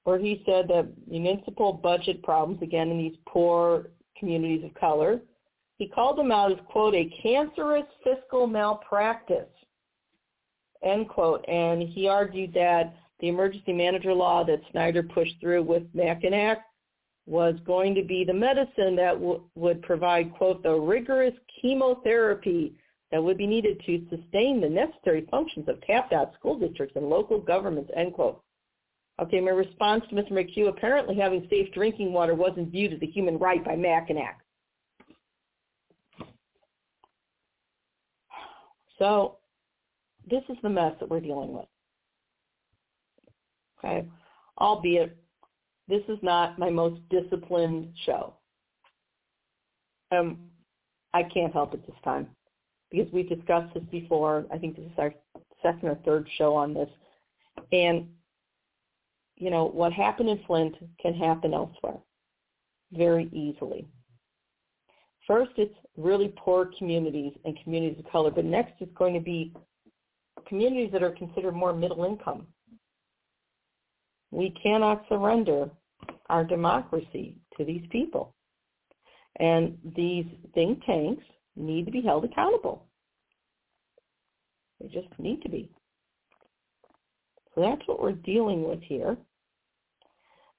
where 0.04 0.20
he 0.20 0.44
said 0.46 0.68
that 0.68 0.88
municipal 1.08 1.74
budget 1.74 2.22
problems, 2.24 2.62
again, 2.62 2.90
in 2.90 2.98
these 2.98 3.18
poor 3.28 3.88
communities 4.18 4.64
of 4.64 4.74
color, 4.76 5.20
he 5.78 5.88
called 5.88 6.18
them 6.18 6.32
out 6.32 6.52
as, 6.52 6.58
quote, 6.70 6.94
a 6.94 7.12
cancerous 7.22 7.86
fiscal 8.04 8.48
malpractice, 8.48 9.50
end 10.84 11.10
quote. 11.10 11.44
And 11.50 11.82
he 11.82 12.08
argued 12.08 12.54
that 12.54 12.96
the 13.20 13.28
emergency 13.28 13.74
manager 13.74 14.14
law 14.14 14.44
that 14.46 14.62
Snyder 14.72 15.04
pushed 15.04 15.36
through 15.42 15.64
with 15.64 15.84
Mackinac 15.94 16.60
was 17.26 17.56
going 17.66 17.96
to 17.96 18.04
be 18.04 18.24
the 18.24 18.34
medicine 18.34 18.96
that 18.96 19.14
w- 19.14 19.42
would 19.56 19.82
provide, 19.82 20.34
quote, 20.36 20.62
the 20.62 20.72
rigorous 20.72 21.34
chemotherapy 21.60 22.76
that 23.12 23.24
would 23.24 23.38
be 23.38 23.48
needed 23.48 23.82
to 23.86 24.06
sustain 24.10 24.60
the 24.60 24.70
necessary 24.70 25.28
functions 25.30 25.68
of 25.70 25.82
tapped 25.82 26.14
out 26.14 26.34
school 26.34 26.58
districts 26.58 26.96
and 26.96 27.10
local 27.10 27.40
governments, 27.40 27.92
end 27.96 28.14
quote. 28.14 28.42
Okay, 29.22 29.40
my 29.40 29.52
response 29.52 30.04
to 30.10 30.16
Mr. 30.16 30.32
McHugh, 30.32 30.68
apparently 30.68 31.16
having 31.16 31.48
safe 31.50 31.72
drinking 31.74 32.12
water 32.12 32.34
wasn't 32.34 32.72
viewed 32.72 32.94
as 32.94 33.02
a 33.02 33.06
human 33.06 33.38
right 33.38 33.64
by 33.64 33.76
Mackinac. 33.76 34.42
So 39.00 39.38
this 40.30 40.44
is 40.50 40.58
the 40.64 40.70
mess 40.70 40.94
that 41.00 41.10
we're 41.10 41.20
dealing 41.20 41.54
with. 41.54 41.66
Okay, 43.80 44.08
albeit 44.60 45.16
this 45.88 46.02
is 46.10 46.18
not 46.22 46.58
my 46.58 46.70
most 46.70 47.00
disciplined 47.10 47.90
show. 48.06 48.34
Um, 50.12 50.40
I 51.14 51.24
can't 51.24 51.54
help 51.54 51.74
it 51.74 51.86
this 51.86 51.96
time 52.04 52.28
because 52.96 53.12
we've 53.14 53.30
discussed 53.30 53.74
this 53.74 53.84
before. 53.92 54.46
I 54.52 54.58
think 54.58 54.76
this 54.76 54.86
is 54.86 54.92
our 54.98 55.14
second 55.62 55.90
or 55.90 55.96
third 56.06 56.28
show 56.38 56.56
on 56.56 56.74
this. 56.74 56.90
And, 57.72 58.08
you 59.36 59.50
know, 59.50 59.66
what 59.66 59.92
happened 59.94 60.30
in 60.30 60.40
Flint 60.46 60.76
can 61.02 61.14
happen 61.14 61.54
elsewhere 61.54 61.98
very 62.94 63.30
easily. 63.32 63.88
First, 65.28 65.52
it's 65.58 65.76
really 65.98 66.34
poor 66.38 66.70
communities 66.78 67.34
and 67.46 67.58
communities 67.64 68.00
of 68.00 68.12
color, 68.12 68.32
but 68.32 68.46
next 68.46 68.74
it's 68.80 68.94
going 68.96 69.14
to 69.16 69.20
be 69.20 69.54
communities 70.48 70.92
that 70.92 71.02
are 71.02 71.12
considered 71.12 71.54
more 71.56 71.74
middle 71.74 72.06
income. 72.06 72.46
We 74.32 74.52
cannot 74.62 75.06
surrender 75.10 75.70
our 76.30 76.44
democracy 76.44 77.38
to 77.58 77.66
these 77.66 77.86
people. 77.90 78.34
And 79.40 79.78
these 79.96 80.26
think 80.54 80.84
tanks 80.86 81.24
need 81.56 81.86
to 81.86 81.92
be 81.92 82.02
held 82.02 82.26
accountable. 82.26 82.85
They 84.80 84.88
just 84.88 85.08
need 85.18 85.42
to 85.44 85.50
be. 85.50 85.70
So 87.54 87.62
that's 87.62 87.82
what 87.88 88.02
we're 88.02 88.12
dealing 88.12 88.68
with 88.68 88.82
here. 88.82 89.18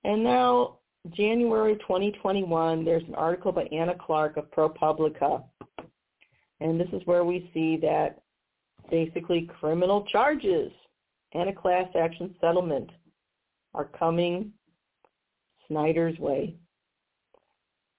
And 0.04 0.24
now, 0.24 0.78
January 1.10 1.76
2021, 1.76 2.84
there's 2.84 3.02
an 3.04 3.14
article 3.14 3.52
by 3.52 3.64
Anna 3.72 3.94
Clark 3.94 4.36
of 4.36 4.50
ProPublica. 4.50 5.42
And 6.60 6.80
this 6.80 6.88
is 6.92 7.02
where 7.04 7.24
we 7.24 7.50
see 7.52 7.76
that 7.78 8.22
basically 8.90 9.50
criminal 9.60 10.04
charges 10.04 10.72
and 11.34 11.48
a 11.48 11.52
class 11.52 11.88
action 11.98 12.34
settlement 12.40 12.90
are 13.74 13.84
coming 13.84 14.52
Snyder's 15.68 16.18
way. 16.18 16.54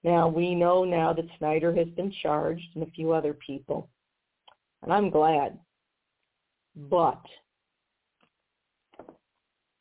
Now, 0.02 0.28
we 0.28 0.54
know 0.54 0.84
now 0.84 1.12
that 1.12 1.26
Snyder 1.38 1.74
has 1.74 1.88
been 1.88 2.12
charged 2.22 2.66
and 2.74 2.84
a 2.84 2.90
few 2.90 3.12
other 3.12 3.34
people, 3.34 3.88
and 4.82 4.92
I'm 4.92 5.10
glad. 5.10 5.58
But 6.78 7.20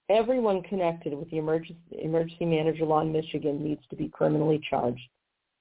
everyone 0.10 0.64
connected 0.64 1.14
with 1.14 1.30
the 1.30 1.38
emergency, 1.38 1.78
emergency 1.92 2.46
manager 2.46 2.86
law 2.86 3.02
in 3.02 3.12
Michigan 3.12 3.64
needs 3.64 3.82
to 3.92 3.96
be 3.96 4.10
criminally 4.10 4.60
charged 4.68 5.08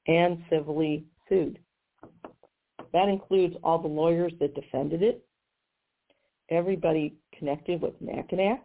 and 0.07 0.43
civilly 0.49 1.05
sued. 1.29 1.59
That 2.93 3.09
includes 3.09 3.55
all 3.63 3.79
the 3.79 3.89
lawyers 3.89 4.33
that 4.41 4.55
defended 4.55 5.03
it, 5.03 5.23
everybody 6.49 7.15
connected 7.37 7.83
with 7.83 8.01
Mackinac, 8.01 8.65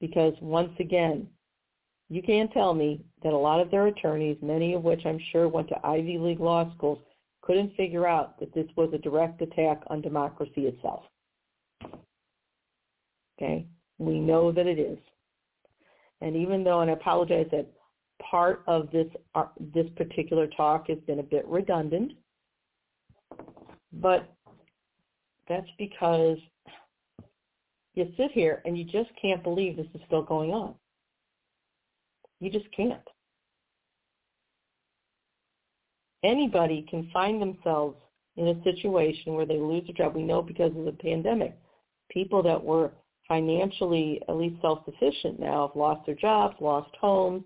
because 0.00 0.34
once 0.40 0.72
again, 0.80 1.28
you 2.08 2.22
can't 2.22 2.50
tell 2.52 2.74
me 2.74 3.04
that 3.22 3.34
a 3.34 3.36
lot 3.36 3.60
of 3.60 3.70
their 3.70 3.86
attorneys, 3.86 4.38
many 4.42 4.72
of 4.74 4.82
which 4.82 5.04
I'm 5.04 5.20
sure 5.30 5.46
went 5.46 5.68
to 5.68 5.86
Ivy 5.86 6.18
League 6.18 6.40
law 6.40 6.72
schools, 6.74 6.98
couldn't 7.42 7.76
figure 7.76 8.08
out 8.08 8.40
that 8.40 8.52
this 8.54 8.66
was 8.74 8.90
a 8.92 8.98
direct 8.98 9.42
attack 9.42 9.82
on 9.88 10.00
democracy 10.00 10.66
itself. 10.66 11.04
Okay? 13.38 13.66
We 13.98 14.18
know 14.18 14.52
that 14.52 14.66
it 14.66 14.78
is. 14.78 14.98
And 16.20 16.36
even 16.36 16.64
though, 16.64 16.80
and 16.80 16.90
I 16.90 16.94
apologize 16.94 17.46
that 17.52 17.66
part 18.20 18.64
of 18.66 18.90
this 18.90 19.06
uh, 19.34 19.46
this 19.74 19.86
particular 19.96 20.48
talk 20.48 20.88
has 20.88 20.98
been 21.06 21.20
a 21.20 21.22
bit 21.22 21.46
redundant, 21.46 22.12
but 23.92 24.28
that's 25.48 25.68
because 25.78 26.38
you 27.94 28.12
sit 28.16 28.32
here 28.32 28.62
and 28.64 28.76
you 28.76 28.84
just 28.84 29.10
can't 29.20 29.42
believe 29.42 29.76
this 29.76 29.86
is 29.94 30.00
still 30.06 30.22
going 30.22 30.50
on. 30.50 30.74
You 32.40 32.50
just 32.50 32.70
can't. 32.76 33.00
Anybody 36.24 36.86
can 36.90 37.08
find 37.12 37.40
themselves 37.40 37.96
in 38.36 38.48
a 38.48 38.62
situation 38.62 39.34
where 39.34 39.46
they 39.46 39.58
lose 39.58 39.84
a 39.88 39.92
job. 39.92 40.14
We 40.14 40.22
know 40.22 40.42
because 40.42 40.76
of 40.76 40.84
the 40.84 40.92
pandemic. 40.92 41.56
People 42.10 42.42
that 42.42 42.62
were 42.62 42.92
financially 43.28 44.20
at 44.28 44.36
least 44.36 44.60
self-sufficient 44.62 45.38
now 45.38 45.68
have 45.68 45.76
lost 45.76 46.06
their 46.06 46.14
jobs, 46.14 46.56
lost 46.60 46.90
homes. 47.00 47.44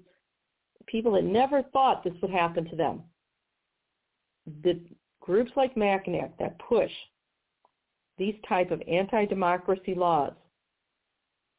People 0.86 1.12
that 1.12 1.24
never 1.24 1.62
thought 1.62 2.02
this 2.02 2.14
would 2.22 2.30
happen 2.30 2.68
to 2.68 2.76
them. 2.76 3.02
The 4.62 4.80
groups 5.20 5.52
like 5.56 5.76
Mackinac 5.76 6.38
that 6.38 6.58
push 6.58 6.90
these 8.18 8.34
type 8.48 8.70
of 8.70 8.82
anti-democracy 8.88 9.94
laws 9.94 10.32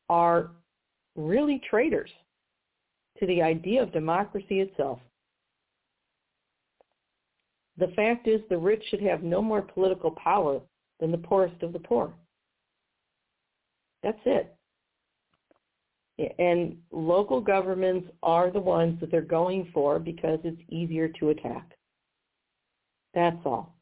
are 0.09 0.51
really 1.15 1.61
traitors 1.69 2.09
to 3.19 3.25
the 3.27 3.41
idea 3.41 3.81
of 3.81 3.91
democracy 3.91 4.59
itself. 4.59 4.99
The 7.77 7.87
fact 7.95 8.27
is 8.27 8.41
the 8.49 8.57
rich 8.57 8.83
should 8.89 9.01
have 9.01 9.23
no 9.23 9.41
more 9.41 9.61
political 9.61 10.11
power 10.11 10.59
than 10.99 11.11
the 11.11 11.17
poorest 11.17 11.61
of 11.63 11.73
the 11.73 11.79
poor. 11.79 12.13
That's 14.03 14.19
it. 14.25 14.55
And 16.37 16.77
local 16.91 17.41
governments 17.41 18.07
are 18.21 18.51
the 18.51 18.59
ones 18.59 18.99
that 18.99 19.09
they're 19.09 19.21
going 19.21 19.71
for 19.73 19.97
because 19.97 20.39
it's 20.43 20.61
easier 20.69 21.07
to 21.19 21.29
attack. 21.29 21.71
That's 23.15 23.39
all. 23.45 23.75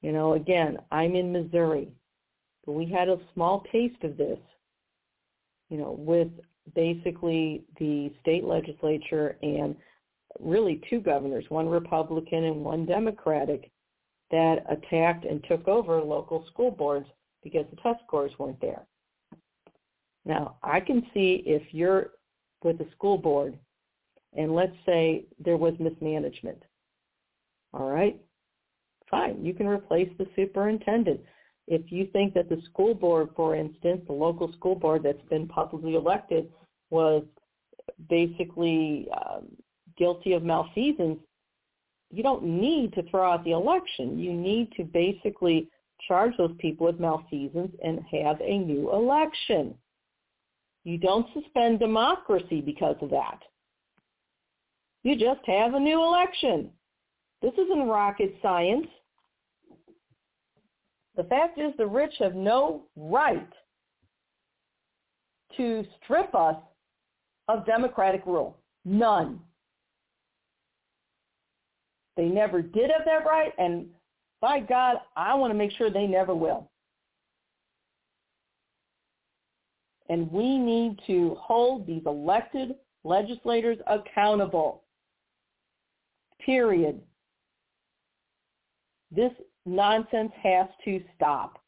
You 0.00 0.12
know, 0.12 0.34
again, 0.34 0.78
I'm 0.90 1.14
in 1.14 1.32
Missouri, 1.32 1.88
but 2.64 2.72
we 2.72 2.86
had 2.86 3.08
a 3.08 3.18
small 3.34 3.64
taste 3.72 4.02
of 4.04 4.16
this, 4.16 4.38
you 5.68 5.78
know, 5.78 5.96
with 5.98 6.28
basically 6.74 7.64
the 7.78 8.12
state 8.20 8.44
legislature 8.44 9.36
and 9.42 9.76
really 10.40 10.80
two 10.88 11.00
governors, 11.00 11.44
one 11.48 11.68
Republican 11.68 12.44
and 12.44 12.64
one 12.64 12.86
Democratic, 12.86 13.70
that 14.30 14.64
attacked 14.68 15.24
and 15.24 15.44
took 15.44 15.66
over 15.68 16.00
local 16.00 16.44
school 16.46 16.70
boards 16.70 17.06
because 17.50 17.66
the 17.70 17.76
test 17.76 18.00
scores 18.06 18.32
weren't 18.38 18.60
there. 18.60 18.82
Now, 20.24 20.56
I 20.62 20.80
can 20.80 21.06
see 21.14 21.42
if 21.46 21.62
you're 21.70 22.10
with 22.64 22.78
the 22.78 22.86
school 22.92 23.18
board 23.18 23.58
and 24.36 24.54
let's 24.54 24.76
say 24.84 25.24
there 25.38 25.56
was 25.56 25.74
mismanagement. 25.78 26.62
All 27.72 27.88
right? 27.88 28.20
Fine, 29.10 29.44
you 29.44 29.54
can 29.54 29.68
replace 29.68 30.10
the 30.18 30.26
superintendent 30.34 31.20
if 31.66 31.90
you 31.90 32.06
think 32.12 32.34
that 32.34 32.48
the 32.48 32.60
school 32.70 32.94
board, 32.94 33.30
for 33.34 33.56
instance, 33.56 34.02
the 34.06 34.12
local 34.12 34.52
school 34.52 34.74
board 34.74 35.02
that's 35.02 35.22
been 35.28 35.48
publicly 35.48 35.94
elected 35.94 36.48
was 36.90 37.24
basically 38.08 39.08
um, 39.20 39.48
guilty 39.98 40.32
of 40.32 40.42
malfeasance, 40.42 41.18
you 42.10 42.22
don't 42.22 42.44
need 42.44 42.92
to 42.94 43.02
throw 43.10 43.32
out 43.32 43.44
the 43.44 43.50
election. 43.50 44.18
You 44.18 44.32
need 44.32 44.70
to 44.76 44.84
basically 44.84 45.68
charge 46.06 46.32
those 46.36 46.54
people 46.58 46.86
with 46.86 47.00
malfeasance 47.00 47.72
and 47.82 48.00
have 48.12 48.40
a 48.40 48.58
new 48.58 48.92
election. 48.92 49.74
You 50.84 50.98
don't 50.98 51.26
suspend 51.34 51.80
democracy 51.80 52.60
because 52.60 52.96
of 53.00 53.10
that. 53.10 53.40
You 55.02 55.16
just 55.16 55.40
have 55.46 55.74
a 55.74 55.80
new 55.80 56.02
election. 56.02 56.70
This 57.42 57.52
isn't 57.54 57.88
rocket 57.88 58.36
science. 58.42 58.86
The 61.16 61.24
fact 61.24 61.58
is 61.58 61.72
the 61.78 61.86
rich 61.86 62.14
have 62.18 62.34
no 62.34 62.84
right 62.96 63.48
to 65.56 65.84
strip 66.02 66.34
us 66.34 66.56
of 67.48 67.66
democratic 67.66 68.24
rule. 68.26 68.58
None. 68.84 69.40
They 72.16 72.26
never 72.26 72.62
did 72.62 72.90
have 72.90 73.04
that 73.04 73.26
right, 73.26 73.52
and 73.58 73.86
by 74.40 74.60
God, 74.60 74.98
I 75.16 75.34
want 75.34 75.50
to 75.50 75.58
make 75.58 75.72
sure 75.72 75.90
they 75.90 76.06
never 76.06 76.34
will. 76.34 76.70
And 80.08 80.30
we 80.30 80.58
need 80.58 81.00
to 81.06 81.36
hold 81.40 81.86
these 81.86 82.02
elected 82.06 82.76
legislators 83.02 83.78
accountable. 83.86 84.84
Period. 86.44 87.00
This 89.10 89.32
nonsense 89.64 90.32
has 90.42 90.66
to 90.84 91.02
stop. 91.16 91.60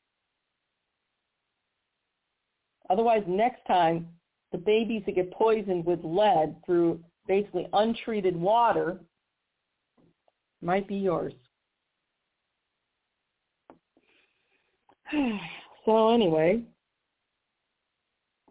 Otherwise, 2.91 3.23
next 3.27 3.65
time, 3.67 4.09
the 4.53 4.59
babies 4.59 5.03
that 5.07 5.15
get 5.15 5.31
poisoned 5.33 5.85
with 5.85 6.01
lead 6.03 6.57
through 6.65 7.01
basically 7.27 7.67
untreated 7.73 8.37
water 8.37 8.99
might 10.63 10.89
be 10.89 10.97
yours. 10.97 11.35
so 15.85 16.13
anyway, 16.13 16.63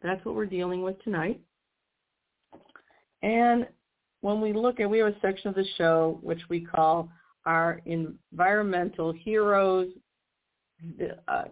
that's 0.02 0.24
what 0.26 0.36
we're 0.36 0.46
dealing 0.46 0.82
with 0.82 1.02
tonight. 1.04 1.40
And 3.22 3.68
when 4.22 4.42
we 4.42 4.54
look 4.54 4.80
at, 4.80 4.90
we 4.90 5.00
have 5.00 5.14
a 5.14 5.20
section 5.22 5.50
of 5.50 5.56
the 5.56 5.66
show 5.78 6.20
which 6.22 6.42
we 6.50 6.62
call 6.62 7.10
our 7.46 7.82
environmental 7.86 9.14
heroes, 9.14 9.88
uh, 11.28 11.46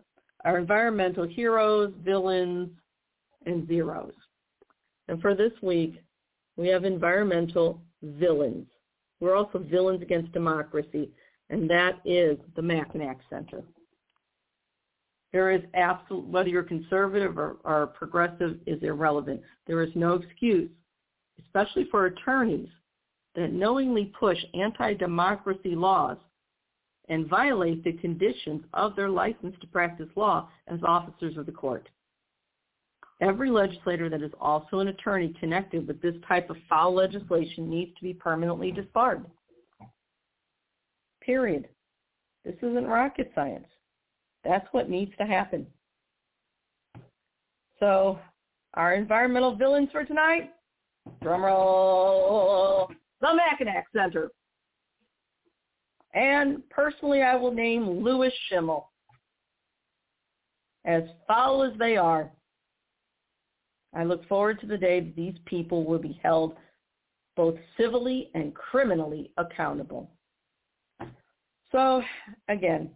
our 0.43 0.57
environmental 0.57 1.27
heroes, 1.27 1.93
villains, 2.03 2.69
and 3.45 3.67
zeros. 3.67 4.13
And 5.07 5.21
for 5.21 5.35
this 5.35 5.53
week, 5.61 6.01
we 6.57 6.67
have 6.67 6.83
environmental 6.83 7.81
villains. 8.01 8.67
We're 9.19 9.35
also 9.35 9.59
villains 9.59 10.01
against 10.01 10.31
democracy, 10.33 11.09
and 11.49 11.69
that 11.69 11.99
is 12.05 12.37
the 12.55 12.61
Mackinac 12.61 13.19
Center. 13.29 13.63
There 15.35 15.51
is 15.51 15.63
absolute, 15.73 16.25
whether 16.27 16.47
you're 16.47 16.63
conservative 16.63 17.37
or, 17.37 17.57
or 17.65 17.87
progressive 17.87 18.57
is 18.65 18.81
irrelevant. 18.81 19.41
There 19.67 19.81
is 19.81 19.89
no 19.93 20.13
excuse, 20.13 20.71
especially 21.43 21.89
for 21.91 22.05
attorneys, 22.05 22.69
that 23.35 23.51
knowingly 23.51 24.13
push 24.17 24.37
anti-democracy 24.53 25.75
laws 25.75 26.15
and 27.09 27.27
violate 27.27 27.83
the 27.83 27.91
conditions 27.97 28.63
of 28.73 28.95
their 28.95 29.09
license 29.09 29.57
to 29.59 29.67
practice 29.67 30.07
law 30.15 30.47
as 30.69 30.79
officers 30.87 31.35
of 31.35 31.47
the 31.47 31.51
court. 31.51 31.89
Every 33.19 33.51
legislator 33.51 34.07
that 34.07 34.21
is 34.21 34.31
also 34.39 34.79
an 34.79 34.87
attorney 34.87 35.35
connected 35.37 35.85
with 35.85 36.01
this 36.01 36.15
type 36.29 36.49
of 36.49 36.55
foul 36.69 36.93
legislation 36.93 37.69
needs 37.69 37.93
to 37.97 38.03
be 38.03 38.13
permanently 38.13 38.71
disbarred. 38.71 39.25
Period. 41.19 41.67
This 42.45 42.55
isn't 42.61 42.87
rocket 42.87 43.33
science. 43.35 43.67
That's 44.45 44.67
what 44.71 44.89
needs 44.89 45.11
to 45.17 45.25
happen. 45.25 45.65
So 47.79 48.19
our 48.75 48.93
environmental 48.93 49.55
villains 49.55 49.89
for 49.91 50.05
tonight, 50.05 50.51
drumroll, 51.23 52.89
the 53.21 53.33
Mackinac 53.33 53.87
Center. 53.93 54.29
And 56.13 56.67
personally, 56.69 57.21
I 57.21 57.35
will 57.35 57.51
name 57.51 58.03
Louis 58.03 58.31
Schimmel. 58.47 58.89
As 60.85 61.03
foul 61.27 61.63
as 61.63 61.77
they 61.79 61.97
are, 61.97 62.31
I 63.95 64.03
look 64.03 64.27
forward 64.27 64.59
to 64.61 64.67
the 64.67 64.77
day 64.77 64.99
that 64.99 65.15
these 65.15 65.35
people 65.45 65.83
will 65.83 65.99
be 65.99 66.19
held 66.21 66.55
both 67.35 67.55
civilly 67.75 68.29
and 68.33 68.53
criminally 68.53 69.31
accountable. 69.37 70.09
So 71.71 72.01
again, 72.47 72.89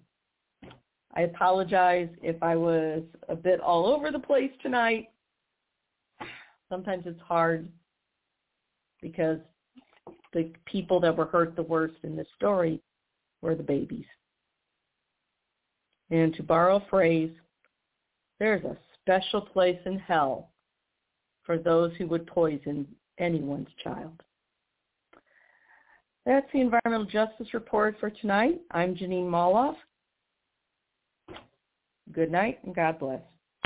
I 1.15 1.21
apologize 1.21 2.09
if 2.21 2.41
I 2.43 2.55
was 2.55 3.03
a 3.27 3.35
bit 3.35 3.59
all 3.59 3.87
over 3.87 4.11
the 4.11 4.19
place 4.19 4.51
tonight. 4.61 5.09
Sometimes 6.69 7.03
it's 7.05 7.21
hard 7.21 7.67
because 9.01 9.39
the 10.33 10.51
people 10.65 10.99
that 10.99 11.15
were 11.15 11.25
hurt 11.25 11.55
the 11.55 11.63
worst 11.63 11.95
in 12.03 12.15
this 12.15 12.27
story 12.35 12.79
were 13.41 13.55
the 13.55 13.63
babies. 13.63 14.05
And 16.11 16.33
to 16.35 16.43
borrow 16.43 16.77
a 16.77 16.89
phrase, 16.89 17.31
there's 18.39 18.63
a 18.63 18.77
special 19.01 19.41
place 19.41 19.79
in 19.85 19.97
hell 19.97 20.51
for 21.43 21.57
those 21.57 21.91
who 21.97 22.07
would 22.07 22.27
poison 22.27 22.87
anyone's 23.17 23.69
child. 23.83 24.21
That's 26.25 26.47
the 26.53 26.61
Environmental 26.61 27.05
Justice 27.05 27.53
Report 27.53 27.95
for 27.99 28.11
tonight. 28.11 28.61
I'm 28.71 28.95
Jeanine 28.95 29.25
Molloff. 29.25 29.75
Good 32.11 32.31
night 32.31 32.59
and 32.63 32.75
God 32.75 32.99
bless. 32.99 33.21